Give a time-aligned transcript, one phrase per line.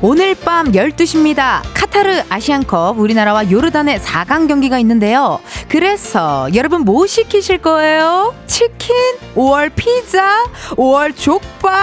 [0.00, 1.60] 오늘 밤 12시입니다.
[1.74, 5.40] 카타르 아시안컵 우리나라와 요르단의 4강 경기가 있는데요.
[5.68, 8.32] 그래서 여러분 뭐 시키실 거예요?
[8.46, 8.94] 치킨?
[9.34, 10.44] 5월 피자?
[10.76, 11.74] 5월 족발?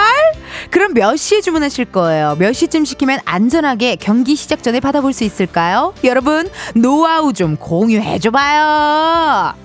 [0.72, 2.38] 그럼 몇 시에 주문하실 거예요?
[2.40, 5.94] 몇 시쯤 시키면 안전하게 경기 시작 전에 받아볼 수 있을까요?
[6.06, 9.56] 여러분 노하우 좀 공유해줘봐요.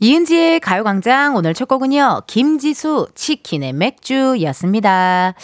[0.00, 2.22] 이은지의 가요광장 오늘 첫 곡은요.
[2.26, 5.34] 김지수 치킨의 맥주였습니다.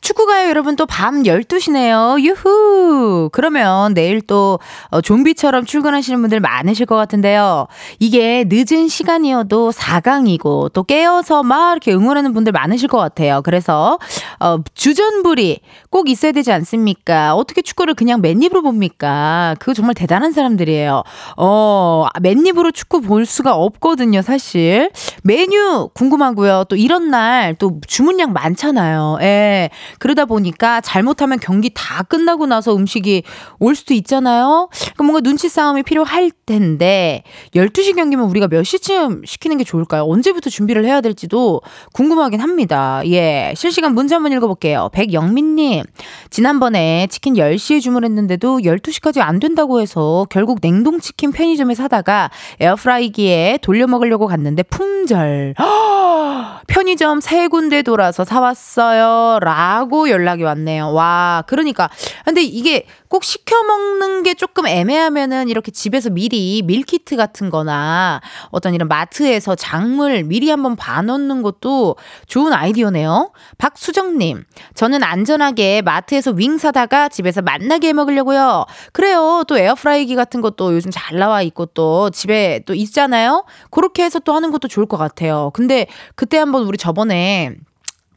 [0.00, 2.20] 축구가요, 여러분 또 밤 12시네요.
[2.20, 3.28] 유후!
[3.32, 4.58] 그러면 내일 또
[4.90, 7.66] 어, 좀비처럼 출근하시는 분들 많으실 것 같은데요.
[7.98, 13.42] 이게 늦은 시간이어도 4강이고 또 깨어서 막 이렇게 응원하는 분들 많으실 것 같아요.
[13.44, 13.98] 그래서
[14.40, 15.60] 어, 주전부리
[15.90, 17.34] 꼭 있어야 되지 않습니까?
[17.34, 19.56] 어떻게 축구를 그냥 맨입으로 봅니까?
[19.58, 21.02] 그거 정말 대단한 사람들이에요.
[21.36, 24.90] 어, 맨입으로 축구 볼 수가 없거든요, 사실.
[25.22, 26.64] 메뉴 궁금하고요.
[26.68, 29.18] 또 이런 날 또 주문량 많잖아요.
[29.22, 29.70] 예.
[29.98, 33.22] 그러다 보니까 잘못하면 경기 다 끝나고 나서 음식이
[33.58, 34.68] 올 수도 있잖아요.
[34.94, 37.22] 그럼 뭔가 눈치 싸움이 필요할 텐데
[37.54, 40.04] 12시 경기면 우리가 몇 시쯤 시키는 게 좋을까요?
[40.04, 41.60] 언제부터 준비를 해야 될지도
[41.92, 43.02] 궁금하긴 합니다.
[43.06, 43.52] 예.
[43.56, 44.90] 실시간 문자 한번 읽어볼게요.
[44.92, 45.82] 백영민 님.
[46.30, 54.26] 지난번에 치킨 10시에 주문했는데도 12시까지 안 된다고 해서 결국 냉동치킨 편의점에 사다가 에어프라이기에 돌려 먹으려고
[54.26, 55.54] 갔는데 품절.
[56.66, 59.38] 편의점 세 군데 돌아서 사왔어요.
[59.40, 60.92] 라고 연락이 왔네요.
[60.92, 61.88] 와, 그러니까.
[62.24, 68.20] 근데 이게 꼭 시켜 먹는 게 조금 애매하면은 이렇게 집에서 미리 밀키트 같은 거나
[68.50, 73.32] 어떤 이런 마트에서 작물 미리 한번 봐놓는 것도 좋은 아이디어네요.
[73.56, 74.44] 박수정님,
[74.74, 78.66] 저는 안전하게 마트에서 윙 사다가 집에서 맛나게 해 먹으려고요.
[78.92, 79.44] 그래요.
[79.48, 83.44] 또 에어프라이기 같은 것도 요즘 잘 나와 있고 또 집에 또 있잖아요.
[83.70, 85.50] 그렇게 해서 또 하는 것도 좋을 것 같아요.
[85.54, 87.56] 근데 그때 한번 우리 저번에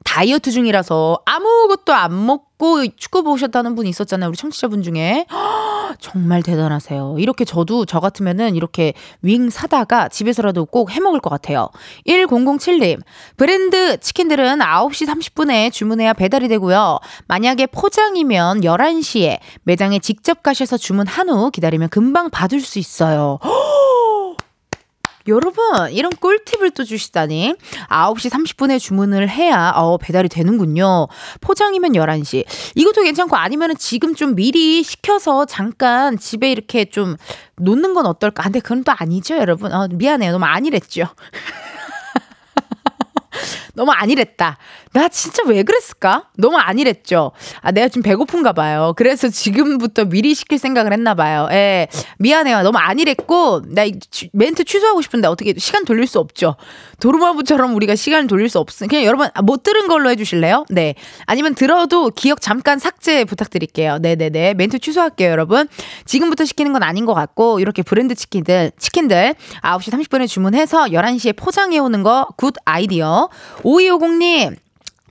[0.04, 4.30] 다이어트 중이라서 아무것도 안 먹고 축구 보셨다는 분이 있었잖아요.
[4.30, 5.26] 우리 청취자분 중에.
[6.00, 7.18] 정말 대단하세요.
[7.20, 11.70] 이렇게 저도 저 같으면은 이렇게 윙 사다가 집에서라도 꼭 해먹을 것 같아요.
[12.08, 13.02] 1007님,
[13.38, 17.00] 브랜드 치킨들은 9시 30분에 주문해야 배달이 되고요.
[17.28, 23.40] 만약에 포장이면 11시에 매장에 직접 가셔서 주문한 후 기다리면 금방 받을 수 있어요.
[25.28, 27.56] 여러분, 이런 꿀팁을 또 주시다니.
[27.90, 31.08] 9시 30분에 주문을 해야 어, 배달이 되는군요.
[31.42, 32.46] 포장이면 11시.
[32.76, 37.16] 이것도 괜찮고 아니면은 지금 좀 미리 시켜서 잠깐 집에 이렇게 좀
[37.58, 38.44] 놓는 건 어떨까?
[38.44, 39.72] 근데 그건 또 아니죠, 여러분.
[39.74, 40.32] 어, 미안해요.
[40.32, 41.08] 너무 아니랬죠.
[43.74, 44.58] 너무 아니랬다.
[44.94, 46.26] 나 진짜 왜 그랬을까?
[46.38, 47.32] 너무 아니랬죠.
[47.62, 48.94] 아, 내가 좀 배고픈가 봐요.
[48.98, 51.48] 그래서 지금부터 미리 시킬 생각을 했나 봐요.
[51.52, 51.88] 예.
[52.18, 52.64] 미안해요.
[52.64, 53.84] 너무 안일했고, 나
[54.34, 56.56] 멘트 취소하고 싶은데 어떻게 시간 돌릴 수 없죠.
[57.00, 60.66] 도르마무처럼 우리가 시간을 돌릴 수 없으니 그냥 여러분 아, 못 들은 걸로 해주실래요?
[60.70, 60.96] 네.
[61.26, 64.00] 아니면 들어도 기억 잠깐 삭제 부탁드릴게요.
[64.00, 64.56] 네네네.
[64.56, 65.68] 멘트 취소할게요, 여러분.
[66.06, 72.04] 지금부터 시키는 건 아닌 것 같고, 이렇게 브랜드 치킨들, 치킨들 9시 30분에 주문해서 11시에 포장해오는
[72.04, 73.30] 거 good idea.
[73.64, 74.56] 5250님,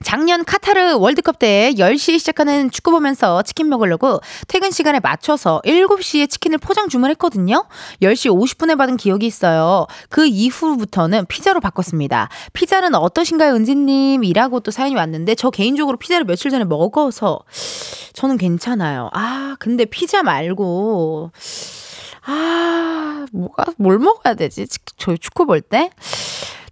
[0.02, 6.56] 작년 카타르 월드컵 때 10시에 시작하는 축구 보면서 치킨 먹으려고 퇴근 시간에 맞춰서 7시에 치킨을
[6.58, 7.66] 포장 주문했거든요.
[8.00, 9.86] 10시 50분에 받은 기억이 있어요.
[10.08, 12.30] 그 이후부터는 피자로 바꿨습니다.
[12.54, 14.24] 피자는 어떠신가요, 은지님?
[14.24, 17.40] 이라고 또 사연이 왔는데 저 개인적으로 피자를 며칠 전에 먹어서
[18.14, 19.10] 저는 괜찮아요.
[19.12, 21.30] 아, 근데 피자 말고
[22.24, 24.66] 아, 뭐가 뭘 먹어야 되지?
[24.96, 25.90] 저희 축구 볼 때?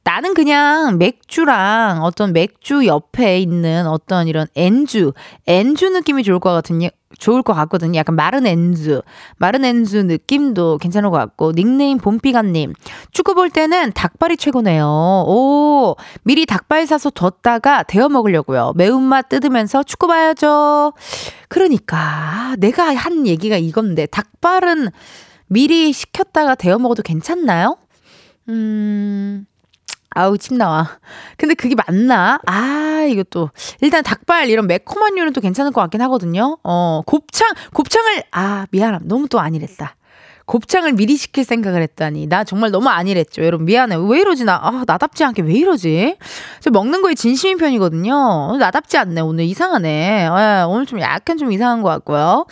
[0.08, 5.12] 나는 그냥 맥주랑 어떤 맥주 옆에 있는 어떤 이런 엔주,
[5.47, 6.88] 엔주 느낌이 좋을 것 같은요.
[7.18, 7.98] 좋을 것 같거든요.
[7.98, 9.03] 약간 마른 엔주,
[9.36, 12.72] 마른 엔주 느낌도 괜찮을 것 같고 닉네임 봄비가님
[13.12, 14.86] 축구 볼 때는 닭발이 최고네요.
[14.86, 18.72] 오 미리 닭발 사서 뒀다가 데워 먹으려고요.
[18.77, 20.94] 매운맛 뜯으면서 축구 봐야죠.
[21.50, 24.88] 그러니까 내가 한 얘기가 이건데 닭발은
[25.48, 27.77] 미리 식혔다가 데워 먹어도 괜찮나요?
[28.48, 29.44] 음
[30.10, 30.89] 아우 침 나와.
[31.37, 32.39] 근데 그게 맞나?
[32.47, 33.51] 아 이것도
[33.81, 36.59] 일단 닭발 이런 매콤한 류는 또 괜찮을 것 같긴 하거든요.
[36.65, 39.03] 어 곱창 곱창을 아 미안함.
[39.05, 39.95] 너무 또 아니랬다.
[40.47, 42.27] 곱창을 미리 시킬 생각을 했다니.
[42.27, 43.45] 나 정말 너무 아니랬죠.
[43.45, 43.97] 여러분 미안해.
[44.09, 44.45] 왜 이러지?
[44.45, 46.16] 나 아, 나답지 않게 왜 이러지?
[46.60, 48.57] 저 먹는 거에 진심인 편이거든요.
[48.59, 49.45] 나답지 않네 오늘.
[49.45, 49.89] 이상하네.
[49.91, 52.47] 에, 예, 오늘 좀 약간 좀 이상한 것 같고요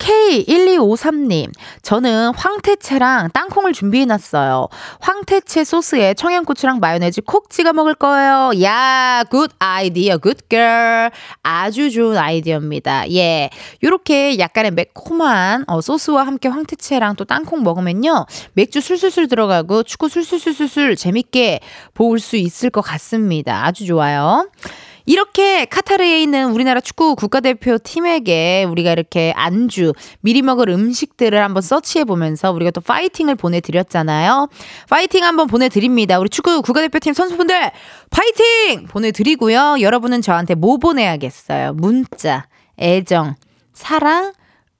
[0.00, 1.52] K1253님,
[1.82, 4.68] 저는 황태채랑 땅콩을 준비해놨어요.
[5.00, 8.50] 황태채 소스에 청양고추랑 마요네즈 콕 찍어 먹을 거예요.
[8.62, 11.10] 야, good idea, good girl.
[11.42, 13.10] 아주 좋은 아이디어입니다.
[13.12, 13.50] 예.
[13.84, 18.26] 요렇게 약간의 매콤한 어, 소스와 함께 황태채랑 또 땅콩 먹으면요.
[18.54, 21.60] 맥주 술술술 들어가고 축구 술술술술술 재밌게
[21.94, 23.64] 볼 수 있을 것 같습니다.
[23.64, 24.48] 아주 좋아요.
[25.06, 32.04] 이렇게 카타르에 있는 우리나라 축구 국가대표 팀에게 우리가 이렇게 안주, 미리 먹을 음식들을 한번 서치해
[32.04, 34.48] 보면서 우리가 또 파이팅을 보내드렸잖아요.
[34.88, 36.18] 파이팅 한번 보내드립니다.
[36.18, 37.70] 우리 축구 국가대표팀 선수분들
[38.10, 38.86] 파이팅!
[38.86, 39.76] 보내드리고요.
[39.80, 41.74] 여러분은 저한테 뭐 보내야겠어요?
[41.74, 42.46] 문자,
[42.78, 43.34] 애정,
[43.72, 44.32] 사랑,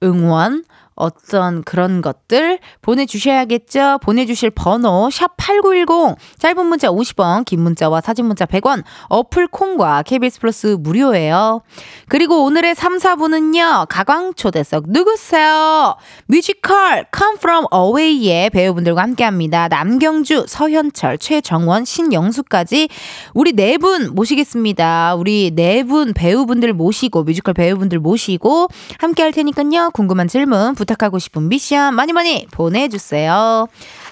[0.03, 0.63] 응원,
[0.95, 3.99] 어떤 그런 것들 보내주셔야겠죠.
[4.03, 10.67] 보내주실 번호 샵8910 짧은 문자 50원 긴 문자와 사진 문자 100원 어플 콩과 KBS 플러스
[10.79, 11.61] 무료예요.
[12.07, 13.87] 그리고 오늘의 3, 4부는요.
[13.89, 15.95] 가광초대석 누구세요?
[16.27, 19.67] 뮤지컬 Come From Away의 배우분들과 함께합니다.
[19.69, 22.89] 남경주, 서현철, 최정원, 신영숙까지
[23.33, 25.15] 우리 네 분 모시겠습니다.
[25.15, 28.67] 우리 네 분 배우분들 모시고 뮤지컬 배우분들 모시고
[28.99, 29.91] 함께할 테니까요.
[29.93, 33.67] 궁금한 질문 부탁하고 싶은 미션 많이 많이 보내주세요.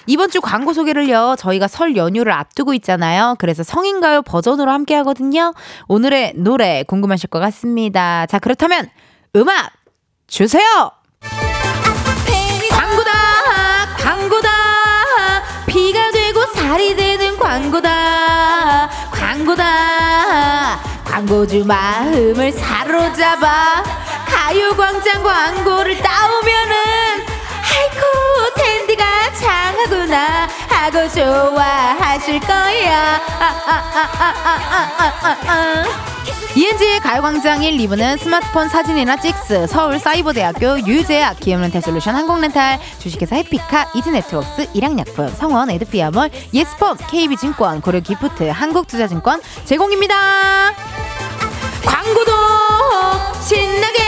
[0.06, 3.34] 이번 주 광고 소개를요, 저희가 설 연휴를 앞두고 있잖아요.
[3.38, 5.52] 그래서 성인가요 버전으로 함께 하거든요.
[5.88, 8.26] 오늘의 노래 궁금하실 것 같습니다.
[8.26, 8.88] 자, 그렇다면
[9.36, 9.72] 음악
[10.26, 10.92] 주세요!
[12.70, 13.10] 광고다!
[13.98, 14.48] 광고다!
[15.66, 18.88] 비가 되고 살이 되는 광고다!
[19.10, 20.80] 광고다!
[21.04, 23.82] 광고주 마음을 사로잡아
[24.40, 26.74] 가요광장 광고를 따오면은
[27.62, 30.48] 아이고 텐디가 장하구나.
[30.66, 33.20] 하고 좋아하실 거야
[36.54, 45.28] 이은지의 가요광장 1, 2부는 스마트폰 사진이나 찍스 서울사이버대학교 유재학 기업렌탈솔루션 항공렌탈 주식회사 해피카 이지네트웍스 일양약품
[45.28, 50.72] 성원 에드피아몰 예스폰 KB증권 고려기프트 한국투자증권 제공입니다.
[51.84, 52.32] 광고도
[53.46, 53.99] 신나게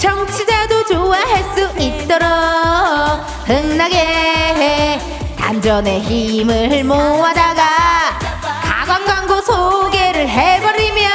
[0.00, 2.26] 청취자도 좋아할 수 있도록
[3.46, 4.98] 흥나게
[5.38, 8.18] 단전의 힘을 모아다가
[8.62, 11.10] 가관 광고 소개를 해버리면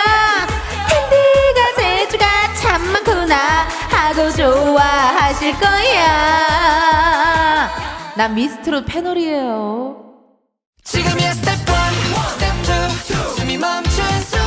[0.90, 6.86] 텐디가 재주가 참 많구나 하고 좋아하실 거야
[8.16, 9.98] 난 미스트롯 패널이에요.
[10.84, 11.66] 지금이야 스텝 1,
[12.30, 12.56] 스텝
[13.10, 14.45] 2 숨이 멈춘 순간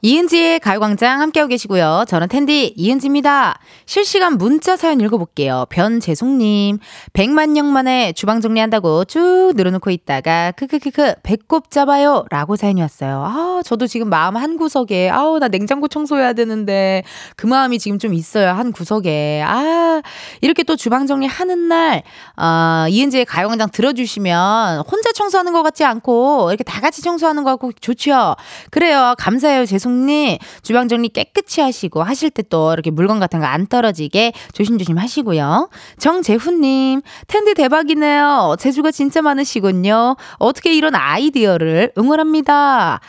[0.00, 2.04] 이은지의 가요광장 함께하고 계시고요.
[2.06, 3.58] 저는 텐디 이은지입니다.
[3.84, 5.66] 실시간 문자 사연 읽어볼게요.
[5.70, 6.78] 변재송님,
[7.14, 13.24] 100만 영 만에 주방 정리한다고 쭉 늘어놓고 있다가 크크크크 배꼽 잡아요 라고 사연이 왔어요.
[13.26, 17.02] 아 저도 지금 마음 한 구석에 아우 나 냉장고 청소해야 되는데
[17.36, 20.00] 그 마음이 지금 좀 있어요 한 구석에 아
[20.42, 22.04] 이렇게 또 주방 정리하는 날
[22.36, 27.72] 어, 이은지의 가요광장 들어주시면 혼자 청소하는 것 같지 않고 이렇게 다 같이 청소하는 것 같고
[27.80, 28.36] 좋죠.
[28.70, 33.46] 그래요 감사해요 재송 님 주방 정리 깨끗이 하시고 하실 때 또 이렇게 물건 같은 거
[33.46, 35.68] 안 떨어지게 조심조심 하시고요.
[35.98, 38.56] 정재훈님 텐디 대박이네요.
[38.58, 40.16] 재주가 진짜 많으시군요.
[40.38, 43.00] 어떻게 이런 아이디어를 응원합니다.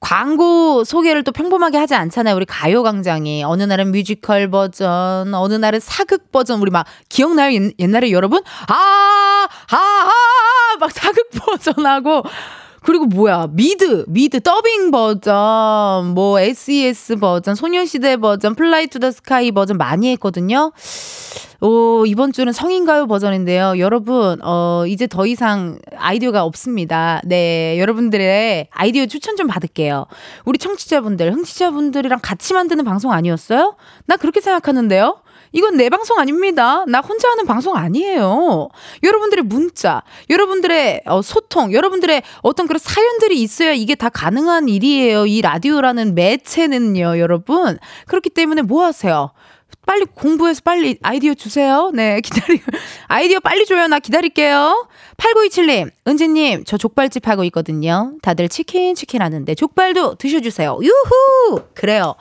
[0.00, 2.34] 광고 소개를 또 평범하게 하지 않잖아요.
[2.36, 3.42] 우리 가요광장이.
[3.44, 6.60] 어느 날은 뮤지컬 버전, 어느 날은 사극 버전.
[6.60, 7.52] 우리 막, 기억나요?
[7.54, 8.42] 옛, 옛날에 여러분?
[8.68, 12.22] 아, 아, 아, 막 사극 버전하고.
[12.84, 19.52] 그리고 뭐야, 미드, 미드, 더빙 버전, 뭐, SES 버전, 소녀시대 버전, 플라이 투 더 스카이
[19.52, 20.70] 버전 많이 했거든요.
[21.62, 23.78] 오, 이번 주는 성인 가요 버전인데요.
[23.78, 27.22] 여러분, 어, 이제 더 이상 아이디어가 없습니다.
[27.24, 30.04] 네, 여러분들의 아이디어 추천 좀 받을게요.
[30.44, 33.76] 우리 청취자분들, 흥취자분들이랑 같이 만드는 방송 아니었어요?
[34.04, 35.23] 나 그렇게 생각하는데요?
[35.54, 36.84] 이건 내 방송 아닙니다.
[36.88, 38.68] 나 혼자 하는 방송 아니에요.
[39.02, 45.26] 여러분들의 문자, 여러분들의 어, 소통, 여러분들의 어떤 그런 사연들이 있어야 이게 다 가능한 일이에요.
[45.26, 47.78] 이 라디오라는 매체는요, 여러분.
[48.06, 49.30] 그렇기 때문에 뭐 하세요?
[49.86, 51.90] 빨리 공부해서 빨리 아이디어 주세요.
[51.94, 52.60] 네, 기다리,
[53.06, 53.86] 아이디어 빨리 줘요.
[53.86, 54.88] 나 기다릴게요.
[55.16, 58.14] 8927님, 은지님, 저 족발집 하고 있거든요.
[58.22, 60.78] 다들 치킨, 치킨 하는데, 족발도 드셔주세요.
[60.82, 61.62] 유후!
[61.74, 62.14] 그래요.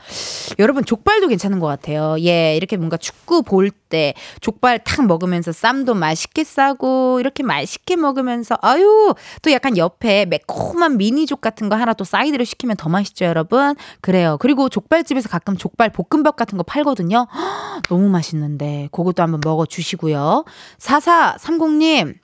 [0.60, 2.16] 여러분, 족발도 괜찮은 것 같아요.
[2.20, 8.58] 예, 이렇게 뭔가 축구 볼 때, 족발 탁 먹으면서 쌈도 맛있게 싸고, 이렇게 맛있게 먹으면서,
[8.62, 13.76] 아유, 또 약간 옆에 매콤한 미니족 같은 거 하나 또 사이드로 시키면 더 맛있죠, 여러분?
[14.02, 14.38] 그래요.
[14.40, 17.28] 그리고 족발집에서 가끔 족발 볶음밥 같은 거 팔거든요.
[17.90, 20.46] 너무 맛있는데 그것도 한번 먹어 주시고요.
[20.80, 22.23] 4430님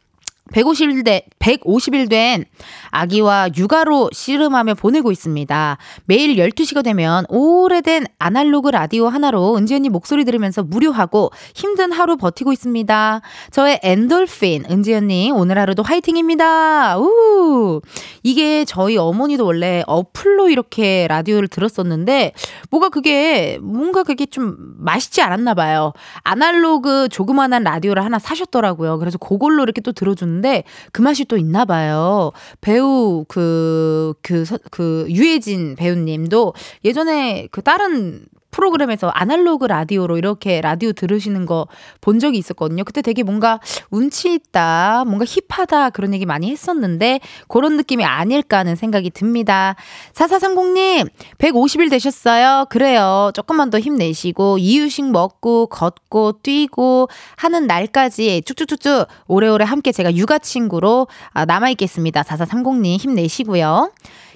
[0.54, 2.46] 150일, 대, 150일 된
[2.90, 5.78] 아기와 육아로 씨름하며 보내고 있습니다.
[6.06, 12.52] 매일 12시가 되면 오래된 아날로그 라디오 하나로 은지 언니 목소리 들으면서 무료하고 힘든 하루 버티고
[12.52, 13.22] 있습니다.
[13.52, 17.00] 저의 엔돌핀, 은지 언니 오늘 하루도 화이팅입니다.
[17.00, 17.82] 우!
[18.24, 22.34] 이게 저희 어머니도 원래 어플로 이렇게 라디오를 들었었는데
[22.72, 25.94] 뭐가 그게 뭔가 그게 좀 맛있지 않았나 봐요.
[26.24, 29.00] 아날로그 조그만한 라디오를 하나 사셨더라고요.
[29.00, 32.32] 그래서 그걸로 이렇게 또 들어주는 먹는데 그 맛이 또 있나 봐요.
[32.62, 36.54] 배우 그, 그, 그, 유해진 배우님도
[36.84, 41.68] 예전에 그 다른 프로그램에서 아날로그 라디오로 이렇게 라디오 들으시는 거
[42.02, 42.84] 본 적이 있었거든요.
[42.84, 48.76] 그때 되게 뭔가 운치 있다, 뭔가 힙하다 그런 얘기 많이 했었는데 그런 느낌이 아닐까 하는
[48.76, 49.76] 생각이 듭니다.
[50.14, 52.66] 4430님, 150일 되셨어요.
[52.70, 53.32] 그래요.
[53.36, 61.08] 조금만 더 힘내시고 이유식 먹고 걷고 뛰고 하는 날까지 쭉쭉쭉쭉 오래오래 함께 제가 육아 친구로
[61.32, 62.24] 아, 남아 있겠습니다.
[62.24, 63.92] 4430님 힘내시고요.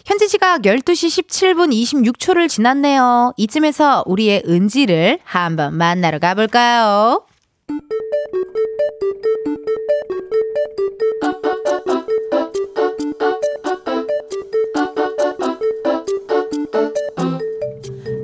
[0.05, 3.33] 현재 시각 12시 17분 26초를 지났네요.
[3.37, 7.25] 이쯤에서 우리의 은지를 한번 만나러 가볼까요?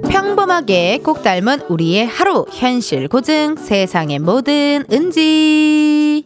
[0.10, 6.26] 평범하게 꼭 닮은 우리의 하루 현실 고증 세상의 모든 은지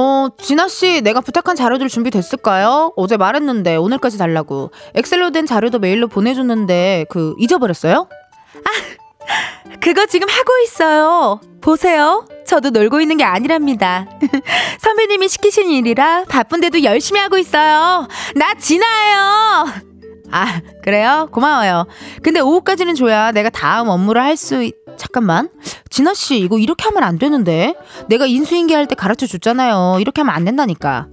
[0.00, 2.94] 어, 진아 씨, 내가 부탁한 자료들 준비됐을까요?
[2.96, 4.70] 어제 말했는데 오늘까지 달라고.
[4.94, 8.08] 엑셀로 된 자료도 메일로 보내줬는데 그 잊어버렸어요?
[8.56, 11.40] 아, 그거 지금 하고 있어요.
[11.60, 12.26] 보세요.
[12.46, 14.06] 저도 놀고 있는 게 아니랍니다.
[14.80, 18.08] 선배님이 시키신 일이라 바쁜데도 열심히 하고 있어요.
[18.34, 19.89] 나 진아예요.
[20.30, 21.28] 아, 그래요?
[21.32, 21.86] 고마워요.
[22.22, 24.74] 근데 오후까지는 줘야 내가 다음 업무를 할 수 있...
[24.96, 25.48] 잠깐만.
[25.90, 27.74] 진아 씨, 이거 이렇게 하면 안 되는데.
[28.08, 29.98] 내가 인수인계 할 때 가르쳐 줬잖아요.
[30.00, 31.08] 이렇게 하면 안 된다니까.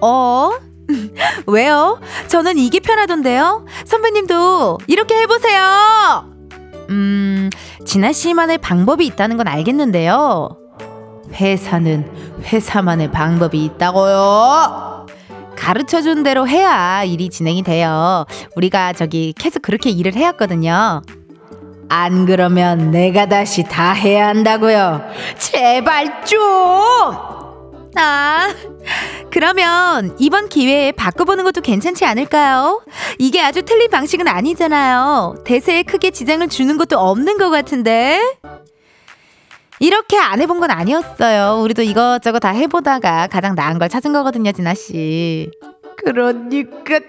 [0.00, 0.50] 어?
[1.46, 2.00] 왜요?
[2.28, 3.64] 저는 이게 편하던데요?
[3.84, 6.26] 선배님도 이렇게 해보세요!
[6.90, 7.48] 음,
[7.86, 10.56] 진아 씨만의 방법이 있다는 건 알겠는데요.
[11.32, 12.10] 회사는
[12.44, 15.06] 회사만의 방법이 있다고요!
[15.62, 18.26] 가르쳐 준 대로 해야 일이 진행이 돼요.
[18.56, 21.02] 우리가 저기 계속 그렇게 일을 해왔거든요.
[21.88, 25.02] 안 그러면 내가 다시 다 해야 한다고요.
[25.38, 26.40] 제발 좀!
[27.94, 28.48] 아,
[29.30, 32.82] 그러면 이번 기회에 바꿔보는 것도 괜찮지 않을까요?
[33.18, 35.36] 이게 아주 틀린 방식은 아니잖아요.
[35.44, 38.20] 대세에 크게 지장을 주는 것도 없는 것 같은데?
[39.82, 41.60] 이렇게 안 해본 건 아니었어요.
[41.60, 45.50] 우리도 이것저것 다 해보다가 가장 나은 걸 찾은 거거든요, 진아 씨.
[45.96, 47.00] 그러니까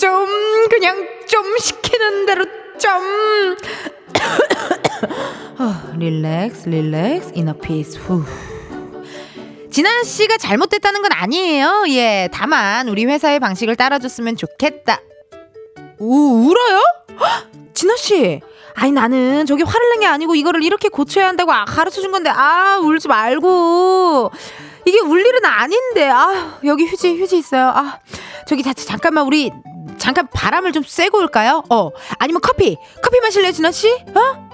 [0.00, 0.26] 좀,
[0.70, 2.46] 그냥 좀 시키는 대로
[2.78, 3.56] 좀.
[5.60, 8.24] 어, relax, relax, inner peace, 후.
[9.70, 11.84] 진아 씨가 잘못됐다는 건 아니에요.
[11.88, 15.02] 예, 다만 우리 회사의 방식을 따라줬으면 좋겠다.
[15.98, 16.80] 우, 울어요?
[17.74, 18.40] 진아 씨,
[18.74, 22.30] 아니 나는 저기 화를 낸 게 아니고 이거를 이렇게 고쳐야 한다고 아, 가르쳐 준 건데
[22.30, 24.30] 아 울지 말고
[24.84, 27.68] 이게 울 일은 아닌데 아 여기 휴지 휴지 있어요.
[27.74, 27.98] 아
[28.48, 29.52] 저기 자, 잠깐만 우리
[29.98, 31.62] 잠깐 바람을 좀 쐬고 올까요?
[31.70, 33.88] 어 아니면 커피 커피 마실래요 진아 씨?
[33.92, 34.50] 어?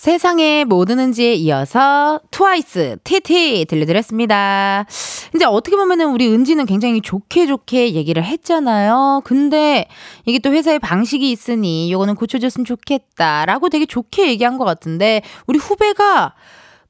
[0.00, 4.86] 세상에 뭐 드는지에 이어서 트와이스 TT 들려드렸습니다.
[5.34, 9.20] 이제 어떻게 보면은 우리 은지는 굉장히 좋게 좋게 얘기를 했잖아요.
[9.24, 9.88] 근데
[10.24, 16.32] 이게 또 회사의 방식이 있으니 요거는 고쳐줬으면 좋겠다라고 되게 좋게 얘기한 것 같은데 우리 후배가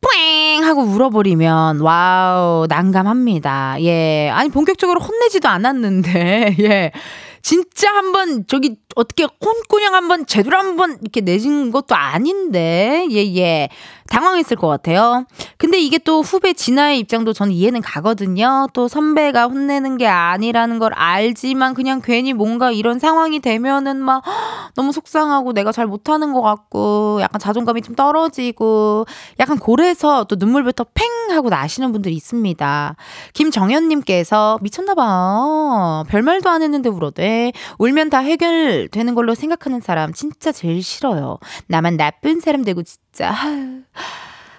[0.00, 3.78] 뿌잉 하고 울어버리면 wow 난감합니다.
[3.80, 6.92] 예 아니 본격적으로 혼내지도 않았는데 예
[7.42, 13.68] 진짜 한번 저기 어떻게 콘꾸냥 한번 제대로 한번 이렇게 내진 것도 아닌데 예예 예.
[14.10, 15.24] 당황했을 것 같아요.
[15.56, 18.66] 근데 이게 또 후배 진아의 입장도 저는 이해는 가거든요.
[18.74, 24.22] 또 선배가 혼내는 게 아니라는 걸 알지만 그냥 괜히 뭔가 이런 상황이 되면은 막
[24.74, 29.06] 너무 속상하고 내가 잘 못하는 것 같고 약간 자존감이 좀 떨어지고
[29.38, 32.96] 약간 고래서 또 눈물부터 팽 하고 나시는 분들이 있습니다.
[33.34, 36.04] 김정현님께서 미쳤나봐.
[36.08, 37.52] 별말도 안 했는데 울어대.
[37.78, 41.38] 울면 다 해결되는 걸로 생각하는 사람 진짜 제일 싫어요.
[41.68, 43.32] 나만 나쁜 사람 되고 진짜.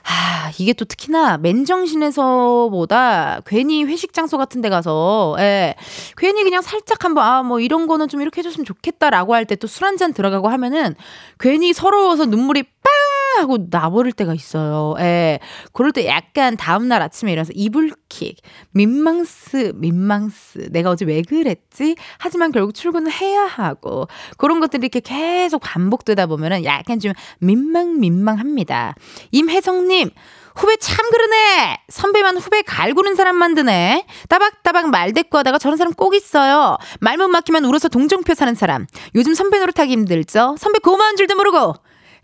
[0.03, 5.75] 아, 이게 또 특히나 맨정신에서보다 괜히 회식 장소 같은 데 가서, 예,
[6.17, 9.67] 괜히 그냥 살짝 한번, 아, 뭐 이런 거는 좀 이렇게 해줬으면 좋겠다라고 할 때 또
[9.67, 10.95] 술 한 잔 들어가고 하면은
[11.39, 12.91] 괜히 서러워서 눈물이 빵!
[13.37, 14.95] 하고 나버릴 때가 있어요.
[14.99, 15.39] 예.
[15.73, 18.37] 그럴 때 약간 다음날 아침에 일어나서 이불킥,
[18.71, 20.69] 민망스, 민망스.
[20.71, 21.95] 내가 어제 왜 그랬지?
[22.19, 24.07] 하지만 결국 출근을 해야 하고.
[24.37, 28.95] 그런 것들이 이렇게 계속 반복되다 보면은 약간 좀 민망, 민망합니다.
[29.31, 30.09] 임혜성님,
[30.55, 31.79] 후배 참 그러네.
[31.89, 34.05] 선배만 후배 갈구는 사람 만드네.
[34.29, 36.77] 따박따박 말대꾸 하다가 저런 사람 꼭 있어요.
[36.99, 38.87] 말 못 막히면 울어서 동정표 사는 사람.
[39.15, 40.55] 요즘 선배 노릇하기 힘들죠?
[40.57, 41.75] 선배 고마운 줄도 모르고.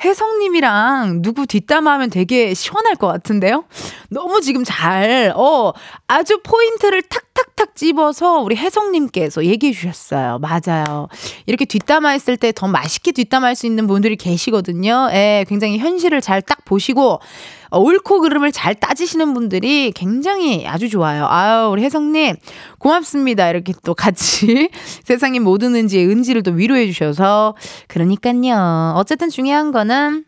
[0.04, 3.66] 혜성님이랑 누구 뒷담화하면 되게 시원할 것 같은데요?
[4.10, 5.74] 너무 지금 잘, 어,
[6.08, 10.40] 아주 포인트를 탁탁탁 집어서 우리 혜성님께서 얘기해 주셨어요.
[10.40, 11.08] 맞아요.
[11.46, 15.10] 이렇게 뒷담화 했을 때 더 맛있게 뒷담화 할 수 있는 분들이 계시거든요.
[15.14, 17.20] 예, 굉장히 현실을 잘 딱 보시고, 어,
[17.72, 21.26] 옳고 그름을 잘 따지시는 분들이 굉장히 아주 좋아요.
[21.28, 22.36] 아유, 우리 혜성님,
[22.80, 23.50] 고맙습니다.
[23.50, 24.70] 이렇게 또 같이
[25.04, 27.56] 세상의 모든 은지의 은지를 또 위로해 주셔서.
[27.88, 28.94] 그러니까요.
[28.96, 30.26] 어쨌든 중요한 거는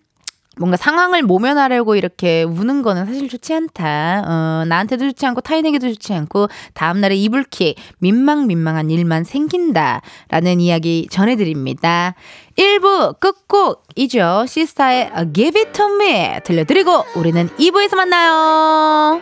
[0.60, 4.24] 뭔가 상황을 모면하려고 이렇게 우는 거는 사실 좋지 않다.
[4.28, 10.02] 어, 나한테도 좋지 않고 타인에게도 좋지 않고 다음날에 이불킥, 민망민망한 일만 생긴다.
[10.28, 12.16] 라는 이야기 전해드립니다.
[12.58, 14.46] 1부 끝곡이죠.
[14.48, 19.22] 시스타의 Give It To Me 들려드리고 우리는 2부에서 만나요.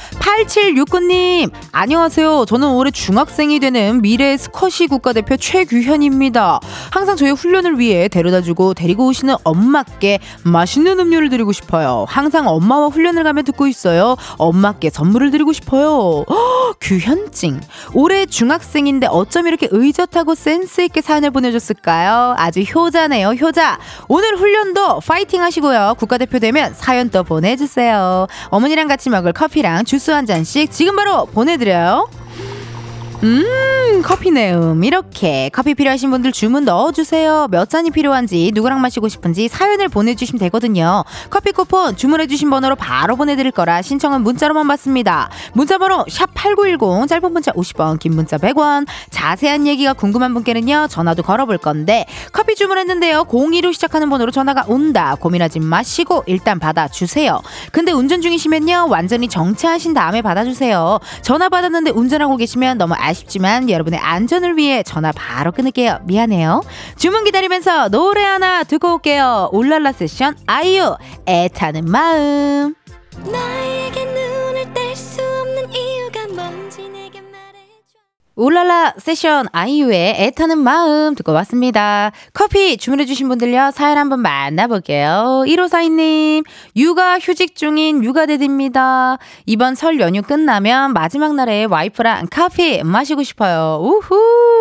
[0.21, 2.45] 8769님, 안녕하세요.
[2.47, 6.59] 저는 올해 중학생이 되는 미래 스쿼시 국가대표 최규현입니다.
[6.91, 12.05] 항상 저희 훈련을 위해 데려다 주고 데리고 오시는 엄마께 맛있는 음료를 드리고 싶어요.
[12.07, 14.15] 항상 엄마와 훈련을 가며 듣고 있어요.
[14.37, 16.23] 엄마께 선물을 드리고 싶어요.
[16.29, 17.59] 허, 규현증.
[17.93, 22.35] 올해 중학생인데 어쩜 이렇게 의젓하고 센스있게 사연을 보내줬을까요?
[22.37, 23.79] 아주 효자네요, 효자.
[24.07, 25.95] 오늘 훈련도 파이팅 하시고요.
[25.97, 28.27] 국가대표 되면 사연 또 보내주세요.
[28.49, 32.09] 어머니랑 같이 먹을 커피랑 주스 한 잔씩 지금 바로 보내드려요.
[33.23, 34.83] 음, 커피 내음.
[34.83, 37.49] 이렇게 커피 필요하신 분들 주문 넣어주세요.
[37.51, 41.03] 몇 잔이 필요한지, 누구랑 마시고 싶은지 사연을 보내주시면 되거든요.
[41.29, 45.29] 커피 쿠폰 주문해주신 번호로 바로 보내드릴 거라 신청은 문자로만 받습니다.
[45.53, 48.87] 문자번호 샵8910, 짧은 문자 50원, 긴 문자 100원.
[49.11, 55.15] 자세한 얘기가 궁금한 분께는요, 전화도 걸어볼 건데, 커피 주문했는데요, 02로 시작하는 번호로 전화가 온다.
[55.19, 57.39] 고민하지 마시고 일단 받아주세요.
[57.71, 60.97] 근데 운전 중이시면요, 완전히 정차하신 다음에 받아주세요.
[61.21, 65.99] 전화 받았는데 운전하고 계시면 너무 아쉽지만 여러분의 안전을 위해 전화 바로 끊을게요.
[66.03, 66.63] 미안해요.
[66.97, 69.49] 주문 기다리면서 노래 하나 듣고 올게요.
[69.53, 70.95] 울랄라 세션 아이유
[71.27, 72.75] 애타는 마음.
[73.31, 74.05] 나에게
[78.41, 82.11] 울랄라 세션 아이유의 애타는 마음 듣고 왔습니다.
[82.33, 85.43] 커피 주문해주신 분들요, 사연 한번 만나볼게요.
[85.45, 86.43] 1542님,
[86.75, 89.19] 육아 휴직 중인 육아대디입니다.
[89.45, 93.79] 이번 설 연휴 끝나면 마지막 날에 와이프랑 커피 마시고 싶어요.
[93.79, 94.60] 우후!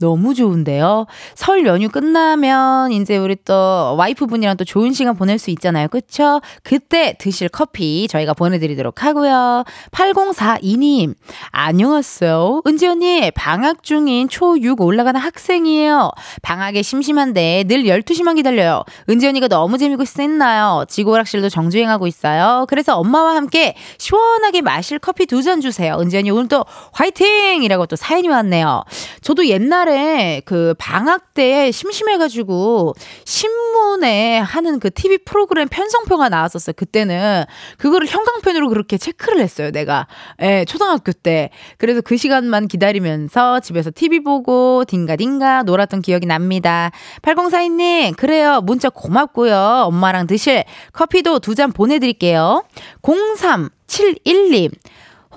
[0.00, 1.06] 너무 좋은데요?
[1.34, 5.88] 설 연휴 끝나면 이제 우리 또 와이프분이랑 또 좋은 시간 보낼 수 있잖아요.
[5.88, 6.40] 그쵸?
[6.62, 9.64] 그때 드실 커피 저희가 보내드리도록 하고요.
[9.92, 11.14] 8042님,
[11.50, 12.62] 안녕하세요.
[12.66, 16.10] 은지 언니, 방학 중인 초6 올라가는 학생이에요.
[16.42, 18.84] 방학에 심심한데 늘 12시만 기다려요.
[19.08, 20.86] 은지 언니가 너무 재미고 쎘나요?
[20.88, 22.66] 지구오락실도 정주행하고 있어요.
[22.68, 25.96] 그래서 엄마와 함께 시원하게 마실 커피 두 잔 주세요.
[26.00, 27.62] 은지 언니 오늘 또 화이팅!
[27.62, 28.82] 이라고 또 사연이 왔네요.
[29.28, 32.94] 저도 옛날에 그 방학 때 심심해가지고
[33.26, 36.72] 신문에 하는 그 TV 프로그램 편성표가 나왔었어요.
[36.74, 37.44] 그때는
[37.76, 39.70] 그거를 형광펜으로 그렇게 체크를 했어요.
[39.70, 40.06] 내가.
[40.40, 41.50] 예, 초등학교 때.
[41.76, 46.90] 그래서 그 시간만 기다리면서 집에서 TV 보고 딩가딩가 놀았던 기억이 납니다.
[47.20, 48.62] 8042님, 그래요.
[48.62, 49.82] 문자 고맙고요.
[49.88, 50.64] 엄마랑 드실
[50.94, 52.64] 커피도 두 잔 보내드릴게요.
[53.02, 54.70] 0371님.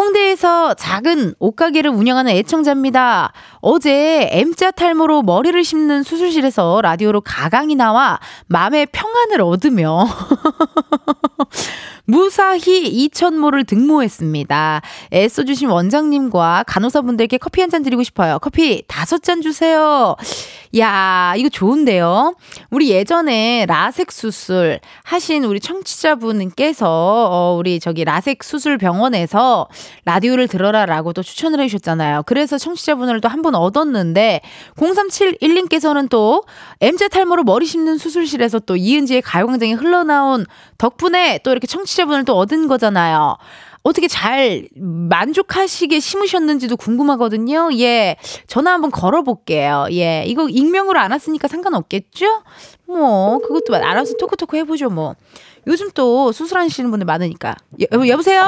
[0.01, 3.33] 홍대에서 작은 옷가게를 운영하는 애청자입니다.
[3.59, 10.07] 어제 M자 탈모로 머리를 심는 수술실에서 라디오로 가강이 나와 마음의 평안을 얻으며
[12.11, 14.81] 무사히 이천모를 등모했습니다.
[15.13, 18.37] 애써주신 원장님과 간호사분들께 커피 한 잔 드리고 싶어요.
[18.39, 20.17] 커피 다섯 잔 주세요.
[20.77, 22.35] 야, 이거 좋은데요?
[22.69, 26.85] 우리 예전에 라섹 수술 하신 우리 청취자분께서,
[27.31, 29.69] 어, 우리 저기 라섹 수술 병원에서
[30.03, 32.23] 라디오를 들어라라고 또 추천을 해주셨잖아요.
[32.25, 34.41] 그래서 청취자분을 또한번 얻었는데,
[34.75, 36.43] 0371님께서는 또
[36.81, 40.45] M자 탈모로 머리 심는 수술실에서 또 이은지의 가요광장이 흘러나온
[40.77, 43.37] 덕분에 또 이렇게 청취자 분을 또 얻은 거잖아요.
[43.83, 47.69] 어떻게 잘 만족하시게 심으셨는지도 궁금하거든요.
[47.79, 48.15] 예.
[48.47, 49.87] 전화 한번 걸어볼게요.
[49.91, 50.23] 예.
[50.27, 52.43] 이거 익명으로 안 왔으니까 상관없겠죠?
[52.87, 55.15] 뭐, 그것도 알아서 토크토크 해보죠, 뭐.
[55.67, 57.55] 요즘 또 수술하시는 분들 많으니까.
[57.81, 58.43] 여, 여보세요?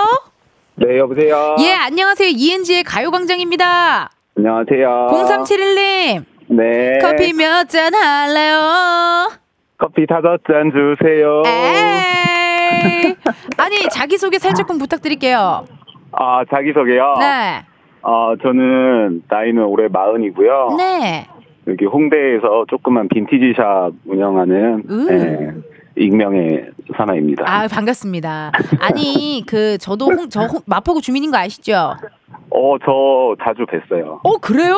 [0.76, 1.56] 네, 여보세요.
[1.62, 2.30] 예, 안녕하세요.
[2.30, 4.12] 이은지의 가요광장입니다.
[4.38, 5.08] 안녕하세요.
[5.12, 6.26] 0371님.
[6.50, 7.00] 네.
[7.02, 9.32] 커피 몇 잔 할래요?
[9.80, 11.42] 커피 다섯 잔 주세요.
[11.46, 12.43] 에이.
[13.58, 15.66] 아니, 자기 소개 살짝 좀 부탁드릴게요.
[16.12, 17.16] 아, 자기 소개요?
[17.20, 17.64] 네.
[18.04, 20.76] 아, 저는 나이는 올해 마흔이고요.
[20.78, 21.28] 네.
[21.68, 25.64] 여기 홍대에서 조그만 빈티지 샵 운영하는 음.
[25.96, 27.44] 네, 익명의 사나입니다.
[27.48, 28.52] 아, 반갑습니다.
[28.80, 31.96] 아니, 그, 저도 홍, 저 홍, 마포구 주민인 거 아시죠?
[32.50, 34.20] 어, 저 자주 뵀어요.
[34.24, 34.78] 어, 그래요?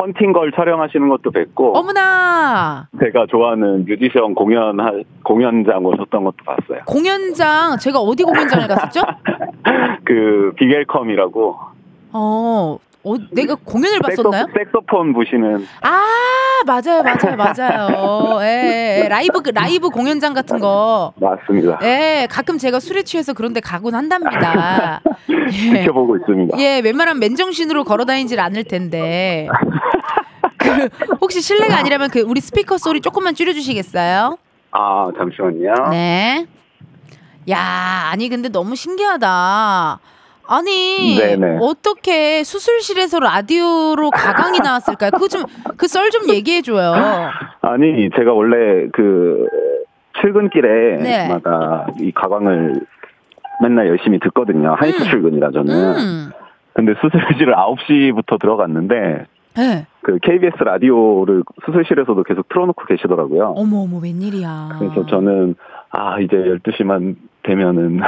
[0.00, 2.88] 헌팅걸 촬영하시는 것도 뵀고, 어머나.
[3.00, 4.76] 제가 좋아하는 뮤지션 공연,
[5.22, 6.80] 공연장 오셨던 것도 봤어요.
[6.86, 9.02] 공연장, 제가 어디 공연장을 갔었죠?
[10.04, 11.58] 그, 비겔컴이라고.
[12.12, 14.46] 어, 어 내가 공연을 봤었나요?
[14.46, 15.66] 색소, 색소 폰 부시는.
[15.82, 16.02] 아,
[16.66, 18.40] 맞아요, 맞아요, 맞아요.
[18.42, 21.12] 예, 예, 라이브, 라이브 공연장 같은 거.
[21.16, 21.78] 맞습니다.
[21.82, 25.02] 예, 가끔 제가 술에 취해서 그런 데 가곤 한답니다.
[25.28, 25.80] 예.
[25.82, 26.58] 지켜보고 있습니다.
[26.58, 29.48] 예, 웬만하면 맨정신으로 걸어 다니질 않을 텐데.
[30.56, 30.88] 그,
[31.20, 34.38] 혹시 실례가 아니라면 그 우리 스피커 소리 조금만 줄여주시겠어요?
[34.70, 35.90] 아, 잠시만요.
[35.90, 36.46] 네.
[37.50, 39.98] 야, 아니 근데 너무 신기하다.
[40.46, 41.58] 아니 네네.
[41.60, 45.10] 어떻게 수술실에서 라디오로 가강이 나왔을까요?
[45.12, 46.92] 그거 좀그 썰 좀 얘기해 줘요.
[47.62, 50.20] 아니, 제가 원래 그 네.
[50.20, 52.80] 출근길에마다 이 가광을
[53.62, 54.74] 맨날 열심히 듣거든요.
[54.78, 55.04] 한시 음.
[55.10, 55.74] 출근이라 저는.
[55.96, 56.30] 음.
[56.74, 59.26] 근데 수술실을 9시부터 들어갔는데
[59.56, 59.86] 네.
[60.02, 63.54] 그 KBS 라디오를 수술실에서도 계속 틀어놓고 계시더라고요.
[63.56, 64.76] 어머 어머 웬일이야.
[64.78, 65.54] 그래서 저는
[65.90, 68.00] 아 이제 12시만 되면은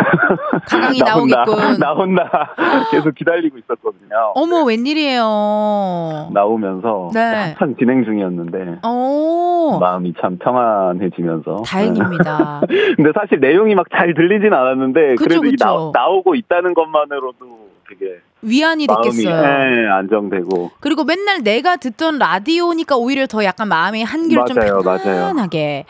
[0.67, 1.79] 가강이 나온다, 나오겠군.
[1.79, 2.55] 나온다
[2.91, 4.33] 계속 기다리고 있었거든요.
[4.35, 6.31] 어머 웬일이에요.
[6.33, 7.21] 나오면서 네.
[7.59, 9.79] 한참 진행 중이었는데 어.
[9.81, 12.63] 마음이 참 평안해지면서 다행입니다.
[12.97, 15.93] 근데 사실 내용이 막 잘 들리진 않았는데 그쵸, 그래도 이 그쵸.
[15.95, 19.35] 나, 나오고 있다는 것만으로도 되게 위안이 마음이 됐겠어요.
[19.35, 24.99] 예, 안정되고 그리고 맨날 내가 듣던 라디오니까 오히려 더 약간 마음이 한결 좀 맞아요, 맞아요.
[25.03, 25.87] 편안하게.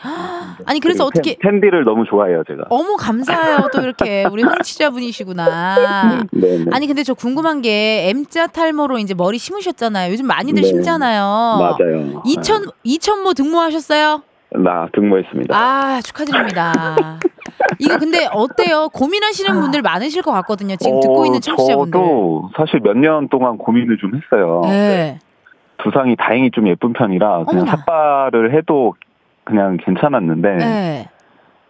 [0.65, 2.63] 아니 그래서 어떻게 캔, 캔디를 너무 좋아해요 제가.
[2.69, 6.23] 어머 감사해요 또 이렇게 우리 홍치자분이시구나.
[6.31, 6.65] 네, 네.
[6.71, 10.11] 아니 근데 저 궁금한 게 M자 탈모로 이제 머리 심으셨잖아요.
[10.11, 10.67] 요즘 많이들 네.
[10.67, 11.21] 심잖아요.
[11.59, 12.23] 맞아요.
[12.25, 14.23] 2천 2천모 등모하셨어요?
[14.57, 14.63] 네.
[14.63, 15.55] 나 등모했습니다.
[15.57, 16.73] 아 축하드립니다.
[17.79, 18.89] 이거 근데 어때요?
[18.89, 20.75] 고민하시는 분들 많으실 것 같거든요.
[20.77, 21.91] 지금 듣고 어, 있는 청취자분들.
[21.99, 24.61] 저도 사실 몇 년 동안 고민을 좀 했어요.
[24.65, 25.19] 네.
[25.83, 27.71] 두상이 다행히 좀 예쁜 편이라 그냥 어머나.
[27.77, 28.95] 삭발을 해도
[29.43, 31.09] 그냥 괜찮았는데 네.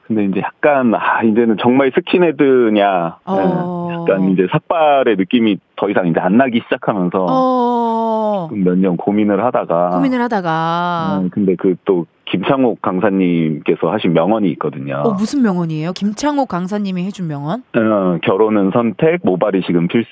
[0.08, 3.88] 근데 이제 약간 아 이제는 정말 스킨헤드냐 어.
[3.89, 8.50] 네, 약간 이제 삭발의 느낌이 더 이상 이제 안 나기 시작하면서 어.
[8.52, 14.98] 몇년 고민을 하다가 고민을 하다가 음, 근데 그 또 김창옥 강사님께서 하신 명언이 있거든요.
[15.06, 15.93] 어 무슨 명언이에요?
[15.93, 17.63] 김창옥 강사님이 해준 명언?
[17.76, 20.10] 어, 결혼은 선택, 모발이식은 필수.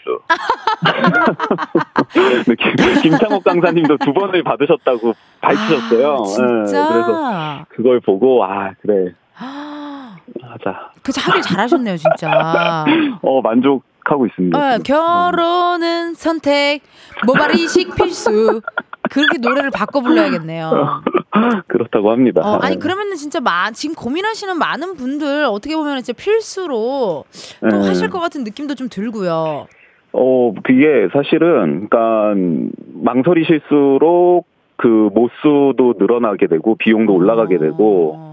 [2.46, 6.14] 김, 김창옥 강사님도 두 번을 받으셨다고 밝히셨어요.
[6.14, 6.88] 아, 예, 진짜.
[6.88, 9.85] 그래서 그걸 보고 아 그래 아,
[10.42, 10.92] 하자.
[11.04, 12.86] 그래서 하길 잘하셨네요, 진짜.
[13.22, 14.58] 어 만족 하고 있습니다.
[14.58, 14.84] 어, 지금.
[14.84, 16.82] 결혼은 선택,
[17.26, 18.62] 모발 이식 필수.
[19.12, 20.66] 그렇게 노래를 바꿔 불러야겠네요.
[20.66, 21.02] 어,
[21.68, 22.42] 그렇다고 합니다.
[22.44, 22.80] 어, 아니 예.
[22.80, 27.24] 그러면은 진짜 마, 지금 고민하시는 많은 분들 어떻게 보면 진짜 필수로
[27.70, 27.88] 또 예.
[27.88, 29.68] 하실 것 같은 느낌도 좀 들고요.
[30.14, 32.34] 어 그게 사실은 그러니까
[32.94, 38.25] 망설이실수록 그 모수도 늘어나게 되고 비용도 올라가게 되고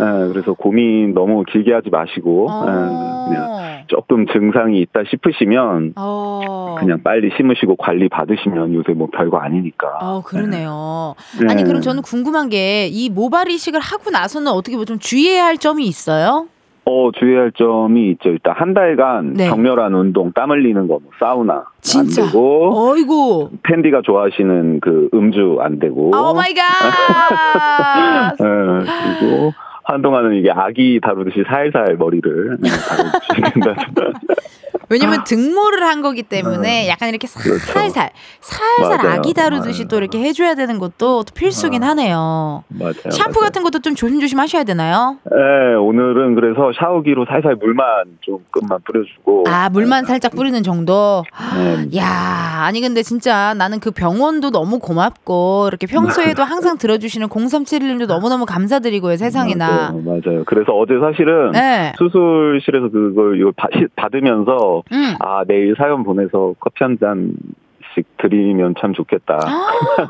[0.00, 0.24] 어.
[0.24, 3.58] 예, 그래서 고민 너무 길게 하지 마시고 예, 그냥 어.
[3.88, 6.76] 조금 증상이 있다 싶으시면 어.
[6.78, 9.98] 그냥 빨리 심으시고 관리 받으시면 요새 뭐 별거 아니니까.
[10.02, 11.14] 어, 그러네요.
[11.40, 11.46] 네.
[11.50, 15.58] 아니, 그럼 저는 궁금한 게 이 모발 이식을 하고 나서는 어떻게 뭐 좀 주의해야 할
[15.58, 16.46] 점이 있어요?
[16.86, 18.30] 어 주의할 점이 있죠.
[18.30, 19.48] 일단 한 달간 네.
[19.50, 22.22] 격렬한 운동, 땀 흘리는 거, 뭐 사우나 진짜?
[22.22, 23.50] 안 되고 어이구.
[23.62, 26.08] 팬디가 좋아하시는 그 음주 안 되고.
[26.16, 26.62] oh my God.
[28.40, 29.52] 예, 그리고
[29.88, 33.74] 한동안은 이게 아기 다루듯이 살살 머리를 네, 다루시는다.
[34.90, 37.40] 왜냐면 등모를 한 거기 때문에 약간 이렇게 아.
[37.40, 37.64] 그렇죠.
[37.72, 39.18] 살살 살살 맞아요.
[39.18, 42.64] 아기 다루듯이 또 이렇게 해줘야 되는 것도 또 필수긴 아, 하네요.
[42.68, 42.94] 맞아요.
[43.10, 43.48] 샴푸 맞아요.
[43.48, 45.18] 같은 것도 좀 조심조심 하셔야 되나요?
[45.24, 47.86] 네, 오늘은 그래서 샤워기로 살살 물만
[48.20, 49.44] 조금만 뿌려주고.
[49.48, 51.24] 아 물만 살짝 뿌리는 정도.
[51.56, 58.06] 네, 야 아니 근데 진짜 나는 그 병원도 너무 고맙고 이렇게 평소에도 항상 들어주시는 0371님도
[58.06, 59.92] 너무너무 감사드리고요 세상에나.
[59.92, 60.44] 맞아요, 맞아요.
[60.46, 61.92] 그래서 어제 사실은 네.
[61.98, 63.52] 수술실에서 그걸 이거
[63.96, 65.14] 받으면서 음.
[65.20, 69.38] 아 내일 사연 보내서 커피 한 잔씩 드리면 참 좋겠다.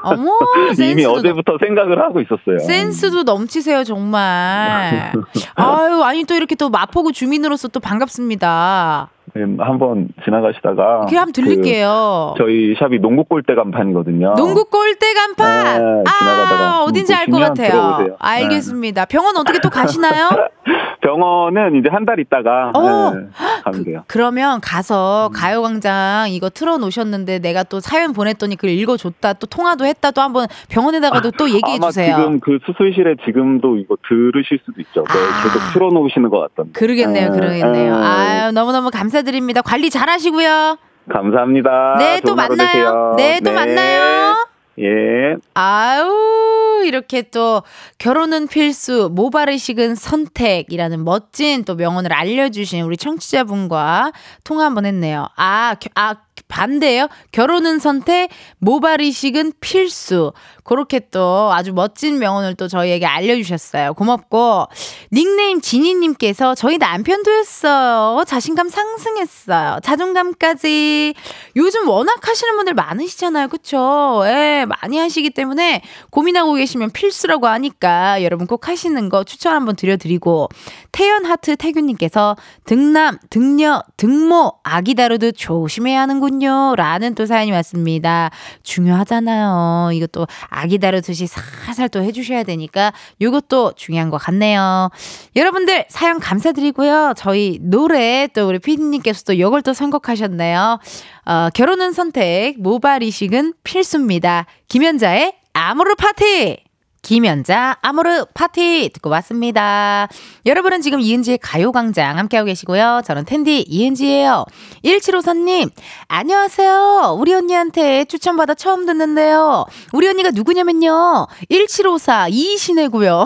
[0.02, 0.38] 어머
[0.80, 2.58] 이미 어제부터 생각을 하고 있었어요.
[2.58, 5.12] 센스도 넘치세요 정말.
[5.56, 9.10] 아유 아니 또 이렇게 또 마포구 주민으로서 또 반갑습니다.
[9.36, 12.34] 음, 한번 지나가시다가 그래 한번 들릴게요.
[12.36, 14.34] 그 저희 샵이 농구 골대 간판이거든요.
[14.36, 15.64] 농구 골대 간판.
[15.78, 17.70] 네, 아 지나가다가 어딘지 알 것 같아요.
[17.70, 18.08] 들어오세요.
[18.08, 18.14] 네.
[18.18, 19.04] 알겠습니다.
[19.06, 20.28] 병원 어떻게 또 가시나요?
[21.00, 23.12] 병원은 이제 한 달 있다가 어.
[23.14, 23.26] 네,
[23.64, 24.02] 가면 돼요.
[24.06, 24.60] 그 러면 음.
[24.62, 30.46] 가서 가요광장 이거 틀어놓으셨는데 내가 또 사연 보냈더니 그걸 읽어줬다 또 통화도 했다 또 한번
[30.70, 32.16] 병원에다가도 또 얘기해 주세요.
[32.16, 35.04] 지금 그 수술실에 지금도 이거 들으실 수도 있죠.
[35.04, 35.42] 네, 아.
[35.42, 36.72] 계속 틀어놓으시는 것 같던데.
[36.72, 37.96] 그러겠네요, 네, 그러겠네요.
[37.98, 38.04] 네.
[38.06, 39.62] 아유 너무너무 감사 드립니다.
[39.62, 40.78] 관리 잘 하시고요.
[41.10, 41.96] 감사합니다.
[41.98, 43.14] 네, 또 만나요.
[43.16, 44.34] 네, 또 만나요.
[44.80, 45.36] 예.
[45.54, 47.62] 아유, 이렇게 또
[47.98, 54.12] 결혼은 필수, 모바르식은 선택이라는 멋진 또 명언을 알려주신 우리 청취자분과
[54.44, 55.26] 통화 한번 했네요.
[55.36, 56.14] 아, 겨- 아,
[56.46, 60.32] 반대예요 결혼은 선택, 모바르식은 필수.
[60.64, 63.94] 그렇게 또 아주 멋진 명언을 또 저희에게 알려주셨어요.
[63.94, 64.66] 고맙고,
[65.12, 68.22] 닉네임 지니님께서 저희 남편도 했어요.
[68.26, 69.78] 자신감 상승했어요.
[69.82, 71.14] 자존감까지.
[71.56, 73.48] 요즘 워낙 하시는 분들 많으시잖아요.
[73.48, 74.22] 그쵸?
[74.26, 80.50] 예, 많이 하시기 때문에 고민하고 계시면 필수라고 하니까 여러분 꼭 하시는 거 추천 한번 드려드리고,
[80.92, 86.74] 태연 하트 태균님께서 등남, 등녀, 등모, 아기 다루듯 조심해야 하는군 요.
[86.76, 88.30] 라는 또 사연이 왔습니다.
[88.62, 89.90] 중요하잖아요.
[89.92, 94.90] 이것도 아기 다루듯이 살살 또 해주셔야 되니까 이것도 중요한 것 같네요.
[95.36, 97.14] 여러분들 사연 감사드리고요.
[97.16, 100.78] 저희 노래 또 우리 피디님께서도 이걸 또 선곡하셨네요.
[101.26, 104.46] 어, 결혼은 선택, 모발 이식은 필수입니다.
[104.68, 106.67] 김연자의 아모르 파티!
[107.02, 110.08] 김연자 아모르 파티 듣고 왔습니다.
[110.46, 113.02] 여러분은 지금 이은지의 가요광장 함께하고 계시고요.
[113.04, 114.44] 저는 텐디 이은지예요.
[114.84, 115.70] 1754님
[116.08, 117.16] 안녕하세요.
[117.18, 119.64] 우리 언니한테 추천받아 처음 듣는데요.
[119.92, 121.26] 우리 언니가 누구냐면요.
[121.48, 123.24] 1754 이신혜고요.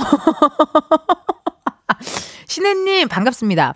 [2.47, 3.75] 신혜님 반갑습니다.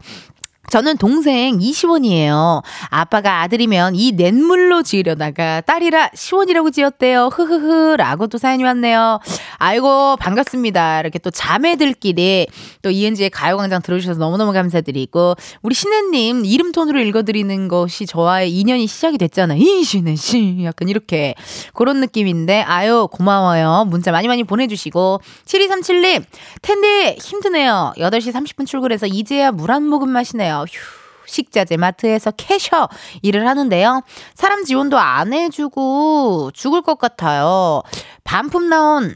[0.70, 2.62] 저는 동생 이시원이에요.
[2.90, 7.28] 아빠가 아들이면 이 냇물로 지으려다가 딸이라 시원이라고 지었대요.
[7.32, 7.96] 흐흐흐.
[7.96, 9.20] 라고 또 사연이 왔네요.
[9.58, 11.00] 아이고, 반갑습니다.
[11.00, 12.48] 이렇게 또 자매들끼리
[12.82, 19.18] 또 이은지의 가요광장 들어주셔서 너무너무 감사드리고, 우리 신혜님 이름 톤으로 읽어드리는 것이 저와의 인연이 시작이
[19.18, 19.58] 됐잖아요.
[19.58, 20.64] 이신혜 씨.
[20.64, 21.34] 약간 이렇게.
[21.74, 23.86] 그런 느낌인데, 아유, 고마워요.
[23.88, 26.24] 문자 많이 많이 보내주시고, 7237님,
[26.62, 27.92] 텐데 힘드네요.
[27.98, 30.55] 8시 30분 출근해서 이제야 물 한 모금 마시네요.
[30.64, 31.06] 휴.
[31.26, 32.88] 식자재 마트에서 캐셔
[33.22, 34.02] 일을 하는데요.
[34.34, 37.82] 사람 지원도 안 해주고 죽을 것 같아요.
[38.24, 39.14] 반품 나온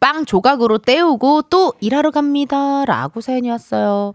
[0.00, 2.84] 빵 조각으로 때우고 또 일하러 갑니다.
[2.84, 4.12] 라고 사연이 왔어요.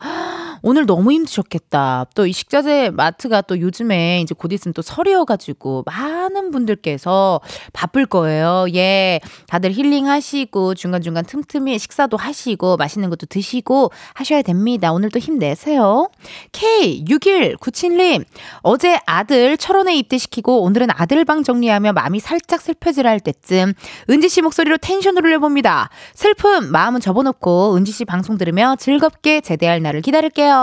[0.67, 2.07] 오늘 너무 힘드셨겠다.
[2.15, 7.39] 또 이 식자재 마트가 또 요즘에 이제 곧 있으면 또 설이어가지고 많은 분들께서
[7.73, 8.65] 바쁠 거예요.
[8.73, 9.19] 예.
[9.47, 14.91] 다들 힐링하시고 중간중간 틈틈이 식사도 하시고 맛있는 것도 드시고 하셔야 됩니다.
[14.91, 16.09] 오늘 또 힘내세요.
[16.51, 18.25] K6197님,
[18.61, 23.73] 어제 아들 철원에 입대시키고 오늘은 아들 방 정리하며 마음이 살짝 슬퍼질 할 때쯤
[24.09, 25.89] 은지 씨 목소리로 텐션을 올려봅니다.
[26.15, 30.54] 슬픔, 마음은 접어놓고 은지 씨 방송 들으며 즐겁게 제대할 날을 기다릴게요.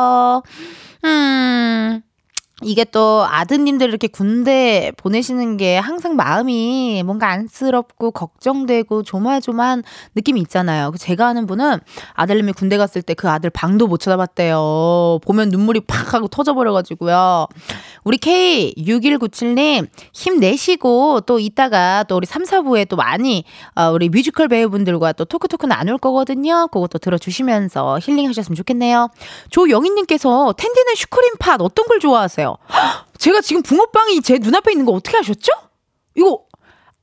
[1.05, 2.03] 음.
[2.65, 10.91] 이게 또 아드님들 이렇게 군대 보내시는 게 항상 마음이 뭔가 안쓰럽고 걱정되고 조마조마한 느낌이 있잖아요.
[10.91, 11.79] 그 제가 아는 분은
[12.15, 15.21] 아들님이 군대 갔을 때 그 아들 방도 못 쳐다봤대요.
[15.23, 17.47] 보면 눈물이 팍 하고 터져버려가지고요.
[18.03, 23.45] 우리 K6197님 힘내시고 또 이따가 또 우리 3, 4부에 또 많이
[23.77, 26.67] 어, 우리 뮤지컬 배우분들과 또 토크토크 나눌 거거든요.
[26.73, 29.09] 그것도 들어주시면서 힐링하셨으면 좋겠네요.
[29.51, 32.52] 조영희님께서 텐디는 슈크림 팥 어떤 걸 좋아하세요?
[32.71, 35.53] 헉, 제가 지금 붕어빵이 제 눈앞에 있는 거 어떻게 아셨죠?
[36.17, 36.45] 이거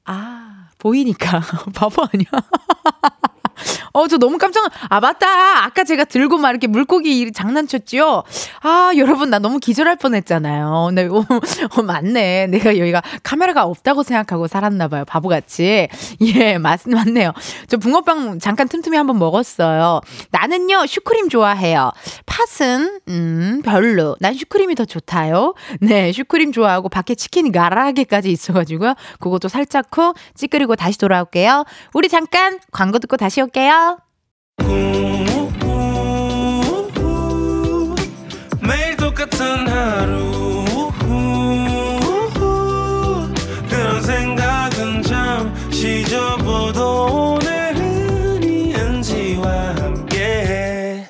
[0.06, 1.42] 아 보이니까
[1.74, 2.28] 바보 아니야?
[3.94, 5.66] 어, 저 너무 깜짝, 아, 맞다.
[5.66, 8.24] 아까 제가 들고 막 이렇게 물고기 장난쳤지요?
[8.62, 10.90] 아, 여러분, 나 너무 기절할 뻔 했잖아요.
[10.94, 11.26] 네, 어,
[11.78, 12.48] 어, 맞네.
[12.48, 15.06] 내가 여기가 카메라가 없다고 생각하고 살았나봐요.
[15.06, 15.88] 바보같이.
[16.22, 17.34] 예, 맞, 맞네요.
[17.68, 20.02] 저 붕어빵 잠깐 틈틈이 한번 먹었어요.
[20.32, 21.92] 나는요, 슈크림 좋아해요.
[22.26, 24.16] 팥은, 음, 별로.
[24.20, 25.54] 난 슈크림이 더 좋다요.
[25.82, 28.94] 네, 슈크림 좋아하고 밖에 치킨이 가라하게까지 있어가지고요.
[29.20, 31.66] 그것도 살짝 후 찌끄리고 다시 돌아올게요.
[31.94, 33.98] 우리 잠깐 광고 듣고 다시 올게요.
[38.62, 40.66] 매일 똑같은 하루
[43.70, 51.06] 그런 생각은 잠시 접어도 오늘은 이은지와 함께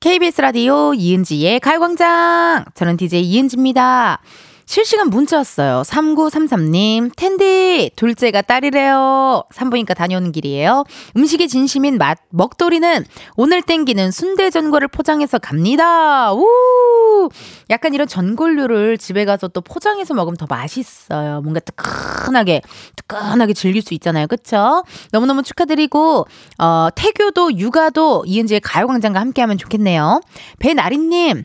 [0.00, 2.64] KBS 라디오 이은지의 가요광장.
[2.74, 4.20] 저는 DJ 이은지입니다.
[4.66, 5.82] 실시간 문자 왔어요.
[5.82, 9.44] 3933님, 텐디, 둘째가 딸이래요.
[9.50, 10.84] 산부인과 다녀오는 길이에요.
[11.16, 13.04] 음식의 진심인 맛, 먹돌이는
[13.36, 16.32] 오늘 땡기는 순대 전골을 포장해서 갑니다.
[16.32, 17.28] 우!
[17.70, 21.42] 약간 이런 전골류를 집에 가서 또 포장해서 먹으면 더 맛있어요.
[21.42, 22.62] 뭔가 뜨끈하게,
[22.96, 24.26] 뜨끈하게 즐길 수 있잖아요.
[24.26, 24.82] 그쵸?
[25.12, 26.26] 너무너무 축하드리고,
[26.58, 30.20] 어, 태교도 육아도 이은지의 가요광장과 함께 하면 좋겠네요.
[30.58, 31.44] 배나리님,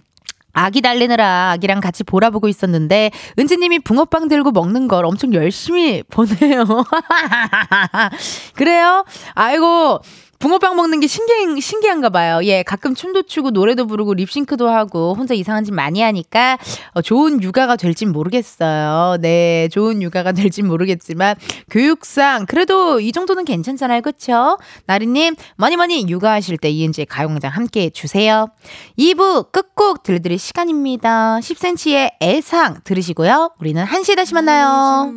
[0.60, 6.66] 아기 달래느라 아기랑 같이 보라보고 있었는데 은지님이 붕어빵 들고 먹는 걸 엄청 열심히 보네요.
[8.56, 9.06] 그래요?
[9.36, 10.00] 아이고
[10.40, 12.40] 붕어빵 먹는 게 신기한, 신기한가 봐요.
[12.44, 16.58] 예, 가끔 춤도 추고 노래도 부르고 립싱크도 하고 혼자 이상한 짓 많이 하니까
[16.94, 19.18] 어, 좋은 육아가 될진 모르겠어요.
[19.20, 21.36] 네, 좋은 육아가 될진 모르겠지만
[21.70, 24.02] 교육상 그래도 이 정도는 괜찮잖아요.
[24.02, 24.58] 그쵸?
[24.86, 28.48] 나리님, 많이 많이 육아하실 때 이은지의 가요광장 함께 해주세요.
[28.98, 31.40] 2부 끝곡 들려드릴 시간입니다.
[31.42, 33.56] 10cm의 애상 들으시고요.
[33.60, 35.14] 우리는 1시에 다시 만나요.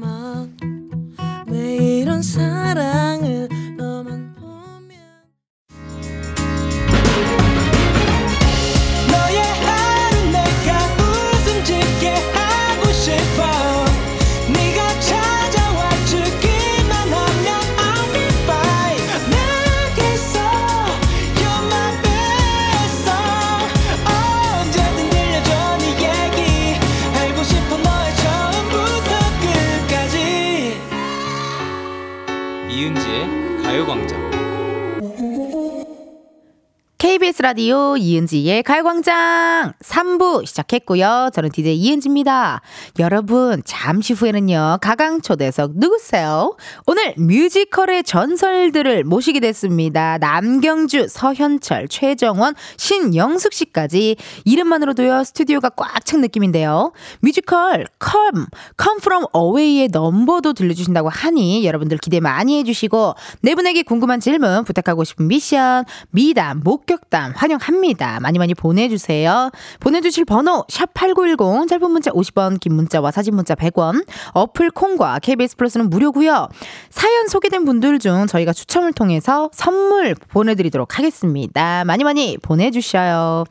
[37.02, 41.30] KBS 라디오 이은지의 가요광장 3부 시작했고요.
[41.34, 42.60] 저는 DJ 이은지입니다.
[43.00, 46.56] 여러분, 잠시 후에는요, 가강 초대석 누구세요?
[46.86, 50.16] 오늘 뮤지컬의 전설들을 모시게 됐습니다.
[50.18, 56.92] 남경주, 서현철, 최정원, 신영숙 씨까지 이름만으로도요, 스튜디오가 꽉 찬 느낌인데요.
[57.20, 58.46] 뮤지컬 Come,
[58.80, 65.04] Come From Away의 넘버도 들려주신다고 하니 여러분들 기대 많이 해주시고 네 분에게 궁금한 질문 부탁하고
[65.04, 68.20] 싶은 미션, 미담, 목격 담 환영합니다.
[68.20, 69.50] 많이 많이 보내주세요.
[69.80, 75.90] 보내주실 번호 샵8910 짧은 문자 50원 긴 문자와 사진 문자 100원 어플 콩과 KBS 플러스는
[75.90, 76.48] 무료고요.
[76.90, 81.84] 사연 소개된 분들 중 저희가 추첨을 통해서 선물 보내드리도록 하겠습니다.
[81.84, 83.44] 많이 많이 보내주셔요.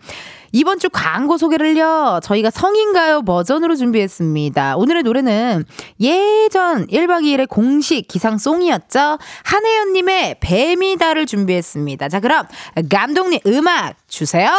[0.54, 4.76] 이번 주 광고 소개를요, 저희가 성인가요 버전으로 준비했습니다.
[4.76, 5.64] 오늘의 노래는
[6.00, 9.18] 예전 1박 2일의 공식 기상송이었죠.
[9.44, 12.10] 한혜연님의 뱀이다를 준비했습니다.
[12.10, 12.46] 자, 그럼
[12.90, 14.50] 감독님 음악 주세요.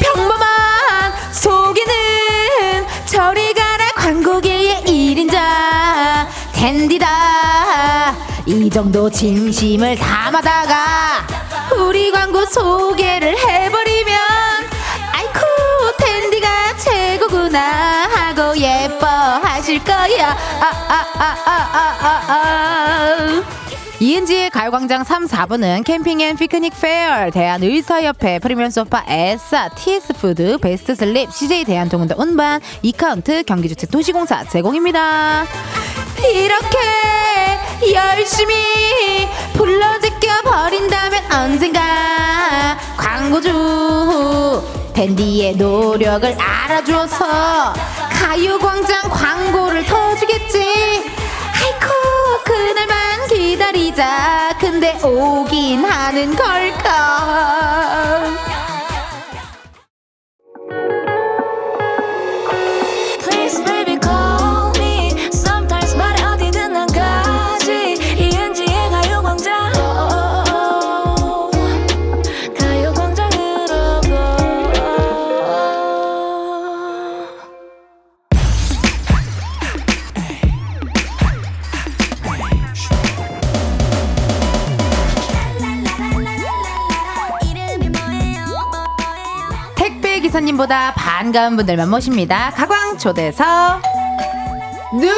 [0.00, 5.38] 평범한 소개는 저리 가라 광고계의 1인자
[6.54, 8.14] 텐디다
[8.46, 11.26] 이 정도 진심을 담아다가
[11.78, 14.18] 우리 광고 소개를 해버리면
[15.12, 15.40] 아이쿠
[15.98, 23.63] 텐디가 최고구나 하고 예뻐하실 거야 아 아 아 아 아 아 아
[24.04, 31.32] 이은지의 가요광장 3, 4부는 캠핑 앤 피크닉 페어, 대한의사협회, 프리미엄 소파, 에싸, TS푸드, 베스트 슬립,
[31.32, 35.46] CJ 대한통운도 운반, 이카운트, 경기주택 도시공사 제공입니다.
[36.34, 38.54] 이렇게 열심히
[39.54, 44.62] 불러제껴 버린다면 언젠가 광고주
[44.92, 47.72] 댄디의 노력을 알아주어서
[48.10, 52.13] 가요광장 광고를 터주겠지 아이쿠
[53.44, 54.56] 기다리자.
[54.58, 57.74] 근데 오긴 하는 걸까
[90.34, 92.50] 손님보다 반가운 분들만 모십니다.
[92.50, 93.80] 가광 초대석
[94.92, 95.14] 누구세요?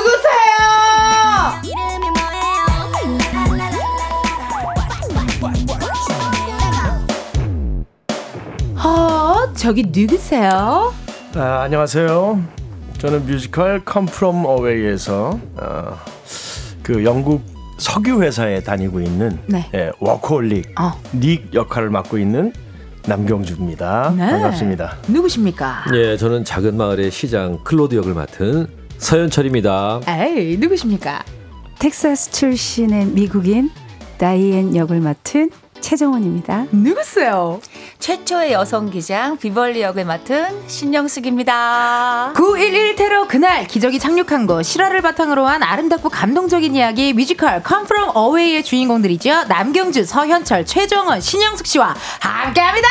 [8.75, 10.93] 어, 저기 누구세요?
[11.35, 12.39] 아, 안녕하세요.
[12.99, 15.99] 저는 뮤지컬 Come From Away에서 어,
[16.83, 17.43] 그 영국
[17.79, 19.67] 석유 회사에 다니고 있는 네.
[19.75, 20.93] 예, 워커홀릭 어.
[21.15, 22.53] 닉 역할을 맡고 있는
[23.07, 24.15] 남경주입니다.
[24.17, 24.31] 네.
[24.31, 24.97] 반갑습니다.
[25.09, 25.85] 누구십니까?
[25.95, 28.67] 예, 저는 작은 마을의 시장 클로드 역을 맡은
[28.99, 30.01] 서현철입니다.
[30.09, 31.23] 에이, 누구십니까?
[31.79, 33.71] 텍사스 출신의 미국인
[34.19, 35.51] 다이앤 역을 맡은
[35.81, 36.67] 최정원입니다.
[36.73, 37.61] 누구세요?
[37.99, 42.33] 최초의 여성 기장 비벌리 역을 맡은 신영숙입니다.
[42.35, 48.17] 9.11 테러 그날 기적이 착륙한 곳 실화를 바탕으로 한 아름답고 감동적인 이야기 뮤지컬 Come From
[48.17, 52.89] Away의 주인공들이죠 남경주, 서현철, 최정원, 신영숙 씨와 함께합니다.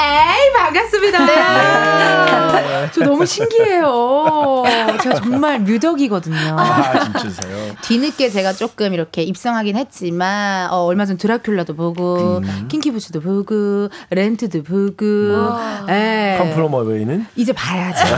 [0.00, 1.26] 에이 반갑습니다.
[1.26, 2.90] 네.
[2.92, 4.62] 저 너무 신기해요.
[5.02, 6.56] 제가 정말 뮤덕이거든요.
[6.58, 7.74] 아, 진짜세요?
[7.82, 12.68] 뒤늦게 제가 조금 이렇게 입성하긴 했지만 어, 얼마 전 드라큘라도 보고 음.
[12.68, 15.04] 킹키부츠도 보고 렌트도 보고
[15.88, 16.38] 예.
[16.40, 18.04] Away는 이제 봐야죠.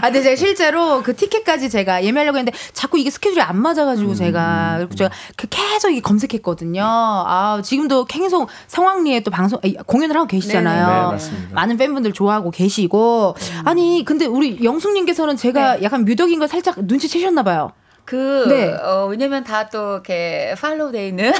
[0.02, 4.14] 근데 제가 실제로 그 티켓까지 제가 예매하려고 했는데 자꾸 이게 스케줄이 안 맞아가지고 음.
[4.14, 6.82] 제가 제가 그 계속 이 검색했거든요.
[6.84, 11.16] 아, 지금도 계속 성황리에 또 방송, 아니, 공연을 하고 계시잖아요.
[11.18, 11.24] 네.
[11.52, 13.36] 많은 팬분들 좋아하고 계시고.
[13.64, 17.72] 아니, 근데 우리 영숙님께서는 제가 약간 뮤덕인 걸 살짝 눈치채셨나 봐요.
[18.06, 18.70] 그, 네.
[18.82, 21.32] 어, 왜냐면 다 또 이렇게 팔로우 돼 있는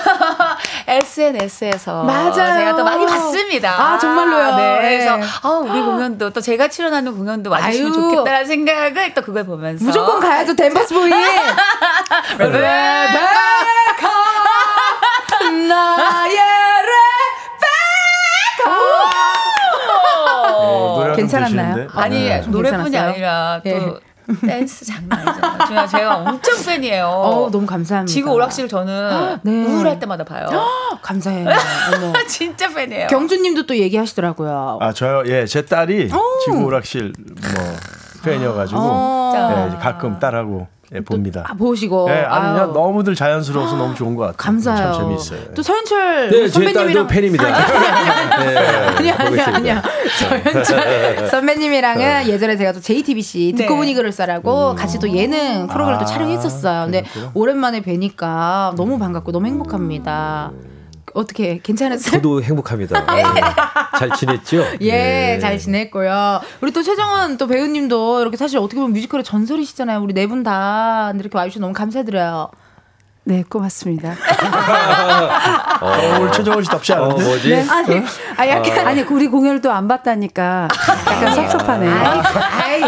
[0.88, 2.04] SNS에서.
[2.04, 2.32] 맞아요.
[2.32, 3.70] 제가 또 많이 봤습니다.
[3.70, 4.56] 아, 정말로요?
[4.56, 4.80] 네.
[4.80, 5.06] 네.
[5.06, 7.94] 그래서, 아, 우리 공연도 또 제가 출연하는 공연도 와주시면 아유.
[7.94, 9.84] 좋겠다라는 생각을 또 그걸 보면서.
[9.84, 11.10] 무조건 가야죠, 댄버스 보이.
[12.38, 13.20] 레베카,
[15.68, 16.38] 나의
[18.66, 18.70] 어,
[20.98, 21.74] 노래가 좀 괜찮았나요?
[21.74, 22.00] 되시는데?
[22.00, 22.40] 아니, 네.
[22.46, 22.96] 노래뿐이?
[22.96, 24.46] 아니라 또 예.
[24.46, 25.68] 댄스 장난 아니잖아요.
[25.68, 27.06] 제가, 제가 엄청 팬이에요.
[27.06, 28.10] 어, 너무 감사합니다.
[28.12, 29.64] 지구 오락실 저는 네.
[29.66, 30.48] 우울할 때마다 봐요.
[31.02, 31.46] 감사해요.
[31.94, 32.12] 어머.
[32.26, 33.08] 진짜 팬이에요.
[33.08, 34.78] 경주님도 또 얘기하시더라고요.
[34.80, 35.24] 아, 저요.
[35.26, 36.08] 예, 제 딸이
[36.44, 37.76] 지구 오락실 뭐
[38.24, 39.70] 팬이어가지고 어.
[39.74, 41.44] 예, 가끔 딸하고 예, 봅니다.
[41.48, 42.06] 아, 보시고.
[42.08, 44.36] 예, 아니 그냥 너무들 자연스러워서 너무 좋은 것 같아요.
[44.36, 44.92] 감사해요.
[44.92, 45.40] 참 재밌어요.
[45.54, 47.44] 또 서현철 네, 제 선배님이랑 팬입니다.
[47.44, 49.56] 네, 아니야 아니야 있습니다.
[49.56, 49.82] 아니야
[50.18, 53.76] 서현철 선배님이랑은 예전에 제가 또 JTBC 듣고 네.
[53.78, 56.84] 보니 그럴싸라고 같이 또 예능 프로그램 도 아, 촬영했었어요.
[56.84, 57.30] 근데 그랬구나.
[57.34, 60.52] 오랜만에 뵈니까 너무 반갑고 너무 행복합니다.
[61.14, 62.16] 어떻게 괜찮으세요?
[62.20, 63.06] 저도 행복합니다.
[63.14, 63.22] 네.
[63.98, 64.64] 잘 지냈죠?
[64.80, 65.38] 예, 네.
[65.38, 66.40] 잘 지냈고요.
[66.60, 70.00] 우리 또 최정원 또 배우님도 이렇게 사실 어떻게 보면 뮤지컬의 전설이시잖아요.
[70.00, 72.50] 우리 네 분 다 이렇게 와주셔서 너무 감사드려요.
[73.26, 74.10] 네, 고맙습니다.
[75.80, 77.24] 어, 오늘 최정원 씨 덥지 어, 않은데?
[77.24, 77.54] 뭐지?
[77.70, 78.02] 아니,
[78.36, 78.86] 아, 약간.
[78.86, 80.68] 아니 우리 공연을 또 안 봤다니까
[81.06, 81.88] 약간 섭섭하네.
[81.88, 82.82] 아이,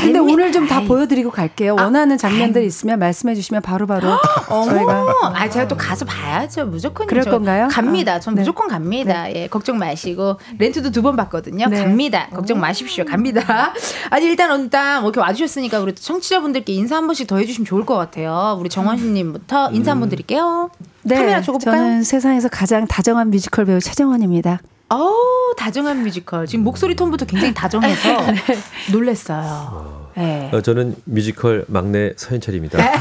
[0.00, 1.74] 근데 오늘 좀 다 보여드리고 갈게요.
[1.76, 4.18] 원하는 장면들 있으면 말씀해 주시면 바로바로
[4.48, 6.66] 저희가 어머, 아 제가 또 가서 봐야죠.
[6.66, 7.68] 무조건 그럴 건가요?
[7.70, 8.20] 갑니다.
[8.20, 8.42] 전 네.
[8.42, 9.32] 무조건 갑니다.
[9.34, 11.68] 예, 걱정 마시고 렌트도 두 번 받거든요.
[11.68, 11.82] 네.
[11.84, 12.28] 갑니다.
[12.34, 13.04] 걱정 마십시오.
[13.04, 13.72] 갑니다.
[14.10, 17.86] 아니 일단 일단 뭐 이렇게 와주셨으니까 우리 또 청취자분들께 인사 한 번씩 더 해주시면 좋을
[17.86, 18.56] 것 같아요.
[18.60, 20.70] 우리 정원씨님부터 인사 한 번 드릴게요.
[21.08, 21.82] 카메라 주고 볼까요?
[21.82, 24.60] 네, 저는 세상에서 가장 다정한 뮤지컬 배우 최정원입니다.
[24.90, 26.46] 어우 다정한 뮤지컬.
[26.46, 28.08] 지금 목소리 톤부터 굉장히 다정해서
[28.92, 30.10] 놀랬어요.
[30.16, 30.50] 네.
[30.52, 32.78] 어, 저는 뮤지컬 막내 서현철입니다.
[32.78, 32.92] 네,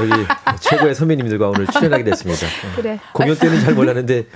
[0.00, 0.26] 여기
[0.60, 2.46] 최고의 선배님들과 오늘 출연하게 됐습니다.
[2.46, 2.98] 어, 그래.
[3.12, 4.26] 공연 때는 잘 몰랐는데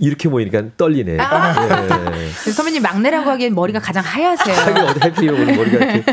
[0.00, 1.18] 이렇게 모이니까 떨리네.
[1.20, 2.16] 아.
[2.16, 2.50] 예.
[2.50, 4.56] 선배님 막내라고 하기엔 머리가 가장 하얗세요.
[4.56, 6.04] 하긴 어디 해피요 오늘 머리가 이렇게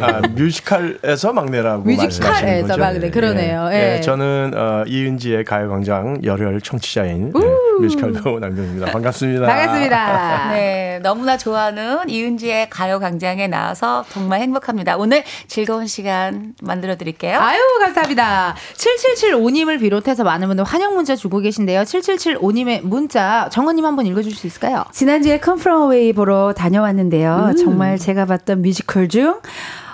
[0.00, 2.80] 아, 뮤지컬에서 막내라고 뮤지컬에서 거죠?
[2.80, 3.68] 막내, 그러네요.
[3.72, 3.96] 예.
[3.96, 4.00] 예.
[4.00, 8.90] 저는 어, 이은지의 가요광장 열혈 청취자인 예, 뮤지컬 배우 남경주입니다.
[8.90, 9.46] 반갑습니다.
[9.46, 10.50] 반갑습니다.
[10.52, 14.96] 네, 너무나 좋아하는 이은지의 가요광장에 나와서 정말 행복합니다.
[14.96, 17.38] 오늘 즐거운 시간 만들어 드릴게요.
[17.38, 18.56] 아유, 감사합니다.
[18.74, 21.82] 7775님을 비롯해서 많은 분들 환영 문자 주고 계신데요.
[21.82, 23.19] 7775님의 문자,
[23.50, 24.84] 정원님 한번 읽어줄 수 있을까요?
[24.92, 27.52] 지난주에 Come From Away 보러 다녀왔는데요.
[27.58, 29.40] 정말 제가 봤던 뮤지컬 중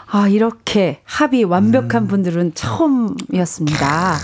[0.08, 4.14] 아, 이렇게 합이 완벽한 분들은 처음이었습니다.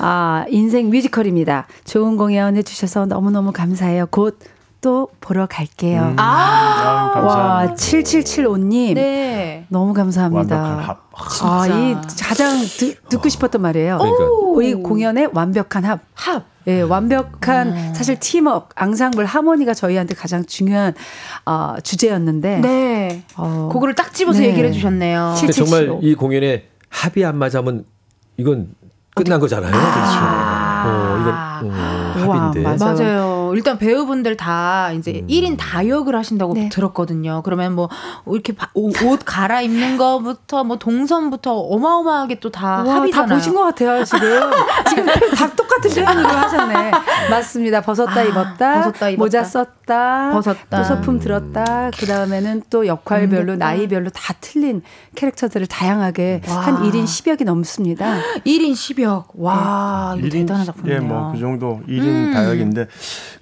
[0.00, 1.66] 아, 인생 뮤지컬입니다.
[1.84, 4.06] 좋은 공연 해주셔서 너무너무 감사해요.
[4.10, 4.38] 곧
[4.80, 6.14] 또 보러 갈게요.
[6.16, 7.70] 아, 아유, 감사합니다.
[7.70, 8.94] 와, 7775님.
[8.94, 9.66] 네.
[9.68, 10.56] 너무 감사합니다.
[10.56, 11.10] 완벽한 합.
[11.42, 13.98] 아, 이 가장 듣, 듣고 싶었던 말이에요.
[13.98, 14.24] 그러니까.
[14.54, 16.00] 우리 공연의 완벽한 합.
[16.14, 16.44] 합.
[16.66, 20.92] 예, 완벽한 사실 팀업, 앙상블 하모니가 저희한테 가장 중요한
[21.46, 23.22] 어, 주제였는데 네.
[23.36, 24.48] 어, 그거를 딱 집어서 네.
[24.48, 25.34] 얘기를 해 주셨네요.
[25.36, 26.00] 칠- 근데 정말 775.
[26.02, 27.84] 이 공연에 합이 안 맞으면
[28.36, 28.74] 이건
[29.14, 29.70] 끝난 거잖아요.
[29.70, 29.88] 그렇죠.
[29.88, 30.84] 아, 아.
[30.86, 31.18] 어,
[32.18, 32.60] 이건 어, 합인데.
[32.62, 32.92] 맞아.
[32.92, 33.39] 맞아요.
[33.54, 35.26] 일단 배우분들 다 이제 음.
[35.28, 36.68] 1인 다역을 하신다고 네.
[36.68, 37.42] 들었거든요.
[37.44, 37.88] 그러면 뭐
[38.26, 43.36] 이렇게 바- 옷, 옷 갈아입는 거부터 뭐 동선부터 어마어마하게 또다 와, 다 합이잖아요.
[43.38, 44.20] 보신 것 같아요, 지금.
[44.88, 46.90] 지금 다 똑같은 표현으로 하셨네.
[47.30, 47.80] 맞습니다.
[47.80, 49.16] 벗었다, 아, 입었다, 벗었다, 입었다.
[49.22, 50.78] 모자 썼다, 벗었다.
[50.78, 53.64] 또 소품 들었다, 그 다음에는 또 역할별로, 옮겼다.
[53.66, 54.82] 나이별로 다 틀린
[55.14, 56.54] 캐릭터들을 다양하게 와.
[56.60, 58.18] 한 1인 10역이 넘습니다.
[58.46, 59.24] 1인 10역.
[59.34, 60.96] 와, 이거 대단한 작품이네요.
[60.96, 62.30] 예, 뭐 그 정도 1인 음.
[62.34, 62.86] 다역인데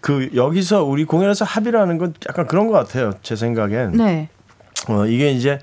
[0.01, 3.13] 그 여기서 우리 공연에서 합의라는 건 약간 그런 것 같아요.
[3.23, 3.93] 제 생각엔.
[3.93, 4.29] 네.
[4.89, 5.59] 어, 이게 이제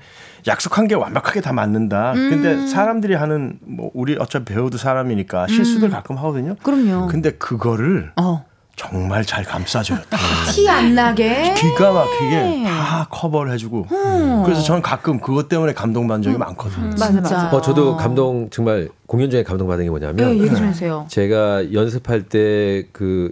[0.46, 2.12] 약속한 게 완벽하게 다 맞는다.
[2.12, 2.30] 음.
[2.30, 6.52] 근데 사람들이 하는 뭐 우리 어차피 배우도 사람이니까 실수들 가끔 하거든요.
[6.52, 6.56] 음.
[6.62, 7.06] 그럼요.
[7.08, 8.44] 근데 그거를 어.
[8.76, 9.98] 정말 잘 감싸줘요.
[10.10, 10.18] 다.
[10.52, 11.54] 티안 나게.
[11.54, 13.86] 기가 막히게 다 커버를 해주고.
[13.90, 14.42] 음.
[14.44, 16.90] 그래서 저는 가끔 그것 때문에 감동받은 적이 많거든요.
[16.90, 17.36] 맞아, 진짜.
[17.44, 17.56] 맞아.
[17.56, 21.06] 어, 저도 감동 정말 공연 중에 감동받은 게 뭐냐면 네, 얘기 좀 해주세요.
[21.08, 23.30] 제가 연습할 때그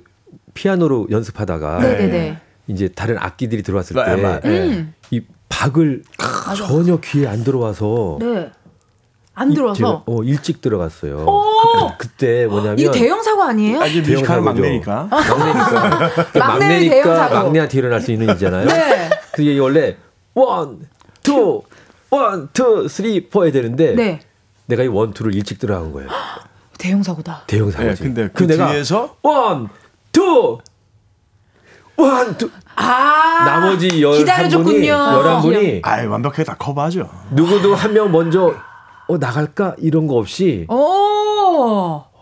[0.54, 2.38] 피아노로 연습하다가 네네네.
[2.68, 4.94] 이제 다른 악기들이 들어왔을 마- 마- 때 음.
[5.10, 6.02] 이 박을
[6.56, 8.50] 전혀 귀에 안 들어와서 네.
[9.34, 9.76] 안 이- 들어와서.
[9.76, 11.24] 제가, 어, 일찍 들어갔어요.
[11.26, 11.90] 오!
[11.98, 13.80] 그, 때 뭐냐면 이게 대형 사고 아니에요?
[13.80, 14.44] 아직 대형 뮤지컬 사고죠.
[14.62, 15.08] 막내니까.
[15.10, 17.34] 막내니까 막내니까 사고.
[17.34, 18.66] 막내한테 일어날 수 있는 일이잖아요.
[18.66, 19.10] 네.
[19.32, 19.96] 그게 원래
[20.34, 20.86] one,
[21.22, 21.62] two,
[22.10, 24.20] one, two, three, four 해야 되는데 네.
[24.66, 26.08] 내가 이 one, two를 일찍 들어간 거예요.
[26.78, 27.42] 대형 사고다.
[27.46, 28.02] 대형 네, 사고지.
[28.02, 29.68] 근데 그 내가 뒤에서 one,
[30.14, 30.58] two,
[31.96, 32.50] one, two.
[32.76, 33.44] 아.
[33.44, 34.86] 나머지 열한 분이 기다려줬군요.
[34.88, 37.08] 열한 분이 아예 완벽하게 다 커버하죠.
[37.32, 38.54] 누구도 한 명 먼저
[39.06, 40.74] 어 나갈까 이런 거 없이 오.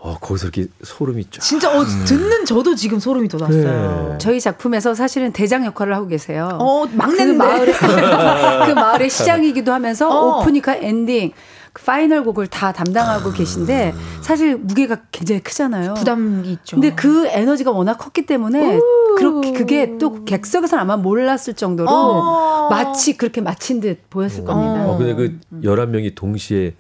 [0.05, 1.41] 어 거기서 이렇게 소름이 쫙.
[1.41, 4.09] 진짜 어, 듣는 저도 지금 소름이 돋았어요.
[4.11, 4.19] 네.
[4.19, 6.59] 저희 작품에서 사실은 대장 역할을 하고 계세요.
[6.61, 7.33] 어, 그 막내인데.
[7.35, 10.41] 마을의 그 마을의 시작이기도 하면서 어.
[10.41, 11.33] 오프닝과 엔딩
[11.73, 15.95] 그 파이널 곡을 다 담당하고 계신데 사실 무게가 굉장히 크잖아요.
[15.95, 16.77] 부담이 있죠.
[16.77, 18.79] 근데 그 에너지가 워낙 컸기 때문에
[19.17, 22.69] 그렇게 그게 또 객석에서는 아마 몰랐을 정도로 어.
[22.69, 24.87] 마치 그렇게 마친 듯 보였을 겁니다.
[24.87, 26.75] 어 근데 그 열한 명이 동시에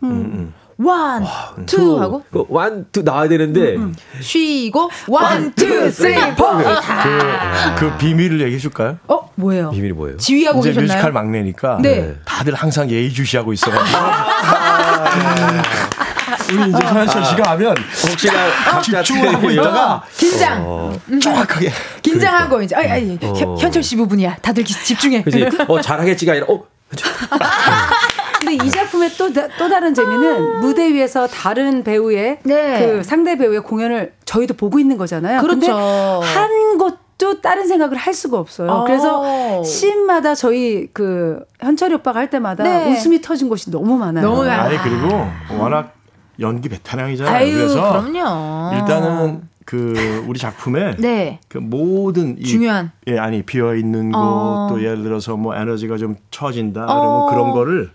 [0.78, 1.26] one,
[1.66, 3.76] two 하고 그 one, two 나와야 되는데
[4.20, 6.56] 쉬고 one, two, three, four.
[6.56, 6.64] 그,
[7.78, 8.98] 그 비밀을 얘기해 줄까요?
[9.08, 9.70] 어, 뭐예요?
[9.70, 10.16] 비밀이 뭐예요?
[10.16, 10.96] 지휘하고 이제 계셨나요?
[10.96, 12.14] 뮤지컬 막내니까 네.
[12.24, 13.98] 다들 항상 예의주시하고 있어가지고
[16.52, 17.76] 우리 이제 서현철 씨가 하면
[18.10, 20.62] 혹시나 집중을 하고 있다가 긴장.
[20.66, 20.92] 어,
[21.22, 23.32] 정확하게 긴장하고 이제 아이, 아이, 어.
[23.34, 24.36] 현- 현철 씨 부분이야.
[24.42, 25.22] 다들 기- 집중해.
[25.22, 25.46] 그지?
[25.68, 26.62] 어 잘하겠지가 아니라 어
[28.52, 32.78] 근데 이 작품의 또, 다- 또 다른 재미는 무대 위에서 다른 배우의 네.
[32.96, 35.40] 그 상대 배우의 공연을 저희도 보고 있는 거잖아요.
[35.40, 35.72] 그렇죠.
[35.72, 38.70] 한 곳도 다른 생각을 할 수가 없어요.
[38.70, 38.84] 어.
[38.84, 42.92] 그래서 씬마다 저희 그 현철이 오빠가 할 때마다 네.
[42.92, 44.24] 웃음이 터진 곳이 너무 많아요.
[44.24, 44.60] 너무 많아요.
[44.60, 45.28] 아니 그리고
[45.58, 45.94] 워낙
[46.40, 47.34] 연기 베테랑이잖아요.
[47.34, 48.74] 아유, 그래서 그럼요.
[48.76, 51.38] 일단은 그 우리 작품에 네.
[51.48, 52.90] 그 모든 이 중요한.
[53.06, 54.66] 예 아니 비어 있는 어.
[54.68, 57.26] 곳또 예를 들어서 뭐 에너지가 좀 처진다 어.
[57.30, 57.90] 그러면 그런 거를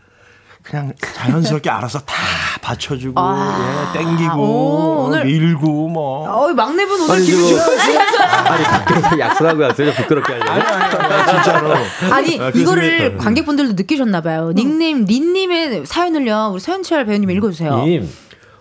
[0.70, 2.14] 그냥 자연스럽게 알아서 다
[2.62, 3.94] 받쳐주고 아.
[3.96, 8.00] 예 땡기고 오, 오늘- 밀고 뭐 어, 막내분 오늘 아니, 기분 지금- 좋으세요?
[8.46, 9.92] 아니 밖에서 약속하고 왔어요.
[9.94, 10.98] 부끄럽게 아니 하려고.
[10.98, 11.74] 아니 아니 진짜로
[12.12, 14.52] 아니 아, 이거를 그- 관객분들도 느끼셨나 봐요.
[14.54, 16.50] 닉네임 린님의 사연을요.
[16.52, 17.84] 우리 서현철 배우님 읽어주세요.
[17.86, 18.10] 님,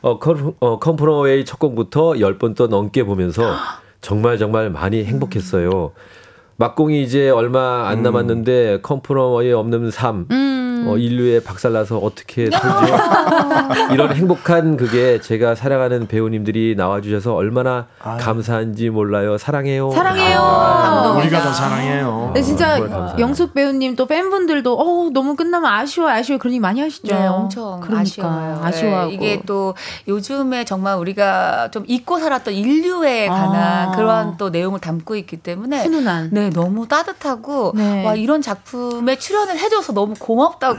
[0.03, 3.57] 어, Come, 어, Come From Away 첫 곡부터 열 번 또 넘게 보면서
[4.01, 5.91] 정말 정말 많이 행복했어요.
[6.59, 10.27] 막공이 이제 얼마 안 남았는데 Come From Away 없는 삶.
[10.31, 10.53] 음.
[10.87, 12.97] 어, 인류에 박살나서 어떻게 살죠?
[13.93, 19.39] 이런 행복한 그게 제가 사랑하는 배우님들이 나와주셔서 얼마나 감사한지 몰라요.
[19.39, 19.91] 사랑해요.
[19.91, 20.39] 사랑해요.
[20.39, 21.19] 감동이다.
[21.21, 22.31] 우리가 더 사랑해요.
[22.35, 22.79] 네, 진짜.
[23.19, 27.15] 영숙 배우님 또 팬분들도 어 너무 끝나면 아쉬워 아쉬워 그런 얘기 많이 하시죠.
[27.15, 28.61] 네, 엄청 그러니까, 아쉬워요.
[28.63, 29.75] 아쉬워하고 네, 이게 또
[30.09, 33.93] 요즘에 정말 우리가 좀 잊고 살았던 인류에 관한 아.
[33.97, 36.31] 그런 또 내용을 담고 있기 때문에 훈훈한.
[36.33, 38.05] 네, 너무 따뜻하고 네.
[38.05, 40.76] 와 이런 작품에 출연을 해줘서 너무 고맙다고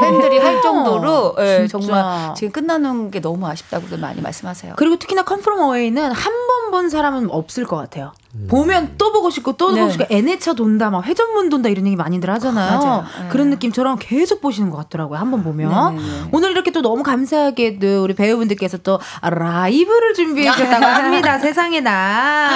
[0.00, 1.66] 팬들이 할 정도로 예, 어.
[1.66, 4.74] 정말 지금 끝나는 게 너무 아쉽다고들 많이 말씀하세요.
[4.76, 8.12] 그리고 특히나 컴프롬 어웨이는 한 번 본 사람은 없을 것 같아요.
[8.48, 9.80] 보면 또 보고 싶고 또 네.
[9.80, 12.78] 보고 싶고 N회차 돈다 막 회전문 돈다 이런 얘기 많이들 하잖아요.
[12.78, 13.04] 맞아요.
[13.22, 13.28] 네.
[13.28, 15.18] 그런 느낌처럼 계속 보시는 것 같더라고요.
[15.18, 16.28] 한번 보면 네, 네, 네.
[16.30, 21.40] 오늘 이렇게 또 너무 감사하게도 우리 배우분들께서 또 라이브를 준비해 주셨다고 합니다.
[21.40, 22.48] 세상에 나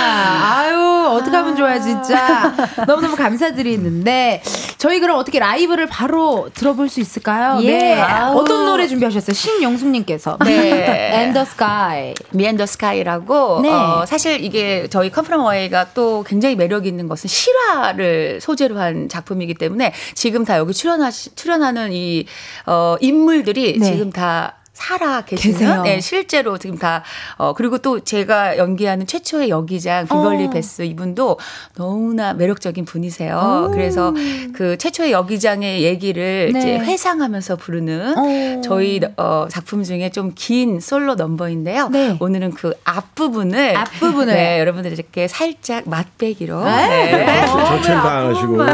[0.61, 2.55] 아유 어떻게 하면 좋아요 진짜
[2.87, 4.43] 너무너무 감사드리는데
[4.79, 7.59] 저희 그럼 어떻게 라이브를 바로 들어 볼 수 있을까요?
[7.63, 7.71] 예.
[7.79, 8.01] 네.
[8.01, 8.39] 아우.
[8.39, 9.35] 어떤 노래 준비하셨어요?
[9.35, 11.13] 신영숙님께서 네.
[11.15, 13.71] And the Sky 미앤더 스카이라고 네.
[13.71, 19.55] 어, 사실 이게 저희 컴프럼 어웨이가 또 굉장히 매력 있는 것은 실화를 소재로 한 작품이기
[19.55, 22.27] 때문에 지금 다 여기 출연하 출연하는 이
[22.67, 23.87] 어, 인물들이 네.
[23.93, 25.85] 지금 다 살아 계시는.
[25.85, 27.03] 네, 실제로 지금 다
[27.37, 30.51] 어, 그리고 또 제가 연기하는 최초의 여기장 비벌리 어.
[30.51, 31.39] 베스 이분도
[31.77, 33.71] 너무나 매력적인 분이세요.
[33.73, 34.13] 그래서
[34.53, 36.59] 그 최초의 여기장의 얘기를 네.
[36.59, 38.61] 이제 회상하면서 부르는 어.
[38.63, 41.89] 저희 어, 작품 중에 좀 긴 솔로 넘버인데요.
[41.91, 42.17] 네.
[42.19, 44.35] 오늘은 그 앞부분을 앞부분을.
[44.35, 47.13] 네, 여러분들 이렇게 살짝 맛배기로 네.
[47.25, 47.47] 네.
[47.47, 48.73] 저체는 당하시고 노래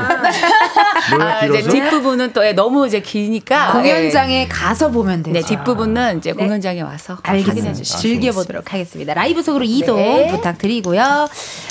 [1.21, 5.33] 아, 이제 뒷부분은 또 예, 너무 이제 기니까 공연장에 가서 보면 예.
[5.33, 5.33] 되죠.
[5.33, 7.73] 네, 뒷부분 은 이제 공연장에 와서 확인해 알겠습니다.
[7.75, 7.99] 주시죠.
[7.99, 9.15] 즐겨보도록 하겠습니다.
[9.15, 10.29] 라이브 속으로 이동 네.
[10.31, 11.29] 부탁드리고요.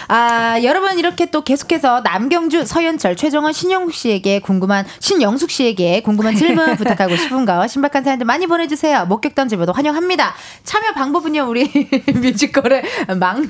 [0.08, 6.76] 아, 여러분 이렇게 또 계속해서 남경주, 서현철, 최정원, 신영숙 씨에게 궁금한, 신영숙 씨에게 궁금한 질문
[6.78, 9.06] 부탁하고 싶은 거 신박한 사연들 많이 보내주세요.
[9.06, 10.34] 목격담 제보도 환영합니다.
[10.64, 11.70] 참여 방법은요, 우리
[12.16, 12.84] 뮤지컬의
[13.20, 13.48] 막내.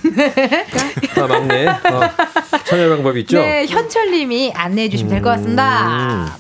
[1.18, 1.68] 아, 막내.
[1.68, 1.76] 어,
[2.66, 3.40] 참여 방법 있죠?
[3.40, 6.38] 네, 현철님이 안내해 주시면 될 것 같습니다.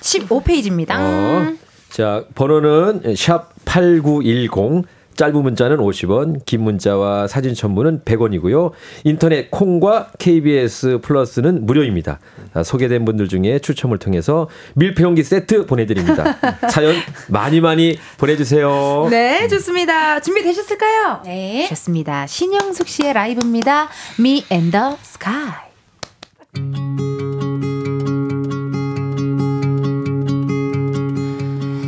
[0.00, 0.90] 15페이지입니다.
[0.98, 1.52] 어,
[1.90, 4.84] 자, 번호는 샵 8910.
[5.16, 8.72] 짧은 문자는 50원, 긴 문자와 사진 첨부는 100원이고요.
[9.04, 12.18] 인터넷 콩과 KBS 플러스는 무료입니다.
[12.52, 16.36] 자, 소개된 분들 중에 추첨을 통해서 밀폐용기 세트 보내드립니다.
[16.68, 16.96] 사연
[17.28, 19.06] 많이 많이 보내주세요.
[19.08, 20.18] 네, 좋습니다.
[20.18, 21.20] 준비되셨을까요?
[21.24, 21.66] 네.
[21.68, 22.26] 좋습니다.
[22.26, 23.88] 신영숙 씨의 라이브입니다.
[24.18, 25.52] Me and the Sky.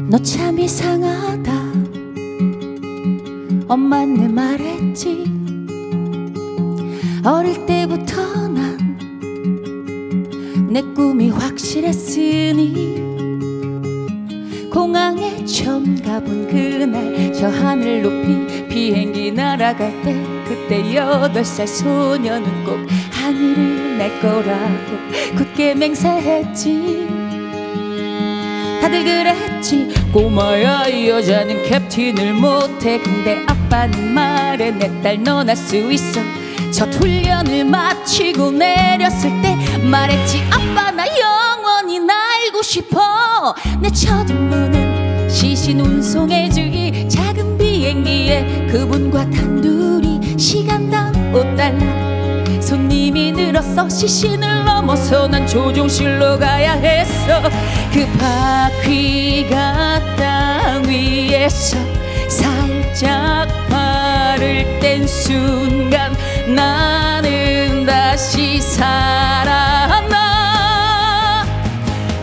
[0.09, 1.66] 너 참 이상하다
[3.69, 5.25] 엄마는 말했지.
[7.25, 8.77] 어릴 때부터 난
[10.69, 12.97] 내 꿈이 확실했으니
[14.71, 20.15] 공항에 처음 가본 그날 저 하늘 높이 비행기 날아갈 때
[20.47, 22.77] 그때 여덟 살 소녀는 꼭
[23.11, 27.07] 하늘을 날 거라고 굳게 맹세했지.
[28.83, 29.89] 다들 그랬지.
[30.13, 32.99] 꼬마야 이 여자는 캡틴을 못해.
[33.01, 33.43] 근데
[34.15, 36.21] 말해 내딸넌할수 있어.
[36.73, 43.55] 첫 훈련을 마치고 내렸을 때 말했지 아빠 나 영원히 날고 싶어.
[43.81, 55.47] 내첫 임무는 시신 운송해주기 작은 비행기에 그분과 단둘이 시간당 5달러 손님이 늘었어 시신을 넘어서 난
[55.47, 57.43] 조종실로 가야 했어.
[57.93, 61.77] 그 바퀴가 땅 위에서
[62.29, 63.66] 살짝
[64.37, 66.15] 발을 뗀 순간
[66.47, 70.15] 나는 다시 살아나.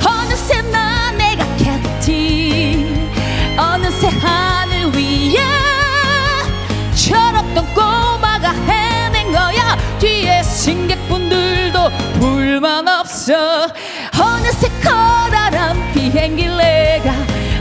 [0.05, 3.11] 어느새 나 내가 캡틴
[3.57, 5.39] 어느새 하늘 위에
[6.95, 9.76] 철없던 꼬마가 해낸 거야.
[9.99, 11.89] 뒤에 승객분들도
[12.20, 13.68] 불만 없어.
[14.20, 17.11] 어느새 커다란 비행기 내가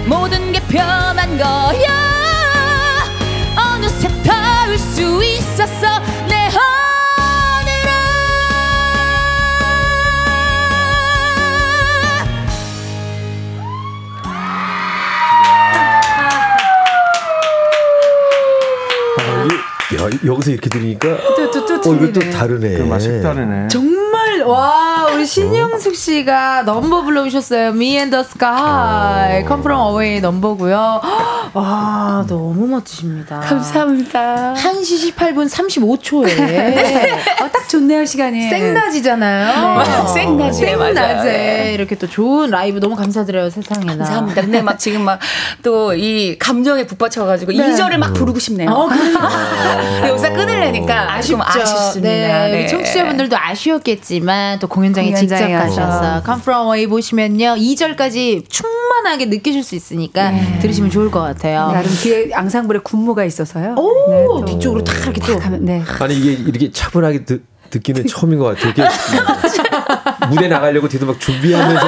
[0.07, 2.02] 모든 게 편한 거야
[20.25, 22.21] 여기서 이렇게 들으니까 또, 또, 또 어, 이거 또.
[22.31, 22.77] 다르네.
[22.79, 23.69] 그 맛이 다르네.
[23.69, 27.69] 정말 와 우리 신영숙 씨가 넘버 불러오셨어요.
[27.71, 31.01] Me and the Sky, Come From Away 넘버고요.
[31.55, 33.41] 와 너무 멋지십니다.
[33.41, 34.55] 감사합니다.
[34.57, 38.49] 1시 18분 35초에 어, 딱 좋네요, 시간이.
[38.49, 39.79] 생낮이잖아요.
[39.79, 40.09] 네.
[40.15, 40.95] 생낮이네, 맞아요.
[40.95, 41.75] 생낮에 네.
[41.75, 43.97] 이렇게 또 좋은 라이브 너무 감사드려요 세상에나.
[43.97, 44.41] 감사합니다.
[44.43, 45.19] 근데 막 지금 막
[45.63, 47.59] 또 이 감정에 북받쳐가지고 네.
[47.59, 48.71] 이 2절을 막 부르고 싶네요.
[48.71, 48.89] 어,
[50.09, 51.33] 여기서 끊으려니까 아쉽죠.
[51.35, 52.01] 좀 아쉽습니다.
[52.09, 52.61] 네, 네.
[52.61, 56.23] 우리 청취자분들도 아쉬웠겠지만 또 공연장에 직접 공연장에 가셔서 와서.
[56.25, 61.42] Come From Away 보시면요 2절까지 충만하게 느끼실 수 있으니까 들으시면 좋을 것 같아요.
[61.51, 63.75] 나름 뒤에 앙상블에 군무가 있어서요.
[63.77, 65.83] 오 네, 또 뒤쪽으로 다 이렇게 또 가면 네.
[66.01, 68.89] 아니 이게 이렇게 차분하게 듣, 듣기는 처음인 것 같아요.
[70.31, 71.87] 무대 나가려고 뒤도 막 준비하면서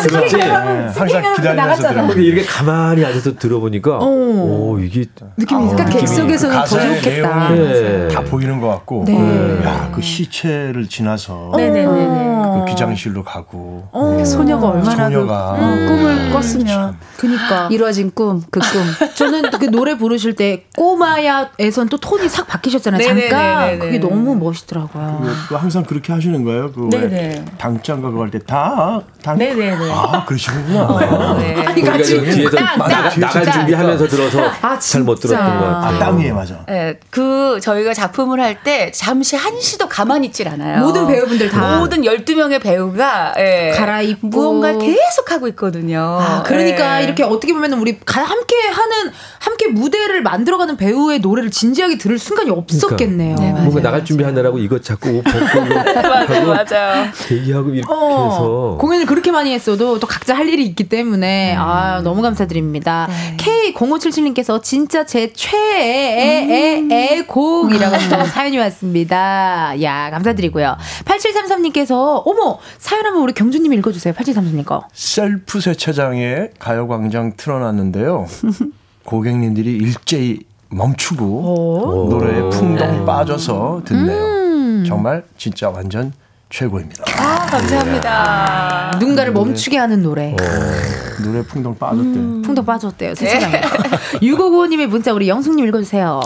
[0.00, 0.36] 들었지.
[0.36, 1.94] 네, 항상 기다리면서.
[1.94, 5.04] 근데 이렇게 가만히 앉아서 들어보니까 오 이게
[5.36, 7.50] 느낌이 어, 그러니까 느낌이 객석에서는 더 가사의 좋겠다.
[7.50, 8.08] 네.
[8.08, 9.62] 다 보이는 것 같고 네.
[9.64, 11.84] 야그 시체를 지나서 네네네.
[11.86, 14.22] 그 기장실로 가고 어.
[14.24, 15.56] 소녀가 얼마나 소녀가.
[15.58, 19.08] 그 어, 꿈을 꿨으면 그니까 이루어진 꿈, 그 꿈.
[19.14, 23.02] 저는 그 노래 부르실 때 꼬마야에선 또 톤이 싹 바뀌셨잖아요.
[23.02, 25.22] 잠깐 그게 너무 멋있더라고요.
[25.48, 26.72] 또 항상 그렇게 하시는 거예요?
[26.72, 26.88] 그.
[27.58, 29.38] 당장가 그거 할때 당, 당.
[29.38, 29.89] 네네네.
[29.92, 30.98] 아 그러시군요.
[31.38, 31.66] 네.
[31.70, 33.52] 우리가 지금 뒤에서 딱, 나가, 딱, 나갈 딱.
[33.52, 35.36] 준비하면서 들어서 아, 잘못 진짜.
[35.36, 35.96] 들었던 것 같아요.
[35.96, 36.64] 아 땅이에 맞아.
[36.66, 40.80] 네, 그 저희가 작품을 할 때 잠시 한시도 가만히 있질 않아요.
[40.84, 41.78] 모든 배우분들 다.
[41.78, 44.26] 모든 12명의 배우가 예, 갈아입고.
[44.28, 46.18] 무언가를 계속 하고 있거든요.
[46.20, 47.04] 아, 그러니까 예.
[47.04, 49.12] 이렇게 어떻게 보면 우리 가- 함께 하는
[49.72, 53.36] 무대를 만들어가는 배우의 노래를 진지하게 들을 순간이 없었겠네요.
[53.36, 55.38] 그러니까 뭔가 나갈 준비하느라고 이거 자꾸 옷 벗고
[56.34, 57.06] 하고 맞아요.
[57.28, 61.56] 대기하고 이렇게 어, 해서 공연을 그렇게 많이 했어 도 또 각자 할 일이 있기 때문에
[61.58, 63.08] 아 너무 감사드립니다.
[63.38, 69.80] K0577님께서 진짜 제 최애의 곡이라고 또 사연이 왔습니다.
[69.82, 70.76] 야 감사드리고요.
[71.04, 74.12] 8733님께서 어머 사연 한번 우리 경주님 읽어주세요.
[74.14, 74.82] 8733님 거.
[74.92, 78.26] 셀프 세차장에 가요광장 틀어놨는데요.
[79.04, 84.84] 고객님들이 일제히 멈추고 노래에 풍덩 빠져서 듣네요.
[84.84, 86.12] 정말 진짜 완전
[86.50, 87.04] 최고입니다.
[87.18, 88.96] 아, 감사합니다.
[89.00, 90.34] 누군가를 멈추게 하는 노래.
[91.22, 92.12] 노래 풍덩 빠졌대.
[92.42, 93.14] 풍덩 빠졌대요.
[93.14, 93.60] 세차장에.
[94.22, 96.20] 6595님의 문자 우리 영숙님 읽어주세요.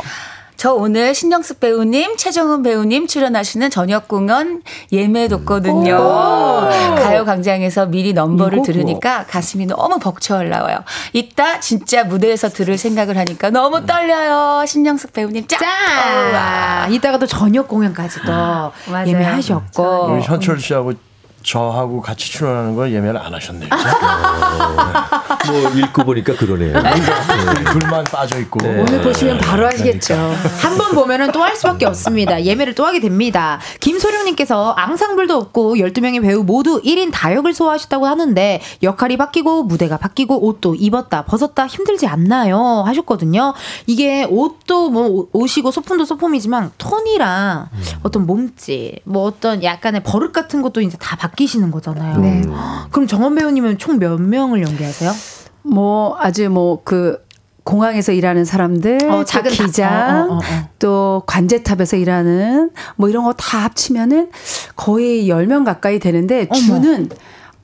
[0.57, 4.63] 저 오늘 신영숙 배우님, 최정은 배우님 출연하시는 저녁 공연
[4.93, 5.97] 예매뒀거든요.
[6.97, 10.79] 가요 광장에서 미리 넘버를 이거 들으니까 가슴이 너무 벅차 올라와요.
[11.13, 14.65] 이따 진짜 무대에서 들을 생각을 하니까 너무 떨려요.
[14.67, 15.59] 신영숙 배우님 짱!
[15.59, 16.93] 짠!
[16.93, 19.07] 이따가 또 저녁 공연까지도 맞아요.
[19.07, 20.13] 예매하셨고.
[20.13, 20.93] 우리 현철 씨하고
[21.45, 23.69] 저하고 같이 출연하는 걸 예매를 안 하셨네요.
[25.47, 26.73] 뭐 읽고 보니까 그러네요.
[27.71, 28.61] 둘만 빠져 있고.
[28.67, 30.15] 오늘 보시면 바로 하시겠죠.
[30.63, 32.43] 한번 보면은 또 할 수밖에 없습니다.
[32.43, 33.61] 예매를 또 하게 됩니다.
[33.81, 40.75] 김소령님께서 앙상블도 없고 12명의 배우 모두 1인 다역을 소화하셨다고 하는데 역할이 바뀌고 무대가 바뀌고 옷도
[40.75, 42.83] 입었다 벗었다 힘들지 않나요?
[42.87, 43.53] 하셨거든요.
[43.87, 47.69] 이게 옷도 뭐 옷이고 소품도 소품이지만 톤이랑
[48.03, 52.19] 어떤 몸짓 뭐 어떤 약간의 버릇 같은 것도 이제 다 바뀌 시는 거잖아요.
[52.19, 52.43] 네.
[52.91, 55.13] 그럼 정원 배우님은 총 몇 명을 연기하세요?
[55.63, 57.25] 뭐 아주 뭐그
[57.65, 60.41] 공항에서 일하는 사람들, 어, 또 작은 다- 기장, 어, 어, 어.
[60.79, 64.31] 또 관제탑에서 일하는 뭐 이런 거 다 합치면은
[64.77, 66.61] 거의 10명 가까이 되는데 어머.
[66.61, 67.09] 주는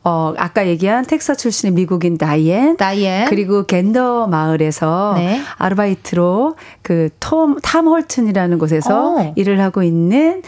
[0.03, 3.29] 어 아까 얘기한 텍사스 출신의 미국인 다이앤 다이앤.
[3.29, 5.41] 그리고 겐더 마을에서 네.
[5.59, 9.33] 아르바이트로 그 톰 탐 홀튼이라는 곳에서 어.
[9.37, 10.43] 일을 하고 있는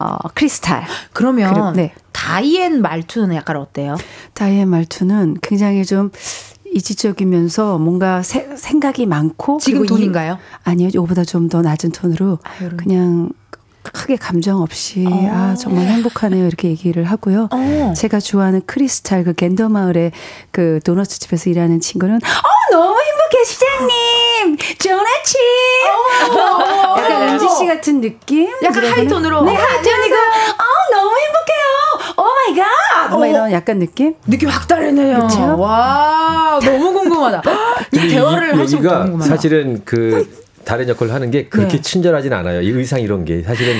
[0.00, 0.84] 어 크리스탈.
[1.12, 1.92] 그러면 그리고- 네.
[2.12, 3.96] 다이앤 말투는 약간 어때요?
[4.34, 6.10] 다이앤 말투는 굉장히 좀
[6.74, 10.38] 이지적이면서 뭔가 세- 생각이 많고 지금 톤인가요?
[10.64, 12.76] 아니요, 이거보다 좀 더 낮은 톤으로 요런.
[12.76, 13.30] 그냥
[13.92, 17.48] 크게 감정 없이 아 정말 행복하네요 이렇게 얘기를 하고요.
[17.52, 17.92] 어.
[17.96, 20.12] 제가 좋아하는 크리스탈 그 겐더 마을의
[20.50, 25.40] 그 도너츠 집에서 일하는 친구는 어 너무 행복해 시장님 좋은 아침.
[26.98, 28.50] 약간 은지 씨 같은 느낌.
[28.62, 29.42] 약간 하이톤으로.
[29.42, 32.16] 네 하이톤이고 어 너무 행복해요.
[32.18, 33.08] oh my God.
[33.10, 34.14] 뭐 이런 약간 느낌.
[34.26, 35.28] 느낌 확 다르네요.
[35.58, 37.42] 와, 너무 궁금하다.
[37.92, 39.24] 이 대화를 여기가 궁금하다.
[39.30, 41.80] 사실은 그 다른 역할을 하는 게 그렇게 네.
[41.80, 42.60] 친절하진 않아요.
[42.60, 43.76] 이 의상 이런 게 사실은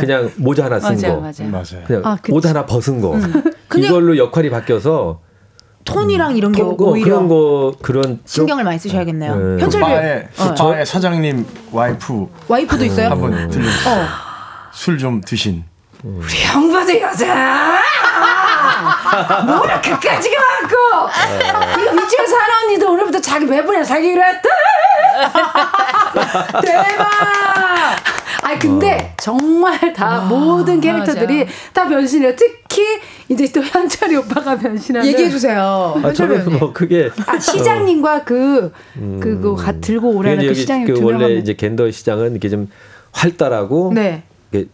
[0.00, 1.50] 그냥 모자 하나 쓴 맞아요, 거, 맞아요.
[1.50, 1.84] 맞아요.
[1.86, 2.16] 그냥 아.
[2.30, 3.10] 옷 하나 벗은 거
[3.68, 5.20] 근데- 이걸로 역할이 바뀌어서
[5.84, 9.36] 톤이랑 이런 게 오히려 그런 거 그런 좀- 신경을 많이 쓰셔야겠네요.
[9.36, 9.62] 네.
[9.62, 10.54] 현철 바의 어.
[10.54, 13.10] 바의 사장님 와이프 와이프도 있어요?
[13.10, 13.66] 한번 들려.
[13.68, 14.06] 어.
[14.72, 15.64] 술좀 드신.
[16.02, 17.78] 우리 형부도 여자.
[19.44, 21.10] 뭐야 그까지가 왔고
[21.80, 24.48] 이 위치에 사는 언니도 오늘부터 자기 매분에 살기로 했다.
[26.64, 27.08] 대박.
[28.42, 32.34] 아니 근데 정말 다 모든 캐릭터들이 다 변신해요.
[32.36, 32.82] 특히
[33.28, 35.94] 이제 또 현철이 오빠가 변신하는 얘기해 주세요.
[35.96, 36.58] 아, 현철 저는.
[36.58, 38.72] 뭐 그게 아, 시장님과 그
[39.20, 42.68] 그거 가 들고 오라는 그 시장님 그두 원래 명하고 이제 겐더 시장은 이게 좀
[43.12, 44.22] 활달하고 네.
[44.50, 44.66] 이게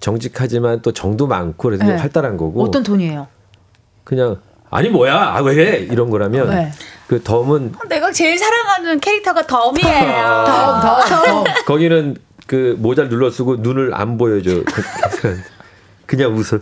[0.00, 1.96] 정직하지만 또 정도 많고 그래서 네.
[1.96, 3.26] 활달한 거고 어떤 톤이에요?
[4.04, 4.36] 그냥
[4.70, 6.70] 아니 뭐야 아, 왜 이런 거라면 네.
[7.08, 10.44] 그 덤은 내가 제일 사랑하는 캐릭터가 덤이에요.
[10.46, 11.44] 더, 더, 더.
[11.66, 14.62] 거기는 그 모자를 눌러 쓰고 눈을 안 보여줘.
[15.20, 15.40] 그-
[16.06, 16.58] 그냥 웃어.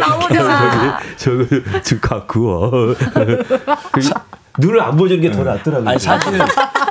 [0.00, 0.98] 너무 좋아.
[1.16, 2.70] 저기 저거 저 갖고 와.
[3.92, 4.00] 그
[4.58, 5.88] 눈을 안 보여주는 게 더 낫더라고요.
[5.88, 6.38] 아니 사실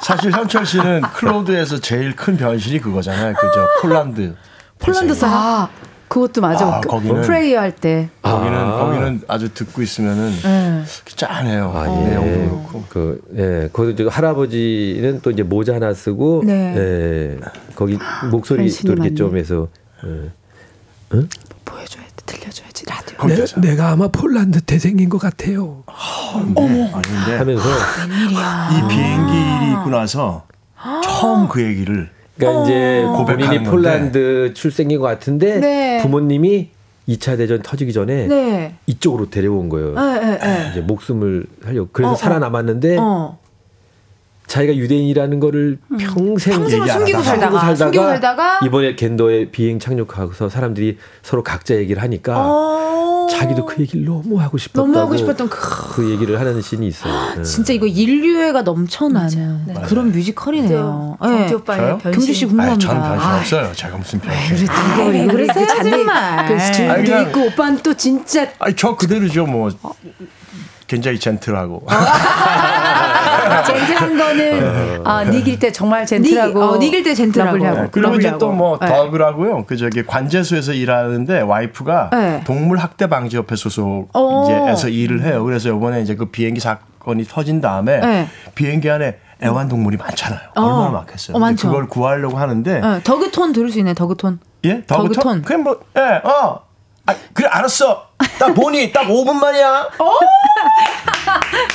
[0.01, 3.33] 사실 현철 씨는 클로드에서 제일 큰 변신이 그거잖아요.
[3.35, 3.67] 그죠?
[3.81, 4.35] 폴란드.
[4.79, 5.13] 폴란드.
[5.25, 5.69] 아
[6.11, 6.65] 그것도 맞아.
[6.67, 8.09] 아, 그 거기는- prayer 할 때.
[8.21, 8.71] 거기는 아.
[8.79, 10.83] 거기는 아주 듣고 있으면은 네.
[11.15, 11.71] 짠해요.
[11.73, 12.35] 아, 내용도 예.
[12.49, 12.83] 그렇고.
[12.89, 13.69] 그, 예.
[13.71, 16.75] 거기 저 할아버지는 또 이제 모자 하나 쓰고, 네.
[16.75, 17.37] 예.
[17.75, 17.97] 거기
[18.29, 19.15] 목소리 변신이 또 이렇게.
[19.15, 19.69] 좀 해서,
[20.05, 20.29] 예.
[21.63, 23.17] 보여줘야 돼, 들려줘야지 라디오.
[23.17, 25.83] 거기서 내가 아마 폴란드 태생인 것 같아요.
[26.57, 26.91] 네.
[26.93, 30.43] 아닌데 하면서, 이 비행기 일이 있고 나서
[31.05, 33.63] 처음 그 얘기를 그러니까 이제 고백하는 본인이.
[33.63, 35.99] 폴란드 출생인 것 같은데, 네.
[36.01, 36.69] 부모님이
[37.09, 38.75] 2차 대전 터지기 전에 네.
[38.87, 39.93] 이쪽으로 데려온 거예요.
[39.95, 40.67] 네, 네, 네.
[40.71, 41.89] 이제 목숨을 하려고.
[41.91, 42.15] 그래서 어, 어.
[42.15, 43.39] 살아남았는데, 어.
[44.47, 47.39] 자기가 유대인이라는 거를 평생 얘기 안 숨기고 하다가.
[47.59, 53.10] 살다가, 숨기고 살다가 이번에 겐더에 비행 착륙하고서 사람들이 서로 각자 얘기를 하니까 어.
[53.29, 55.59] 자기도 그 얘기를 너무 하고 싶었다고 너무 하고 싶었던 그
[55.95, 57.35] 그 얘기를 하는 씬이 있어요.
[57.35, 57.43] 네.
[57.43, 61.17] 진짜 이거 인류애가 넘쳐나는 그런 뮤지컬이네요.
[61.21, 61.53] 경주 네.
[61.53, 61.79] 오빠의?
[61.99, 62.11] 변신.
[62.11, 62.87] 경주 씨 아니, 궁금합니다.
[62.87, 63.71] 저는 변신 아, 없어요.
[63.73, 64.65] 제가 무슨 변신?
[64.67, 66.47] 이거 이거 그러세요, 그 잔디 정말.
[66.47, 66.53] 그
[66.91, 69.69] 아니, 그냥- 있고 오빠는 또 진짜 아니 저 그대로죠 뭐.
[70.91, 71.87] 굉장히 gentle하고.
[73.65, 77.57] gentle한 거는 아, 니길 때 정말 gentle하고 니- 어, 닉일 때 gentle하고.
[77.57, 78.37] 네, 그리고 이제 lovely하고.
[78.39, 78.87] 또뭐 네.
[78.87, 79.65] 더그를 하고요.
[79.65, 82.41] 그 저기 관제소에서 일하는데 와이프가 네.
[82.45, 84.43] 동물 학대 방지 협회 소속 어.
[84.43, 85.45] 이제에서 일을 해요.
[85.45, 88.27] 그래서 이번에 이제 그 비행기 사건이 터진 다음에 네.
[88.55, 90.41] 비행기 안에 애완동물이 많잖아요.
[90.55, 91.37] 얼마나 많겠어요.
[91.37, 91.55] 어.
[91.57, 93.93] 그걸 구하려고 하는데 네, 더그톤 들을 수 있네.
[93.93, 94.39] 더그톤.
[94.65, 94.83] 예?
[94.85, 95.13] 더그톤.
[95.13, 95.41] 더그톤?
[95.43, 96.70] 그냥 뭐, 예, 어.
[97.11, 98.09] 아, 그래, 알았어.
[98.39, 99.89] 딱 보니 딱 5분 만이야.
[99.99, 100.17] 어?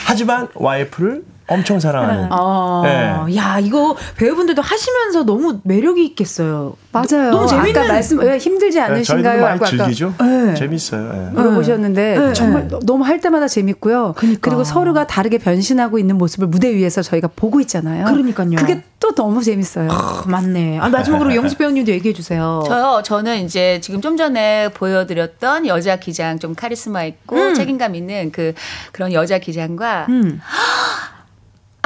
[0.07, 2.29] 하지만 와이프를 엄청 사랑하는.
[2.33, 3.37] 어, 네.
[3.37, 6.77] 야 이거 배우분들도 하시면서 너무 매력이 있겠어요.
[6.93, 7.31] 맞아요.
[7.31, 9.45] 너무 재밌는 아까 말씀 왜 힘들지 네, 저희도 않으신가요?
[9.47, 10.15] 하고 아까 즐기죠.
[10.21, 10.55] 네.
[10.55, 11.13] 재밌어요.
[11.15, 11.31] 예.
[11.35, 12.33] 물어보셨는데 네.
[12.33, 14.15] 정말 너- 너무 할 때마다 재밌고요.
[14.17, 14.41] 그러니까.
[14.43, 18.07] 그리고 서로가 다르게 변신하고 있는 모습을 무대 위에서 저희가 보고 있잖아요.
[18.07, 18.57] 그러니까요.
[18.57, 19.89] 그게 또 너무 재밌어요.
[19.91, 20.79] 아, 맞네.
[20.81, 22.63] 아, 마지막으로 영수 배우님도 얘기해 주세요.
[22.67, 28.55] 저요, 저는 이제 지금 좀 전에 보여드렸던 여자 기장 좀 카리스마 있고 책임감 있는 그
[28.93, 30.41] 그런 여자 기장과 음.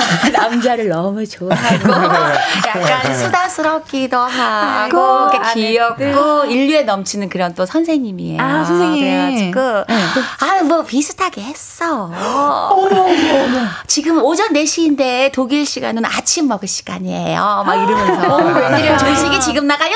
[0.33, 1.93] 남자를 너무 좋아하고
[2.67, 8.41] 약간 수다스럽기도 하고 아이고, 이렇게 귀엽고 인류에 넘치는 그런 또 선생님이에요.
[8.43, 9.51] 아, 선생님.
[9.53, 9.85] 그래가지고
[10.41, 12.11] 아 뭐 비슷하게 했어.
[13.87, 17.65] 지금 오전 4시인데 독일 시간은 아침 먹을 시간이에요.
[17.67, 19.93] 막 이러면서 웬일이야 조식이 지금 나가요.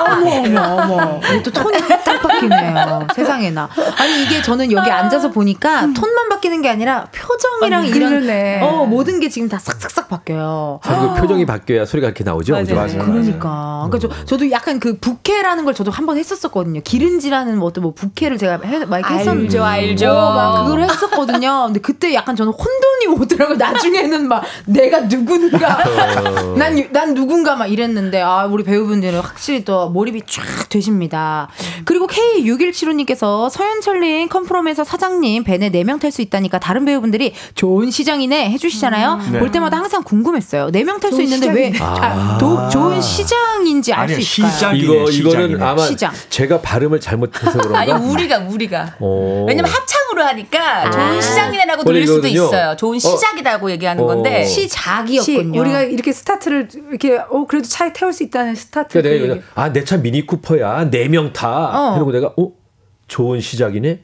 [0.00, 1.20] 어머 어머 어머.
[1.28, 3.06] 이게 또 톤이 딱 바뀌네요.
[3.14, 3.68] 세상에나.
[3.98, 8.62] 아니 이게 저는 여기 앉아서 보니까 톤만 바뀌는 게 아니라 표정이랑 아, 이런.
[8.62, 10.80] 어 모든 게 지금 다 싹싹싹 바뀌어요.
[10.82, 12.52] 그리고 표정이 바뀌어야 소리가 이렇게 나오죠.
[12.52, 12.74] 맞아요.
[12.74, 12.98] 맞아요.
[13.04, 13.86] 그러니까.
[13.88, 16.80] 그러니까 저, 저도 약간 그 부캐라는 걸 저도 한 번 했었었거든요.
[16.82, 19.44] 기른지라는 뭐 어떤 뭐 부캐를 제가 해, 막 했었는데.
[19.58, 20.10] 알죠, 알죠.
[20.10, 21.64] 어, 막 그걸 했었거든요.
[21.66, 23.56] 근데 그때 약간 저는 혼돈이 오더라고요.
[23.56, 25.78] 나중에는 막 내가 누군가.
[26.56, 31.48] 난, 유- 난 누군가 막 이랬는데, 아, 우리 배우분들은 확실히 또 몰입이 쫙 되십니다.
[31.84, 39.19] 그리고 K6175님께서 서현철님 컴프롬에서 사장님 벤에 4명 탈 수 있다니까 다른 배우분들이 좋은 시장이네 해주시잖아요.
[39.30, 39.38] 네.
[39.38, 40.68] 볼 때마다 항상 궁금했어요.
[40.68, 41.78] 4명 탈 수 있는데 왜 시장이네.
[41.80, 44.52] 아, 도- 좋은 시장인지 알 수 있을까요?
[44.52, 44.76] 시장.
[44.76, 45.62] 이거 이거는.
[45.62, 46.12] 아마 시장.
[46.28, 47.78] 제가 발음을 잘못해서 그런가?
[47.80, 49.44] 아니 우리가 우리가 어.
[49.48, 50.90] 왜냐면 합창으로 하니까 아.
[50.90, 52.44] 좋은 시장이네라고 원래 들릴 수도 이거는요.
[52.46, 52.76] 있어요.
[52.76, 52.98] 좋은 어.
[52.98, 54.06] 시작이라고 얘기하는 어.
[54.06, 55.60] 건데 시, 시작이었군요.
[55.60, 59.00] 우리가 이렇게 스타트를 이렇게 어 그래도 차에 태울 수 있다는 스타트.
[59.02, 59.60] 그러니까 내가 그.
[59.60, 61.48] 아내 차 미니 쿠퍼야 네 명 타.
[61.48, 61.92] 어.
[61.94, 62.50] 해놓고 내가 어
[63.08, 64.00] 좋은 시작이네.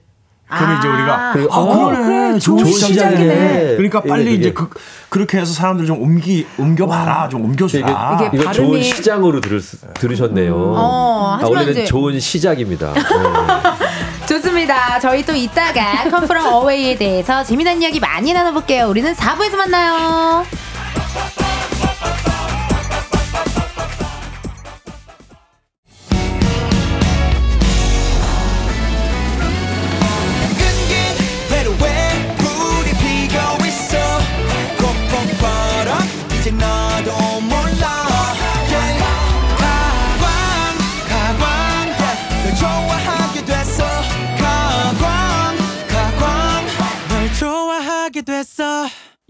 [0.49, 2.39] 그러면 이제 우리가 아, 어, 그러네.
[2.39, 2.95] 좋은, 좋은 시작이네.
[2.95, 3.67] 시작이네.
[3.77, 4.69] 그러니까 빨리 이게 이제 그,
[5.09, 7.29] 그렇게 해서 사람들 좀 옮기 옮겨봐라.
[7.29, 8.19] 좀 옮겨주라.
[8.29, 10.55] 이게- 이거 발음이- 좋은 시장으로 들을, 수- 들으셨네요.
[10.57, 12.93] 어, 아, 원래는 이제- 좋은 시작입니다.
[12.93, 13.01] 네.
[14.27, 14.99] 좋습니다.
[15.01, 18.87] 저희 또 이따가 컴프럼 어웨이에 대해서 재미난 이야기 많이 나눠볼게요.
[18.89, 20.45] 우리는 4부에서 만나요.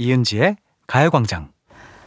[0.06, 1.55] 이은지의 가요광장.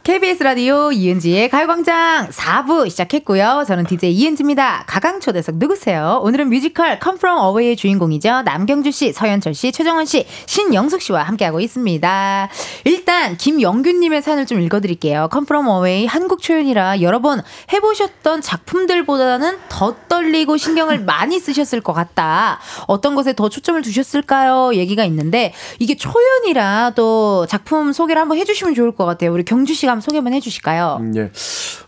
[0.10, 3.64] KBS 라디오 이은지의 가요광장 4부 시작했고요.
[3.68, 4.86] 저는 DJ 이은지입니다.
[4.88, 6.20] 가강 초대석 누구세요?
[6.24, 8.42] 오늘은 뮤지컬 Come From Away의 주인공이죠.
[8.42, 12.50] 남경주 씨, 서현철 씨, 최정원 씨, 신영숙 씨와 함께하고 있습니다.
[12.86, 15.30] 일단 김영균님의 사연을 좀 읽어드릴게요.
[15.32, 21.94] Come From Away 한국 초연이라 여러 번 해보셨던 작품들보다는 더 떨리고 신경을 많이 쓰셨을 것
[21.94, 22.58] 같다.
[22.88, 24.74] 어떤 것에 더 초점을 두셨을까요?
[24.74, 29.32] 얘기가 있는데 이게 초연이라 또 작품 소개를 한번 해주시면 좋을 것 같아요.
[29.32, 30.98] 우리 경주 씨가 한번 소개 한번 해주실까요?
[31.02, 31.32] 음, 예.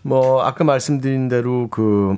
[0.02, 2.16] 뭐 아까 말씀드린 대로 그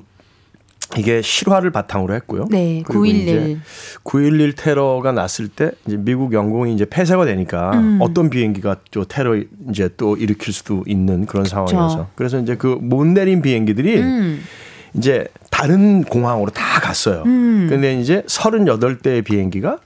[0.98, 2.46] 이게 실화를 바탕으로 했고요.
[2.50, 3.08] 네, 그리고 9.11.
[3.14, 3.58] 이제
[4.04, 7.98] 9.11 테러가 났을 때 이제 미국 영공이 이제 폐쇄가 되니까 음.
[8.00, 9.36] 어떤 비행기가 또 테러
[9.70, 14.40] 이제 또 일으킬 수도 있는 그런 상황이어서 그래서 이제 그 못 내린 비행기들이 음.
[14.94, 17.22] 이제 다른 공항으로 다 갔어요.
[17.26, 17.66] 음.
[17.68, 19.78] 근데 이제 38대의 비행기가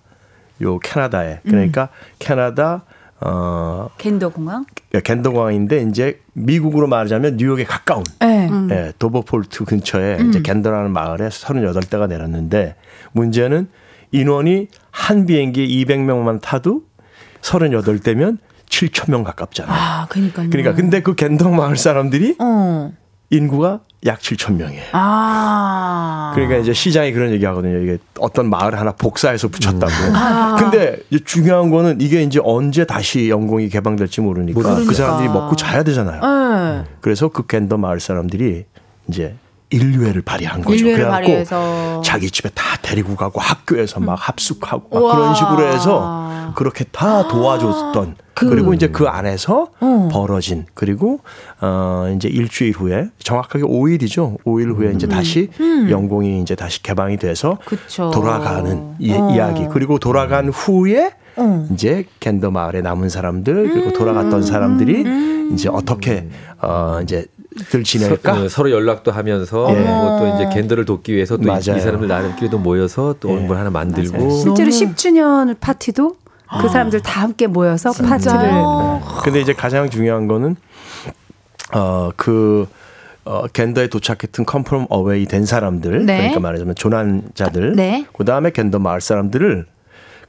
[0.62, 1.88] 요 캐나다에 그러니까
[2.18, 2.82] 캐나다
[3.20, 4.64] 어 겐도 공항.
[4.92, 8.48] 겐더 공항인데 이제 미국으로 말하자면 뉴욕에 가까운 네.
[8.70, 10.28] 예, 도버폴트 근처에 음.
[10.28, 12.76] 이제 겐더라는 마을에 38대가 내렸는데
[13.12, 13.68] 문제는
[14.12, 16.82] 인원이 한 비행기에 200명만 타도
[17.40, 18.38] 38대면
[18.68, 19.74] 7천 명 가깝잖아요.
[19.74, 20.50] 아, 그니까요.
[20.50, 22.92] 그러니까 근데 그 겐더 마을 사람들이 어.
[23.30, 24.84] 인구가 약 7천 명이에요.
[24.92, 26.32] 아.
[26.34, 27.78] 그러니까 이제 시장이 그런 얘기 하거든요.
[27.78, 29.92] 이게 어떤 마을 하나 복사해서 붙였다고.
[30.14, 30.56] 아.
[30.58, 34.88] 근데 중요한 거는 이게 이제 언제 다시 영공이 개방될지 모르니까 모르니까.
[34.88, 36.20] 그 사람들이 먹고 자야 되잖아요.
[36.20, 36.84] 네.
[37.00, 38.64] 그래서 그 겐더 마을 사람들이
[39.08, 39.34] 이제
[39.70, 40.76] 인류애를 발휘한 거죠.
[40.76, 42.00] 인류애를 그래갖고 발휘해서.
[42.04, 45.14] 자기 집에 다 데리고 가고 학교에서 막 합숙하고 막.
[45.14, 50.08] 그런 식으로 해서 그렇게 다 도와줬던 그, 리고 이제 그 안에서 어.
[50.10, 51.20] 벌어진 그리고
[51.60, 54.42] 어 이제 일주일 후에 정확하게 5일이죠.
[54.44, 58.10] 5일 후에 이제 다시 영공이 이제 다시 개방이 돼서 그쵸.
[58.10, 59.30] 돌아가는 이, 어.
[59.32, 61.68] 이야기 그리고 돌아간 후에 어.
[61.72, 66.28] 이제 캔더 마을에 남은 사람들 그리고 돌아갔던 사람들이 이제 어떻게
[66.60, 67.26] 어 이제
[67.70, 68.34] 들 지낼까?
[68.34, 69.74] 서, 어, 서로 연락도 하면서 예.
[69.74, 71.80] 그리고 또 이제 겐더를 돕기 위해서 또이 맞아요.
[71.80, 73.36] 사람들 나름끼리도 모여서 또 예.
[73.36, 76.16] 뭘 하나 만들고 실제로 10주년 파티도
[76.60, 78.40] 그 사람들 다 함께 모여서 파티를
[79.22, 80.56] 근데 이제 가장 중요한 거는
[81.72, 82.66] 어그
[83.24, 86.16] 어, 겐더에 도착했던 컴프롬 어웨이 된 사람들 네.
[86.16, 88.06] 그러니까 말하자면 조난자들 네.
[88.16, 89.66] 그 다음에 겐더 마을 사람들을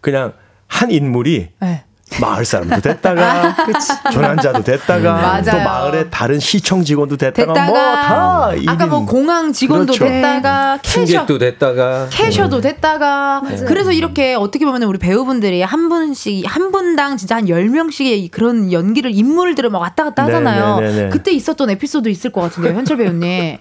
[0.02, 0.34] 그냥
[0.70, 1.84] 한 인물이 네.
[2.22, 3.56] 마을 사람도 됐다가
[4.12, 5.44] 조난자도 됐다가 맞아요.
[5.44, 10.06] 또 마을의 다른 시청 직원도 됐다가, 됐다가 뭐다 아까 뭐 공항 직원도 그렇죠.
[10.06, 16.72] 됐다가 캐셔 승객도 됐다가 캐셔도 됐다가 그래서 이렇게 어떻게 보면 우리 배우분들이 한 분씩 한
[16.72, 20.80] 분당 진짜 한 10명씩의 그런 연기를 인물들을 막 왔다 갔다 하잖아요.
[20.80, 21.10] 네, 네, 네, 네.
[21.10, 22.74] 그때 있었던 에피소드 있을 것 같은데요.
[22.74, 23.58] 현철 배우님.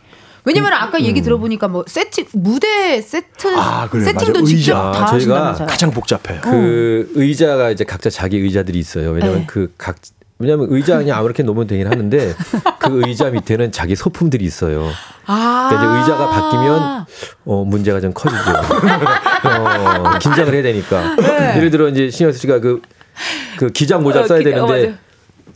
[0.49, 4.07] 왜냐면 아까 얘기 들어보니까 뭐 세팅 무대 세트 아, 그래요.
[4.07, 4.45] 세팅도 맞아요.
[4.47, 4.93] 직접 의자.
[4.93, 5.67] 다 저희가 하신다면서요.
[5.69, 6.41] 가장 복잡해요.
[6.41, 9.11] 그 의자가 이제 각자 자기 의자들이 있어요.
[9.11, 9.47] 왜냐면 네.
[9.47, 9.97] 그각
[10.39, 12.33] 왜냐면 의자 그냥 아무렇게 놓으면 되긴 하는데
[12.79, 14.89] 그 의자 밑에는 자기 소품들이 있어요.
[15.27, 15.69] 아.
[15.69, 17.05] 그러니까 이제 의자가 바뀌면
[17.45, 18.41] 어 문제가 좀 커지죠.
[19.45, 21.17] 어, 긴장을 해야 되니까.
[21.57, 22.81] 예를 들어 이제 신현수 씨가 그,
[23.59, 24.25] 그 기장 모자 네.
[24.25, 24.99] 어, 써야 기- 어, 되는데.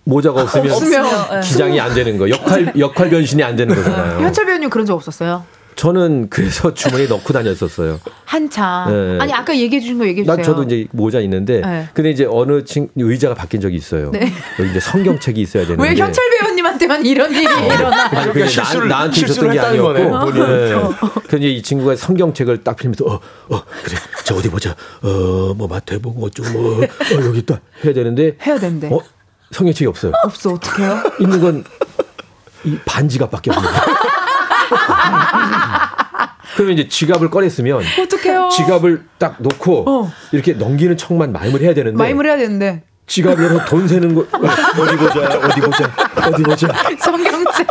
[0.05, 2.29] 모자가 없으면, 없으면, 기장이 안 되는 거.
[2.29, 4.21] 역할 역할 변신이 안 되는 거잖아요.
[4.21, 5.45] 현철 배우님 그런 적 없었어요?
[5.75, 7.99] 저는 그래서 주머니에 넣고 다녔었어요.
[8.27, 8.91] 한참.
[8.91, 9.19] 네.
[9.23, 10.37] 아니 아까 얘기해 주신 거 얘기해 주세요.
[10.37, 11.89] 난 저도 이제 모자 있는데 네.
[11.95, 14.11] 근데 이제 어느 친 의자가 바뀐 적이 있어요.
[14.11, 14.31] 네.
[14.71, 18.05] 이제 성경책이 있어야 되는데 왜 현철 배우님한테만 이런 일이 일어나?
[18.11, 20.33] 아니, 그게 실수를- 나, 한테 실수를 있었던 게 아니었고.
[20.33, 20.75] 네.
[21.29, 23.15] 근데 이 친구가 성경책을 딱 펴면서 어,
[23.49, 24.77] 어, 그래, 저 어디 보자.
[25.03, 28.89] 어, 뭐 마태복음 어쩌고 뭐, 어, 여기 있다 해야 되는데 해야 된대.
[28.93, 29.01] 어,
[29.53, 30.13] 성경책이 없어요.
[30.25, 31.03] 없어 어떡해요?
[31.21, 31.65] 있는 건
[32.65, 33.83] 이 반지갑밖에 없는 거예요.
[36.55, 38.51] 그러면 이제 지갑을 꺼냈으면 어떡해요?
[38.53, 40.13] 지갑을 딱 놓고 어.
[40.31, 45.41] 이렇게 넘기는 척만 마임을 해야 되는데 마임을 해야 되는데 지갑으로 돈 세는 거 어디 보자
[45.41, 45.91] 어디 보자
[46.25, 46.69] 어디 보자
[47.01, 47.67] 성경책.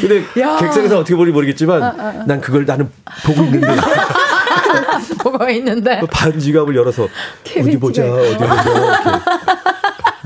[0.00, 0.56] 근데 야.
[0.56, 2.90] 객석에서 어떻게 보는지 모르겠지만 난 그걸 나는
[3.24, 3.68] 보고 있는데
[5.22, 6.00] 뭐가 있는데.
[6.10, 7.06] 반지갑을 열어서
[7.44, 8.50] 어디 보자 어디 보자 이렇게.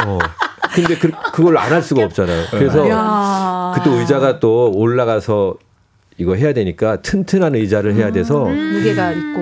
[0.05, 0.18] 어.
[0.74, 2.46] 근데 그, 그걸 안 할 수가 없잖아요.
[2.50, 3.72] 그래서 야.
[3.76, 5.57] 그때 의자가 또 올라가서
[6.18, 9.40] 이거 해야 되니까 튼튼한 의자를 해야 돼서 무게가 있고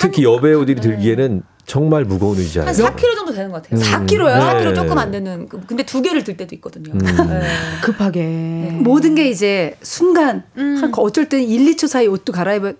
[0.00, 2.66] 특히 여배우들이 들기에는 정말 무거운 의자예요.
[2.68, 3.80] 한 4kg 정도 되는 것 같아요.
[3.80, 4.24] 4kg요?
[4.26, 4.40] 네.
[4.64, 5.48] 4kg 조금 안 되는.
[5.48, 6.94] 그- 근데 두 개를 들 때도 있거든요.
[6.98, 7.42] 네.
[7.82, 8.70] 급하게.
[8.80, 12.72] 모든 게 이제 순간 한 어쩔 때는 1, 2초 사이 옷도 갈아입다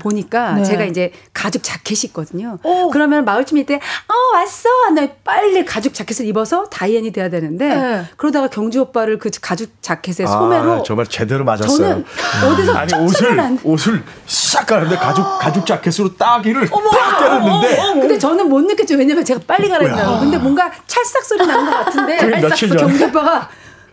[0.00, 0.64] 보니까 네.
[0.64, 2.58] 제가 이제 가죽 자켓이 있거든요.
[2.62, 2.90] 오.
[2.90, 4.68] 그러면 마을쯤일 때, 어, 왔어!
[4.94, 8.04] 나 빨리 가죽 자켓을 입어서 다이앤이 돼야 되는데, 네.
[8.16, 11.76] 그러다가 경주 오빠를 그 가죽 자켓에 소매로 아, 정말 제대로 맞았어요.
[11.76, 12.04] 저는
[12.52, 13.56] 어디서 아니 쩍 옷을 아.
[13.62, 18.96] 옷을 싹 가는데 가죽 가죽 자켓으로 따기를 팍 때렸는데 근데 저는 못 느꼈죠.
[18.96, 20.20] 왜냐면 제가 빨리 갈아입나요.
[20.20, 22.16] 근데 뭔가 찰싹 소리 나는 것 같은데.
[22.16, 22.78] 그게 며칠 전.
[22.78, 23.48] 경주 오빠가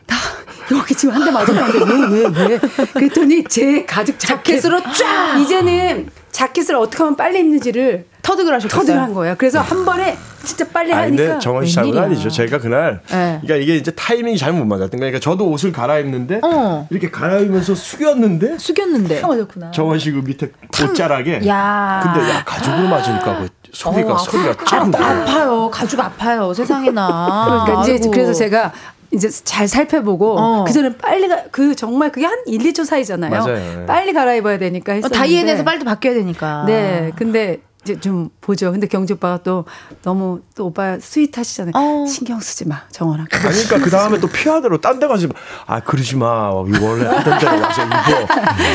[0.07, 0.15] 나
[0.77, 1.85] 여기 지금 한 대 맞았는데
[2.15, 2.59] 왜, 왜, 왜.
[2.93, 4.61] 그랬더니 제 가죽 자켓.
[4.61, 5.37] 자켓으로 쫙!
[5.39, 8.79] 이제는 자켓을 어떻게 하면 빨리 입는지를 터득을 하셨어요.
[8.79, 9.35] 터득을 한 거예요.
[9.37, 11.39] 그래서 한 번에 진짜 빨리 아 근데 하니까.
[11.39, 11.97] 정원 씨 잘못.
[11.97, 12.29] 아니죠.
[12.29, 13.39] 제가 그날 네.
[13.41, 15.11] 그러니까 이게 이제 타이밍이 잘못 맞았던 거예요.
[15.11, 16.87] 그러니까 저도 옷을 갈아입는데 어.
[16.89, 19.21] 이렇게 갈아입으면서 숙였는데 숙였는데.
[19.21, 19.71] 맞았구나.
[19.71, 20.51] 정원 씨그 밑에
[20.83, 22.01] 옷자락에 야.
[22.03, 25.21] 근데 야 가죽으로 맞으니까 그 소리가 어, 소리가 아, 쫙 나요.
[25.21, 25.69] 아파요.
[25.71, 26.53] 가죽 아파요.
[26.53, 27.63] 세상에나.
[27.65, 28.09] 그러니까 이제.
[28.09, 28.71] 그래서 제가
[29.15, 30.63] 이제 잘 살펴보고 어.
[30.65, 33.31] 그 전에 빨리 가, 그 정말 그게 한 1, 2초 사이잖아요.
[33.31, 33.55] 맞아요.
[33.55, 33.85] 네.
[33.85, 35.17] 빨리 갈아입어야 되니까 어, 했었는데.
[35.17, 36.65] 다이앤에서 빨리 바뀌어야 되니까.
[36.67, 37.11] 네.
[37.15, 38.71] 근데 이제 좀 보죠.
[38.71, 39.65] 근데 경주 오빠가 또
[40.01, 41.73] 너무 또 오빠 sweet하시잖아요.
[41.75, 42.05] 어.
[42.07, 43.25] 신경 쓰지 마, 정원아.
[43.31, 45.33] 아니, 그러니까 그 다음에 또 피하대로 딴 데 가지 마.
[45.67, 46.49] 아 그러지 마.
[46.67, 48.27] 이거 원래 하던 대로 와서 입어.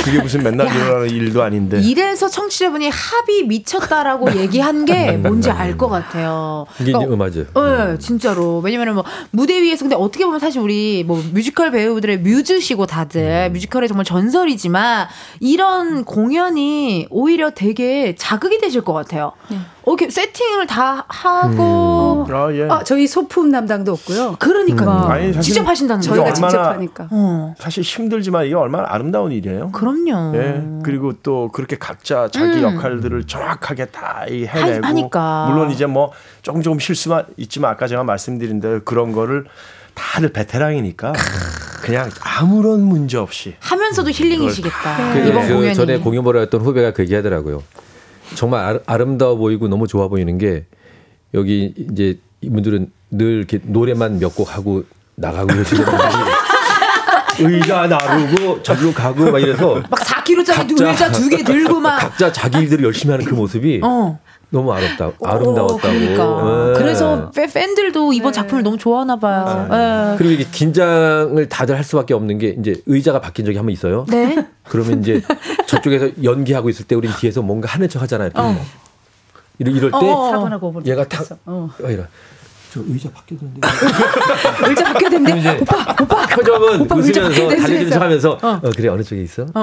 [0.04, 1.80] 그게 무슨 맨날 일어나는 일도 아닌데.
[1.80, 6.66] 이래서 청취자분이 합이 미쳤다라고 얘기한 게 뭔지 알 것 같아요.
[6.80, 7.92] 이게 그러니까 맞아요.
[7.92, 8.58] 네, 진짜로.
[8.58, 13.88] 왜냐면은 뭐 무대 위에서 근데 어떻게 보면 사실 우리 뭐 뮤지컬 배우들의 뮤즈시고 다들 뮤지컬의
[13.88, 15.08] 정말 전설이지만
[15.40, 18.99] 이런 공연이 오히려 되게 자극이 되실 것 같아요.
[19.82, 22.68] 어, 이렇게 세팅을 다 하고 아, 예.
[22.70, 24.36] 아, 저희 소품 담당도 없고요.
[24.38, 24.90] 그러니까요.
[25.08, 26.14] 아니, 사실은 직접 하신다는 거죠.
[26.14, 27.08] 저희가 직접 얼마나- 하니까.
[27.10, 27.54] 어.
[27.58, 29.70] 사실 힘들지만 이게 얼마나 아름다운 일이에요.
[29.72, 30.36] 그럼요.
[30.36, 30.62] 예.
[30.82, 35.46] 그리고 또 그렇게 각자 자기 역할들을 정확하게 다이 해내고 하- 하니까.
[35.50, 39.44] 물론 이제 뭐 조금 조금 실수만 있지만 아까 제가 말씀드린 대로 그런 거를
[39.94, 41.12] 다들 베테랑이니까
[41.82, 45.12] 그냥 아무런 문제 없이 하면서도 힐링이시겠다.
[45.12, 45.74] 그, 이번 그 공연이.
[45.74, 47.62] 전에 공연 보러 갔던 후배가 그 얘기하더라고요.
[48.34, 50.64] 정말 아, 름다워 보이고 너무 좋아 보이는 게
[51.34, 54.84] 여기 이제 이분들은 늘 이렇게 노래만 몇 곡 하고
[55.16, 55.82] 나가고 분들이
[57.40, 62.30] 의자 나르고 저기로 가고 막 이래서 막 4kg짜리 각자- 의자 두 개 들고 막 각자
[62.32, 64.18] 자기 일들을 열심히 하는 그 모습이 어.
[64.50, 65.78] 너무 아름다 아름다웠다고.
[65.78, 66.70] 그러니까.
[66.70, 66.78] 예.
[66.78, 69.68] 그래서 팬- 팬들도 이번 작품을 너무 좋아하나 봐요.
[69.70, 70.16] 예.
[70.18, 74.04] 그리고 이게 긴장을 다들 할 수밖에 없는 게 이제 의자가 바뀐 적이 한 번 있어요.
[74.08, 74.44] 네.
[74.64, 75.22] 그러면 이제
[75.66, 78.30] 저쪽에서 연기하고 있을 때 우린 뒤에서 뭔가 하는 척 하잖아요.
[78.34, 78.56] 막.
[79.58, 80.32] 이럴, 이럴 때 어.
[80.32, 80.86] 4번하고 5번.
[80.86, 81.68] 얘가 탁 어.
[81.82, 82.04] 어, 이래.
[82.72, 83.60] 저 의자 바뀌었는데.
[84.68, 84.92] 의자
[85.38, 87.90] 이제 오빠 오빠 표정은 오빠 의자 웃으면서 바뀌었네, 달래주는 그래서.
[87.90, 88.60] 척하면서 어.
[88.76, 89.44] 그래 어느 쪽에 있어?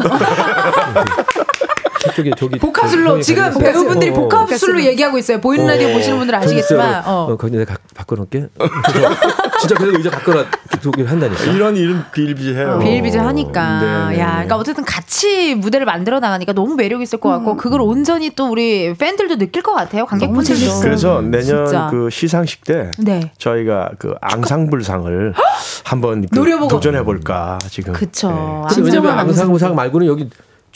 [2.07, 3.57] 저쪽에 저기 복화술로 형이 지금.
[3.57, 5.39] 배우분들이 어, 복화술로 얘기하고 있어요.
[5.39, 7.31] 보이는 라디오 보시는 분들 아시겠지만 어, 어.
[7.33, 8.47] 어 거기 내가 가- 바꿔놓을게.
[9.59, 10.45] 진짜 그래서 의자 바꿔놔
[10.81, 11.43] 두기를 한다니까.
[11.45, 12.79] 이런 일은 비일비재해요.
[12.79, 14.31] 비일비재하니까 네, 네, 야, 네.
[14.33, 18.93] 그러니까 어쨌든 같이 무대를 만들어 나가니까 너무 매력 있을 것 같고 그걸 온전히 또 우리
[18.93, 20.05] 팬들도 느낄 것 같아요.
[20.05, 20.79] 관객분들도.
[20.81, 21.87] 그래서 내년 진짜.
[21.89, 23.31] 그 시상식 때 네.
[23.39, 25.33] 저희가 그 앙상블상을
[25.83, 26.67] 한번 그 노려보고.
[26.67, 27.93] 도전해 볼까 지금.
[27.93, 28.63] 그쵸.
[28.69, 29.09] 네.
[29.09, 30.29] 앙상우상 말고는 여기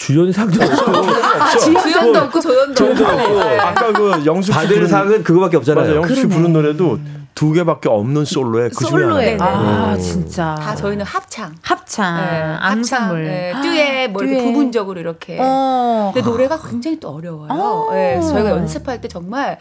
[0.06, 1.82] 주연상도 없고 없어.
[1.84, 3.04] 주연도 없고 조연도 없고.
[3.06, 3.40] 없고.
[3.44, 3.60] 네.
[3.60, 5.86] 아까 그 영수 씨 받을 부른- 상은 그거밖에 없잖아요.
[5.86, 6.98] 맞아 영수 씨 부른 노래도
[7.36, 9.46] 두 개밖에 없는 솔로에 그 솔로에 하나.
[9.46, 10.00] 아 음.
[10.00, 11.54] 진짜 다 저희는 합창.
[11.62, 14.46] 합창 네, 앙상블 네, 듀엣 뭐 이렇게 듀엣.
[14.54, 15.38] 부분적으로 이렇게.
[15.40, 16.12] 어.
[16.14, 17.50] 근데 노래가 굉장히 또 어려워요.
[17.52, 17.90] 어.
[17.94, 19.60] 네, 저희가 연습할 때 정말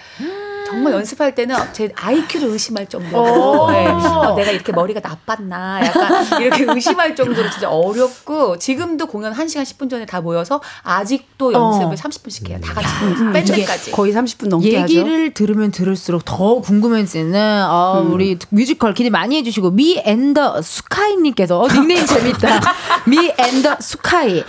[0.71, 2.89] 정말 연습할 때는 제 IQ를 의심할 어.
[2.89, 9.33] 정도로 네, 아, 내가 이렇게 머리가 나빴나 약간 이렇게 의심할 정도로 진짜 어렵고 지금도 공연
[9.35, 11.91] 1시간 10분 전에 다 모여서 아직도 연습을 어.
[11.97, 12.59] 30분씩 해요.
[12.62, 13.91] 다 같이 음, 밴드까지.
[13.93, 14.95] 거의 30분 넘게 하죠.
[14.95, 21.16] 얘기를 들으면 들을수록 더 궁금해지는 어, 우리 뮤지컬 기대 많이 해주시고 Me and the Sky
[21.16, 22.61] 님께서 어, 닉네임 재밌다
[23.07, 24.45] Me and the Sky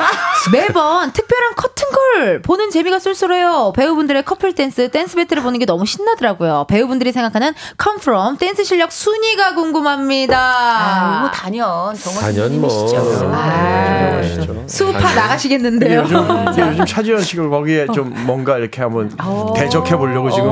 [0.51, 6.10] 매번 특별한 커튼콜 보는 재미가 쏠쏠해요 배우분들의 커플 댄스 댄스 배틀을 보는 게 너무 신나
[6.15, 12.69] 더라고요 배우분들이 생각하는 Come From 댄스 실력 순위가 아, 궁금합니다 뭐 단연 정원 단연 뭐.
[12.69, 13.31] 선생님이시죠.
[13.33, 14.63] 아, 그렇죠.
[14.67, 16.17] 스우파 이게 나가시겠는데요 요즘,
[16.71, 19.53] 요즘 차지연 씨가 거기에 좀 뭔가 이렇게 한번 어.
[19.55, 20.49] 대적해 보려고 지금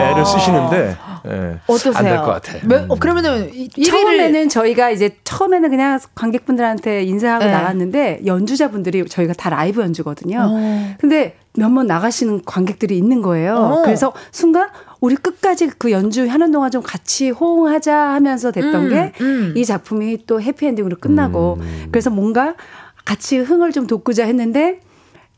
[0.00, 1.94] 애를 쓰시는데 예, 어떠세요?
[1.96, 2.54] 안 될 것 같아.
[2.66, 7.52] 몇- 어, 그러면은 1위를 처음에는 저희가 이제 처음에는 그냥 관객분들한테 인사하고 네.
[7.52, 10.40] 나갔는데 연주자분들이 저희가 다 라이브 연주거든요.
[10.50, 10.94] 어.
[10.98, 13.54] 근데 몇 번 나가시는 관객들이 있는 거예요.
[13.54, 13.82] 어.
[13.82, 14.68] 그래서 순간
[15.00, 19.62] 우리 끝까지 그 연주하는 동안 좀 같이 호응하자 하면서 됐던 음, 게이 음.
[19.64, 21.58] 작품이 또 해피엔딩으로 끝나고
[21.90, 22.54] 그래서 뭔가
[23.04, 24.80] 같이 흥을 좀 돋구자 했는데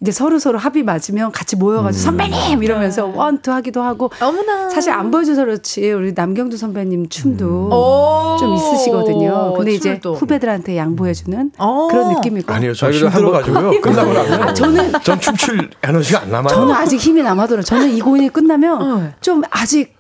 [0.05, 5.11] 이제 서로 서로 합이 맞으면 같이 모여가지고 선배님 이러면서 원투 하기도 하고 어머나 사실 안
[5.11, 8.37] 보여줘서 그렇지 우리 남경두 선배님 춤도 오.
[8.39, 9.55] 좀 있으시거든요.
[9.57, 10.17] 근데 이제 춤도.
[10.17, 11.89] 후배들한테 양보해주는 어.
[11.91, 12.53] 그런 느낌이고.
[12.53, 13.81] 아니요, 저 힘들어가지고요.
[13.81, 16.55] 끝나고 나면 저는 전 춤출 에너지가 안 남아요.
[16.55, 17.63] 저는 아직 힘이 남아돌아요.
[17.63, 19.11] 저는 이 공연이 끝나면 어.
[19.23, 19.94] 좀 아직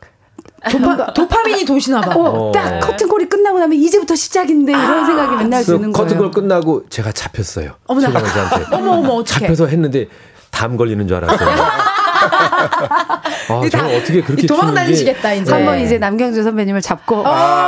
[0.70, 2.12] 도파, 도파 민이 도시나 봐.
[2.16, 6.30] 어, 딱 커튼콜이 끝나고 나면 이제부터 시작인데 이런 생각이 맨날 드는 커튼콜 거예요.
[6.30, 7.72] 끝나고 제가 잡혔어요.
[7.86, 8.08] 어머나.
[8.72, 9.40] 어머 어머 어떡해.
[9.40, 10.06] 잡혀서 했는데
[10.50, 11.48] 담 걸리는 줄 알았어요.
[13.48, 15.52] 아, 저는 어떻게 그렇게 도망 추는 게- 다니시겠다 이제.
[15.52, 17.22] 한번 이제 남경주 선배님을 잡고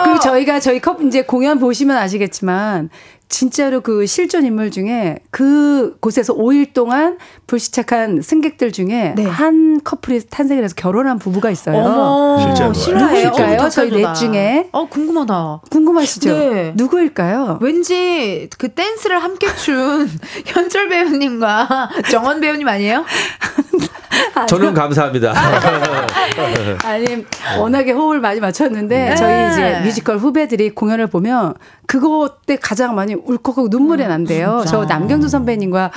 [0.05, 2.89] 그리고 저희가 저희 컵 이제 공연 보시면 아시겠지만
[3.29, 7.19] 진짜로 그 실존 인물 중에 그 곳에서 5일 동안
[7.49, 9.25] 불시착한 승객들 중에 네.
[9.25, 11.77] 한 커플이 탄생을 해서 결혼한 부부가 있어요.
[11.77, 12.73] 어머 실제로.
[12.73, 13.29] 실화예요.
[13.31, 13.59] 누구일까요?
[13.59, 13.91] 어머, 저희.
[13.91, 14.69] 넷 중에.
[14.73, 15.61] 어 궁금하다.
[15.71, 16.31] 궁금하시죠?
[16.31, 16.73] 네.
[16.77, 17.59] 누구일까요?
[17.61, 20.09] 왠지 그 댄스를 함께 춘
[20.47, 23.05] 현철 배우님과 정원 배우님 아니에요?
[24.49, 25.33] 저는 감사합니다.
[26.85, 27.27] 아니
[27.59, 29.15] 워낙에 호흡을 많이 맞췄는데 네.
[29.17, 31.55] 저희 이제 뮤지컬 후배들이 공연을 보면
[31.87, 34.59] 그거 때 가장 많이 울컥하고 눈물이 난대요.
[34.65, 34.71] 진짜.
[34.71, 35.91] 저 남경주 선배님과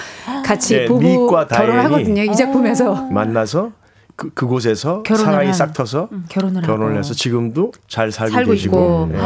[0.45, 2.23] 같이 네, 부부 미익과 결혼을 다행히 하거든요.
[2.23, 3.07] 이 작품에서.
[3.11, 3.71] 만나서
[4.15, 6.99] 그, 그곳에서 결혼을 사랑이 한- 싹 터서 음, 결혼을 결혼을 하고.
[6.99, 9.09] 해서 지금도 잘 살고, 살고 계시고 있고.
[9.13, 9.19] 네.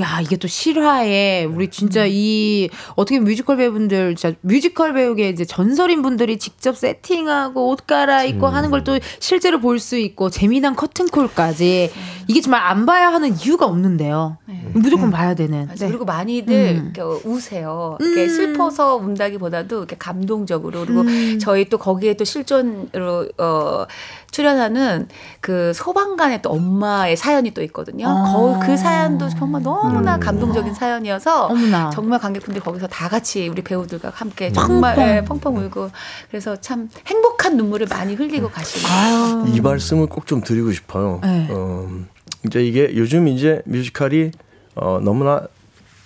[0.00, 6.02] 야 이게 또 실화에 우리 진짜 이 어떻게 뮤지컬 배우분들 진짜 뮤지컬 배우계 이제 전설인
[6.02, 11.92] 분들이 직접 세팅하고 옷 갈아입고 하는 걸 또 실제로 볼 수 있고 재미난 커튼콜까지
[12.26, 14.38] 이게 정말 안 봐야 하는 이유가 없는데요.
[14.72, 15.68] 무조건 봐야 되는.
[15.78, 15.88] 네.
[15.88, 16.92] 그리고 많이들 음.
[16.94, 17.96] 이렇게 우세요.
[18.00, 21.38] 이렇게 슬퍼서 운다기보다도 이렇게 감동적으로 그리고 음.
[21.40, 23.86] 저희 또 거기에 또 실존으로 어
[24.32, 25.08] 출연하는
[25.40, 28.08] 그 소방관의 또 엄마의 사연이 또 있거든요.
[28.08, 28.32] 아.
[28.32, 31.90] 거, 그 사연도 정말 너무나 감동적인 사연이어서 어머나.
[31.90, 35.90] 정말 관객분들 거기서 다 같이 우리 배우들과 함께 정말 예, 펑펑 울고
[36.30, 39.54] 그래서 참 행복한 눈물을 많이 흘리고 가시는.
[39.54, 41.20] 이 말씀을 꼭 좀 드리고 싶어요.
[41.22, 41.48] 네.
[41.50, 41.86] 어,
[42.46, 44.30] 이제 이게 요즘 이제 뮤지컬이
[44.74, 45.46] 어, 너무나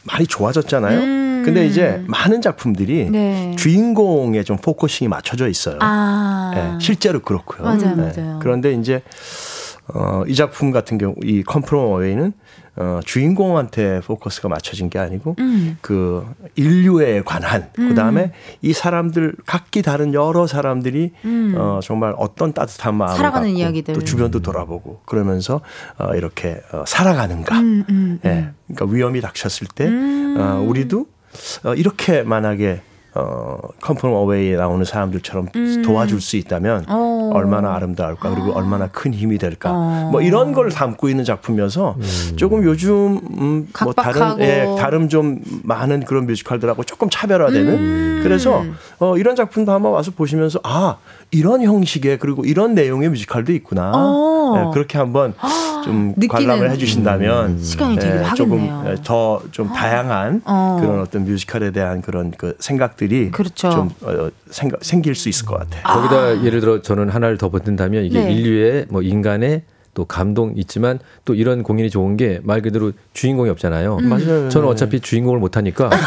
[0.05, 1.01] 많이 좋아졌잖아요.
[1.01, 1.43] 음.
[1.44, 3.55] 근데 이제 많은 작품들이 네.
[3.56, 5.78] 주인공에 좀 focusing이 맞춰져 있어요.
[5.81, 6.51] 아.
[6.55, 7.62] 네, 실제로 그렇고요.
[7.62, 8.12] 맞아요, 네.
[8.16, 8.39] 맞아요.
[8.43, 9.02] 그런데 이제
[9.94, 12.33] 어, 이 작품 같은 경우 이 Come From Away는
[12.81, 15.77] 어, 주인공한테 포커스가 맞춰진 게 아니고 음.
[15.81, 16.25] 그
[16.55, 18.33] 인류에 관한 그다음에
[18.63, 21.55] 이 사람들 각기 다른 여러 사람들이 음.
[21.59, 23.95] 어, 정말 어떤 따뜻한 마음을 살아가는 갖고 이야기들.
[23.95, 25.61] 또 주변도 돌아보고 그러면서
[25.99, 28.51] 어, 이렇게 어, 살아가는가 음, 음, 예.
[28.69, 30.37] 그러니까 위험이 닥쳤을 때 음.
[30.39, 31.07] 어, 우리도
[31.65, 32.83] 어, 이렇게 만약에
[33.15, 35.83] 어, 컴프롬 어웨이에 나오는 사람들처럼 음.
[35.83, 37.31] 도와줄 수 있다면 어.
[37.33, 40.09] 얼마나 아름다울까 그리고 얼마나 큰 힘이 될까 어.
[40.13, 41.97] 뭐 이런 걸 담고 있는 작품이어서
[42.37, 44.43] 조금 요즘 음, 뭐 다른 각박하고.
[44.43, 48.21] 예, 다른 좀 많은 그런 뮤지컬들하고 조금 차별화되는 음.
[48.23, 48.65] 그래서
[48.99, 50.99] 어, 이런 작품도 한번 와서 보시면서 아
[51.31, 54.55] 이런 형식의 그리고 이런 내용의 뮤지컬도 있구나 어.
[54.57, 55.35] 예, 그렇게 한번
[55.85, 56.29] 좀 느끼는.
[56.29, 58.97] 관람을 해주신다면 시간이 되기도 조금 하겠네요.
[59.05, 60.79] 더좀 다양한 어.
[60.81, 63.71] 그런 어떤 뮤지컬에 대한 그런 그 생각들이 그렇죠.
[63.71, 65.83] 좀 어, 생각, 생길 수 있을 것 같아요.
[65.83, 68.33] 거기다 예를 들어 저는 하나를 더 붙인다면 이게 네.
[68.33, 69.63] 인류의 뭐 인간의
[69.95, 73.97] 또 감동 있지만 또 이런 공연이 좋은 게 말 그대로 주인공이 없잖아요.
[74.01, 74.09] 음.
[74.09, 74.49] 맞아요.
[74.49, 75.91] 저는 어차피 주인공을 못 하니까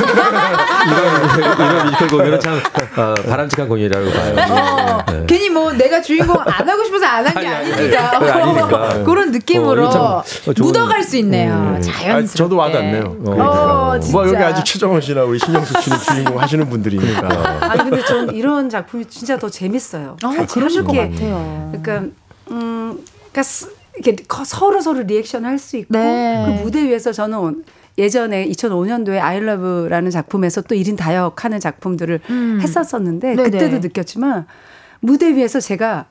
[0.87, 2.59] 이런 이런 뮤지컬 공연은 참
[2.97, 5.03] 어, 바람직한 공연이라고 봐요.
[5.07, 5.23] 네.
[5.27, 8.17] 괜히 뭐 내가 주인공 안 하고 싶어서 안 한 게 아니, 아니, 아닙니다.
[8.17, 9.03] 아니, 아니니까.
[9.05, 10.23] 그런 느낌으로 어, 참, 어,
[10.53, 11.53] 좋은- 묻어갈 수 있네요.
[11.77, 11.81] 음.
[11.81, 12.11] 자연스럽게.
[12.11, 13.17] 아, 저도 와닿네요.
[13.27, 14.11] 어, 진짜.
[14.17, 17.27] 뭐 여기 아주 최정원 씨나 우리 신영숙 씨는 주인공 하시는 분들이니까.
[17.61, 20.17] 아니 근데 전 이런 작품이 진짜 더 재밌어요.
[20.23, 20.91] 어, 같이 그러실 것.
[20.93, 21.69] 같아요.
[21.71, 22.11] 그러니까
[22.51, 22.99] 음,
[23.31, 23.49] 그러니까
[23.95, 26.43] 이렇게 서로 서로 리액션 할 수 있고 네.
[26.45, 27.63] 그 무대 위에서 저는
[28.01, 32.59] 예전에 2005년도에 아이러브라는 작품에서 또 1인 다역하는 작품들을 음.
[32.61, 33.49] 했었었는데 네네.
[33.51, 34.47] 그때도 느꼈지만
[34.99, 36.05] 무대 위에서 제가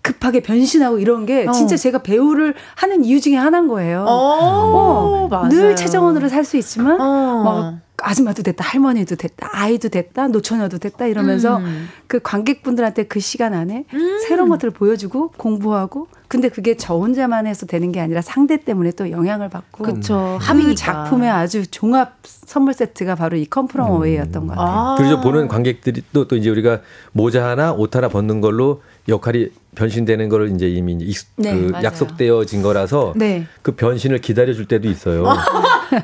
[0.00, 1.52] 급하게 변신하고 이런 게 어.
[1.52, 4.04] 진짜 제가 배우를 하는 이유 중에 하나인 거예요.
[4.06, 5.48] 어, 맞아요.
[5.48, 7.42] 늘 최정원으로 살 수 있지만 어.
[7.42, 11.88] 막 아줌마도 됐다, 할머니도 됐다, 아이도 됐다, 노처녀도 됐다 이러면서 음.
[12.06, 13.84] 그 관객분들한테 그 시간 안에
[14.26, 19.10] 새로운 것들을 보여주고 공부하고 근데 그게 저 혼자만 해서 되는 게 아니라 상대 때문에 또
[19.10, 20.38] 영향을 받고 그쵸.
[20.40, 20.74] 그.
[20.74, 24.76] 작품의 아주 종합 선물 세트가 바로 이 컴프롬 어웨이였던 것 같아요.
[24.76, 24.94] 아.
[24.96, 26.80] 그래서 보는 관객들이 또, 또 이제 우리가
[27.12, 31.70] 모자 하나 옷 하나 벗는 걸로 역할이 변신되는 거를 이제 이미 이제 익- 네, 그
[31.72, 31.84] 맞아요.
[31.84, 33.46] 약속되어진 거라서 네.
[33.62, 35.24] 그 변신을 기다려줄 때도 있어요.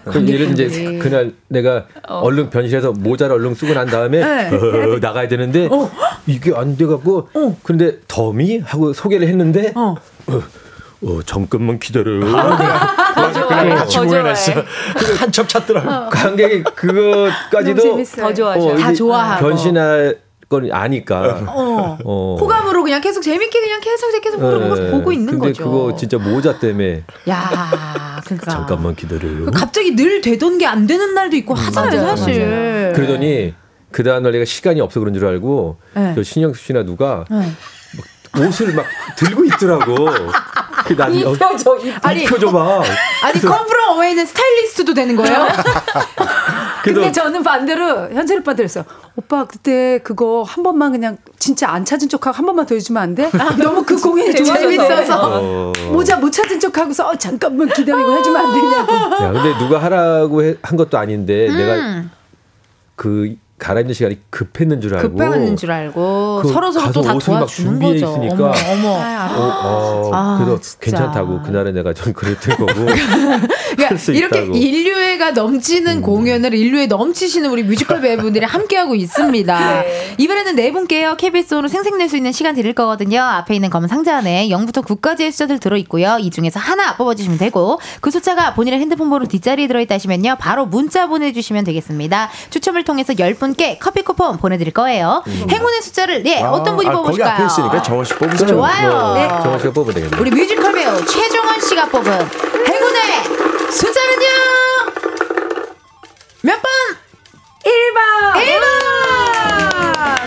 [0.04, 0.98] 그 예를 이제 관객분들이.
[0.98, 4.48] 그날 내가 얼른 변신해서 모자를 얼른 쓰고 난 다음에 네.
[4.54, 5.68] 어, 나가야 되는데
[6.26, 7.28] 이게 안 돼갖고
[7.62, 9.94] 근데 더미 하고 소개를 했는데 어.
[10.26, 10.42] 어,
[11.02, 12.18] 어, 잠깐만 기다려.
[12.26, 14.52] 맞아, 그냥 같이 더 공연했어.
[14.52, 14.66] 좋아해.
[15.18, 16.10] 한참 찾더라고.
[16.10, 18.26] 관객이 그거까지도 너무 재밌어요.
[18.26, 18.76] 더 좋아하셔.
[18.76, 19.46] 다 좋아하고.
[19.46, 20.18] 변신할
[20.50, 21.44] 건 아니까.
[21.46, 21.96] 어.
[22.04, 22.36] 어.
[22.40, 24.90] 호감으로 그냥 계속 재밌게 그냥 계속 계속 보고, 네.
[24.90, 25.64] 보고 있는 근데 거죠.
[25.64, 28.50] 그거 진짜 모자 때문에 야, 그러니까.
[28.50, 29.44] 잠깐만 기다려요.
[29.46, 32.92] 그 갑자기 늘 되던 게 안 되는 날도 있고 하잖아요, 맞아요, 사실.
[32.96, 33.54] 그러더니
[33.92, 36.12] 그 다음 날 내가 시간이 없어 그런 줄 알고 네.
[36.16, 37.48] 저 신영수 씨나 누가 네.
[38.46, 38.84] 옷을 막
[39.16, 40.08] 들고 있더라고.
[40.86, 42.82] 그난 이 표정, 이 아니 표정 봐.
[43.24, 45.46] 아니 컴프롬 어웨이는 스타일리스트도 되는 거예요?
[46.82, 48.84] 근데 저는 반대로 현철 오빠한테 그랬어요.
[49.16, 53.14] 오빠 그때 그거 한 번만 그냥 진짜 안 찾은 척하고 한 번만 더 해주면 안
[53.14, 53.30] 돼?
[53.62, 55.40] 너무 그 공연이 좋아서 재밌어서.
[55.40, 55.72] 어.
[55.92, 59.24] 모자 못 찾은 척하고서 어, 잠깐만 기다리고 해주면 안 되냐고.
[59.24, 62.10] 야 근데 누가 하라고 해- 한 것도 아닌데 내가 음.
[62.96, 67.14] 그 갈아입는 시간이 급했는 줄 알고 급했는 줄 알고 그 서로 서로 또 가서 다
[67.14, 68.06] 옷을 막 도와주는 준비해 거죠.
[68.06, 68.34] 있으니까.
[68.72, 68.88] 어머, 어머.
[68.88, 70.78] 어, 어, 아, 그래서 진짜.
[70.80, 74.52] 괜찮다고 그날은 내가 좀 그랬던 거고 그러니까 할수 이렇게 있다고.
[74.52, 74.56] 음.
[74.56, 79.82] 인류애가 넘치는 공연을 인류애 넘치시는 우리 뮤지컬 배우분들이 함께하고 있습니다.
[79.82, 80.14] 네.
[80.18, 81.16] 이번에는 네 분께요.
[81.16, 83.20] KBS로 생색낼 수 있는 시간 드릴 거거든요.
[83.20, 86.16] 앞에 있는 검은 상자 안에 0부터 9까지의 숫자들 들어 있고요.
[86.18, 90.36] 이 중에서 하나 뽑아주시면 되고 그 숫자가 본인의 핸드폰 번호 뒷자리에 들어있다 하시면요.
[90.40, 92.30] 바로 문자 보내주시면 되겠습니다.
[92.50, 95.22] 추첨을 통해서 10분 께 커피 쿠폰 보내드릴 거예요.
[95.26, 97.34] 행운의 숫자를 네 어떤 분이 아, 거기 뽑으실까요?
[97.34, 98.48] 앞에 있으니까 정원 씨 뽑으세요.
[98.48, 99.14] 좋아요.
[99.14, 99.28] 네.
[99.42, 100.16] 정원 씨가 뽑으면 되겠네.
[100.20, 103.00] 우리 뮤지컬 배우 최정원 씨가 뽑은 행운의
[103.70, 104.26] 숫자는요
[106.42, 106.70] 몇 번?
[107.64, 109.19] 1번 1번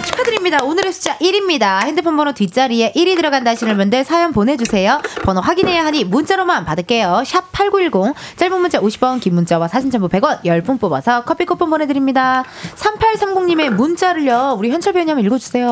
[0.03, 0.63] 축하드립니다.
[0.63, 1.84] 오늘의 숫자 1입니다.
[1.85, 4.99] 핸드폰 번호 뒷자리에 1이 들어간다 하시는 분들 사연 보내주세요.
[5.23, 7.23] 번호 확인해야 하니 문자로만 받을게요.
[7.25, 12.43] 샵 8910 짧은 문자 50원 긴 문자와 사진 첨부 100원 10분 뽑아서 커피 쿠폰 보내드립니다.
[12.75, 14.55] 3830님의 문자를요.
[14.57, 15.71] 우리 현철 배우님 읽어주세요.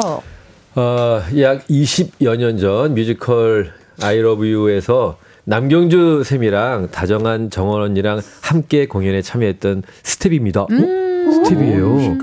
[0.76, 8.86] 어, 약 20여 년 전 뮤지컬 I Love You에서 남경주 쌤이랑 다정한 정원 언니랑 함께
[8.88, 10.62] 공연에 참여했던 스텝입니다.
[10.62, 10.68] 어?
[11.32, 12.18] 스텝이에요.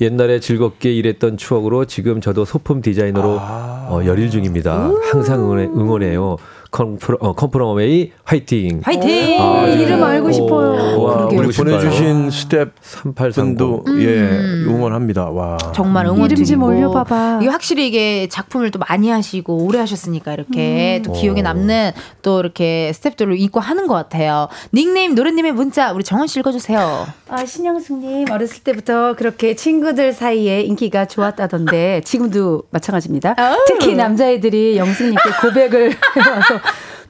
[0.00, 4.90] 옛날에 즐겁게 일했던 추억으로 지금 저도 소품 디자이너로 어, 열일 중입니다.
[5.10, 6.36] 항상 응원해, 응원해요.
[6.70, 8.80] Come From, 어, Come From Away 화이팅.
[8.84, 9.40] 화이팅!
[9.40, 11.00] 아, 이름 알고 싶어요.
[11.00, 11.48] 와, 우리.
[11.52, 13.34] 보내주신 스텝 3830.
[13.34, 14.20] 분도 예
[14.66, 15.30] 응원합니다.
[15.30, 15.56] 와.
[15.74, 16.62] 정말 응원 이름 좀.
[16.62, 17.38] 올려봐봐.
[17.42, 22.92] 이게 확실히 이게 작품을 또 많이 하시고 오래 하셨으니까 이렇게 또 기억에 남는 또 이렇게
[22.94, 24.48] 스텝들을 입고 하는 것 같아요.
[24.74, 27.06] 닉네임 노래님의 문자 우리 정원 씨 읽어주세요.
[27.28, 33.34] 아, 신영숙님 어렸을 때부터 그렇게 친구들 사이에 인기가 좋았다던데 지금도 마찬가지입니다.
[33.66, 36.60] 특히 남자애들이 영숙님께 고백을 해와서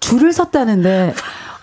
[0.01, 1.15] 줄을 섰다는데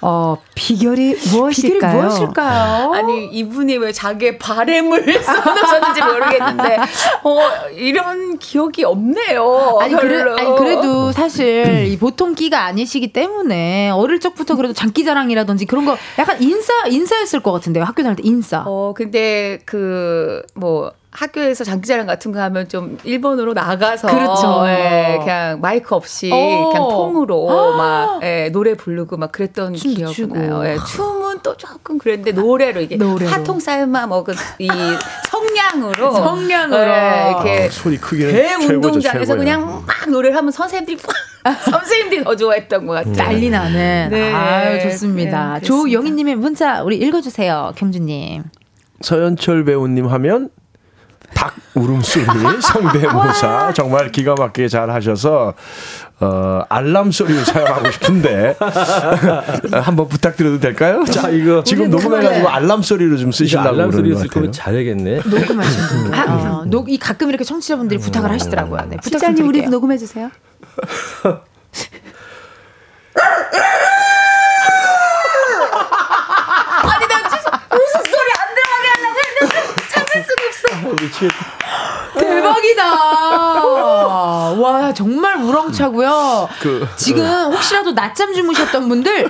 [0.06, 1.80] 어, 비결이 무엇일까요?
[1.80, 2.92] 비결이 무엇일까요?
[2.94, 6.78] 아니 이분이 왜 자기의 바램을 써놓으셨는지 모르겠는데
[7.24, 7.40] 어
[7.74, 9.78] 이런 기억이 없네요.
[9.80, 10.38] 아니, 그래, 별로.
[10.38, 16.42] 아니 그래도 사실 이 보통 끼가 아니시기 때문에 어릴 적부터 그래도 장기자랑이라든지 그런 거 약간
[16.42, 18.64] 인싸 인싸였을 것 같은데요 학교 다닐 때 인싸.
[18.68, 24.64] 어 근데 그 뭐 학교에서 장기자랑 같은 거 하면 좀 일본으로 나가서 그렇죠.
[24.68, 26.70] 예, 그냥 마이크 없이 어.
[26.72, 30.36] 그냥 통으로 막 예, 노래 부르고 막 그랬던 기억이 추고.
[30.36, 30.62] 나요.
[30.66, 33.30] 예, 춤은 또 조금 그랬는데 노래로 이게 노래로.
[33.32, 34.68] 화통 삶아 먹은 이
[35.30, 36.82] 성량으로 성량으로.
[36.82, 39.38] 예, 이렇게 아, 소리 크기는 대 운동장에서 최고예요.
[39.38, 40.98] 그냥 막 노래를 하면 선생님들이
[41.70, 43.14] 선생님들이 더 좋아했던 것 같아요.
[43.14, 44.08] 난리 나는.
[44.10, 44.34] 네.
[44.34, 45.60] 아유 좋습니다.
[45.60, 45.62] 네.
[45.62, 48.44] 조영희님의 문자 우리 읽어주세요, 경주님.
[49.02, 50.50] 서현철 배우님 하면
[51.34, 52.26] 닭 울음소리
[52.62, 55.54] 성대모사 정말 기가 막히게 잘 하셔서
[56.20, 58.56] 어, 알람 소리를 사용하고 싶은데
[59.84, 61.04] 한번 부탁드려도 될까요?
[61.06, 64.28] 자, 이거 지금 녹음해가지고 알람 소리로 좀 쓰시려고 알람 소리 것 쓸.
[64.28, 65.22] 거면 잘하겠네.
[65.26, 66.14] 녹음하신 분.
[66.14, 68.82] 아, 어, 녹, 이 가끔 이렇게 청취자분들이 부탁을 하시더라고요.
[68.90, 69.70] 네, 부탁 좀 실장님 우리도 드릴게요.
[69.72, 70.30] 녹음해 주세요.
[76.84, 79.56] 아니 나 진짜 무슨 소리 안 들어가게 하려고 했는데
[79.90, 80.24] 참을
[80.98, 82.20] 수가 없어.
[82.20, 82.84] 대박이다.
[84.54, 86.48] 와 정말 우렁차고요.
[86.62, 89.30] 그, 지금 혹시라도 낮잠 주무셨던 분들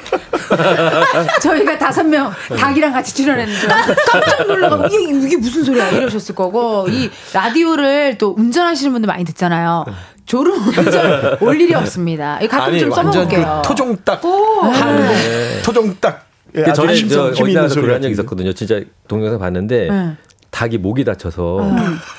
[1.42, 3.68] 저희가 다섯 명 닭이랑 같이 출연했는데
[4.12, 9.86] 깜짝 놀라고 이게, 이게 무슨 소리야 이러셨을 거고 이 라디오를 또 운전하시는 분들 많이 듣잖아요.
[10.26, 12.40] 졸음 운전 올 일이 없습니다.
[12.50, 13.62] 가끔 아니 좀 써먹을게요.
[13.64, 15.16] 그 토종닭 항공
[15.64, 16.26] 토종닭
[16.56, 18.12] 예, 그 전에 힘, 저힘 있는 어디다가 소리 그런 같은데.
[18.12, 18.54] 있었거든요.
[18.54, 20.16] 진짜 동영상 봤는데 네.
[20.54, 21.60] 닭이 목이 다쳐서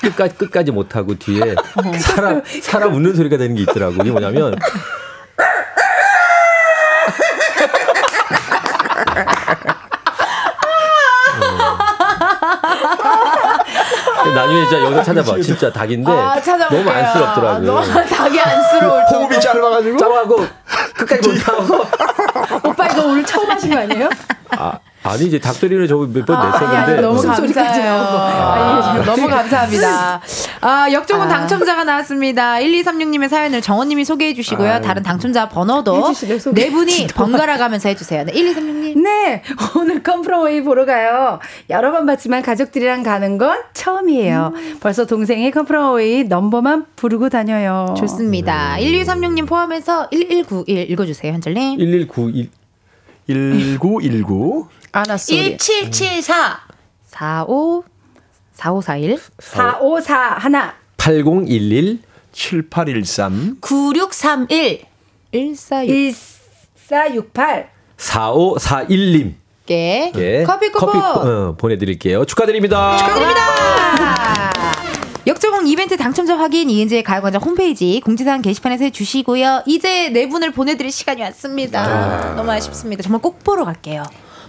[0.01, 1.55] 끝까지 끝까지 못 하고 뒤에
[1.99, 3.93] 사람 사람 웃는 소리가 되는 게 있더라고.
[4.01, 4.55] 이게 뭐냐면
[14.17, 14.27] 어.
[14.33, 15.39] 나중에 진짜 여기서 찾아봐.
[15.41, 16.35] 진짜 닭인데 아.
[16.69, 17.65] 너무 안쓰럽더라고요.
[17.73, 19.25] 너무 닭이 안쓰러울 정도.
[19.25, 20.47] 호흡이 짧아가지고 짜고
[20.95, 21.85] 끝까지 못 하고
[22.69, 24.09] 오빠 이거 오늘 처음 하신 거 아니에요?
[24.51, 24.79] 아,
[25.09, 27.93] 아니 이제 닭소리를 저거 몇번 아니, 냈었는데 너무 무슨 소리까지 감사해요.
[27.93, 28.17] 나오고.
[28.17, 30.21] 아, 너무 감사합니다.
[30.61, 31.29] 아, 역조문 아.
[31.29, 32.55] 당첨자가 나왔습니다.
[32.55, 34.71] 1236님의 사연을 정원님이 소개해 주시고요.
[34.73, 34.81] 아유.
[34.81, 36.13] 다른 당첨자 번호도.
[36.53, 38.25] 네 분이 번갈아 가면서 해주세요.
[38.25, 38.97] 네, 1236님.
[39.01, 39.43] 네,
[39.77, 41.39] 오늘 컴프로웨이 보러 가요.
[41.69, 44.53] 여러 번 봤지만 가족들이랑 가는 건 처음이에요.
[44.79, 47.93] 벌써 동생이 컴프로웨이 넘버만 부르고 다녀요.
[47.97, 48.77] 좋습니다.
[48.79, 51.77] 1236님 포함해서 1191 읽어주세요, 현철님.
[51.77, 52.49] 1191
[53.27, 55.57] 1919 아나 소리.
[55.57, 56.59] 1774
[57.03, 57.83] 45
[58.53, 60.73] 4541 454 하나.
[60.95, 61.99] 8011
[62.31, 64.85] 7813 9631
[65.31, 66.15] 141
[66.87, 67.69] 1468.
[67.97, 69.33] 4541님.
[69.65, 70.43] 개 예.
[70.43, 72.23] 커피 쿠폰 어, 보내드릴게요.
[72.23, 72.97] 축하드립니다.
[72.97, 73.41] 축하드립니다.
[75.27, 79.63] 역조공 이벤트 당첨자 확인 이은지의 가요광장 홈페이지 공지사항 게시판에서 해주시고요.
[79.65, 82.35] 이제 네 분을 보내드릴 시간이 왔습니다.
[82.35, 83.01] 너무 아쉽습니다.
[83.03, 84.03] 정말 꼭 보러 갈게요.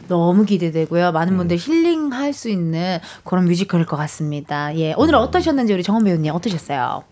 [0.09, 1.13] 너무 기대되고요.
[1.13, 4.75] 많은 분들 힐링할 수 있는 그런 뮤지컬일 것 같습니다.
[4.77, 7.03] 예, 오늘 어떠셨는지 우리 정원 배우님 어떠셨어요?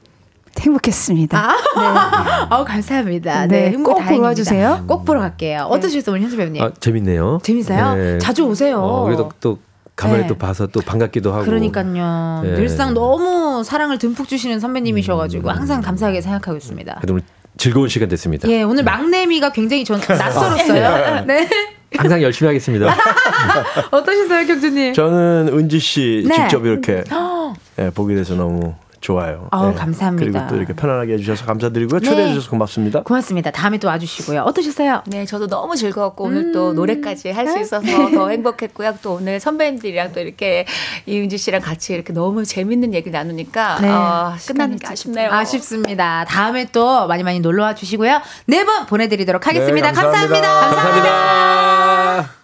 [0.61, 1.39] 행복했습니다.
[1.77, 3.47] 아, 아우 감사합니다.
[3.47, 4.17] 네, 네, 흥미 꼭 다행입니다.
[4.17, 4.85] 보러 와주세요.
[4.87, 5.63] 꼭 보러 갈게요.
[5.71, 6.63] 어떠셨어요, 우리 현수 배우님?
[6.63, 7.41] 아, 재밌네요.
[7.43, 7.95] 재밌어요?
[7.97, 8.19] 네.
[8.19, 8.81] 자주 오세요.
[8.81, 9.59] 어, 그래도 또
[9.97, 10.27] 가만히 네.
[10.29, 11.45] 또 봐서 또 반갑기도 하고.
[11.45, 12.41] 그러니까요.
[12.45, 12.55] 네.
[12.55, 17.01] 늘상 너무 사랑을 듬뿍 주시는 선배님이셔가지고 항상 감사하게 생각하고 있습니다.
[17.57, 18.49] 즐거운 시간 됐습니다.
[18.49, 21.25] 예, 오늘 막내미가 굉장히 전 낯설었어요.
[21.27, 21.49] 네.
[21.97, 22.95] 항상 열심히 하겠습니다.
[23.91, 24.95] 어떠셨어요, 경주님?
[24.95, 26.35] 저는 은지 씨 네.
[26.35, 27.05] 직접 이렇게
[27.79, 29.49] 예, 보게 돼서 너무 좋아요.
[29.51, 29.75] 아우, 네.
[29.75, 30.25] 감사합니다.
[30.33, 32.01] 그리고 또 이렇게 편안하게 해주셔서 감사드리고요.
[32.01, 32.29] 초대해 네.
[32.33, 33.03] 주셔서 고맙습니다.
[33.03, 33.51] 고맙습니다.
[33.51, 34.41] 다음에 또 와주시고요.
[34.41, 35.03] 어떠셨어요?
[35.09, 38.95] 네, 저도 너무 즐거웠고 오늘 또 노래까지 할 수 있어서 더 행복했고요.
[39.03, 40.65] 또 오늘 선배님들이랑 또 이렇게
[41.05, 43.89] 이은지 씨랑 같이 이렇게 너무 재밌는 얘기 나누니까 네.
[43.91, 45.31] 아, 끝나는 게 아쉽네요.
[45.31, 46.25] 아쉽습니다.
[46.27, 48.23] 다음에 또 많이 많이 놀러 와 주시고요.
[48.47, 49.91] 네 분 보내드리도록 하겠습니다.
[49.91, 50.49] 네, 감사합니다.
[50.51, 51.11] 감사합니다.
[51.13, 52.44] 감사합니다.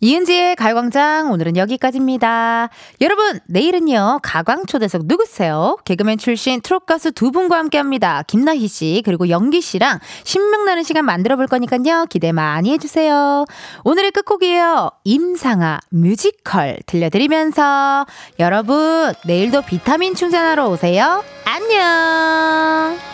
[0.00, 2.70] 이은지의 가요광장 오늘은 여기까지입니다.
[3.00, 5.76] 여러분 내일은요 가광 초대석 누구세요?
[5.84, 8.22] 개그맨 출신 트롯 가수 두 분과 함께합니다.
[8.26, 13.44] 김나희 씨 그리고 영기 씨랑 신명나는 시간 만들어 볼 거니까요 기대 많이 해주세요.
[13.84, 18.06] 오늘의 끝곡이에요 임상아 뮤지컬 들려드리면서
[18.38, 21.22] 여러분 내일도 비타민 충전하러 오세요.
[21.44, 23.09] 안녕.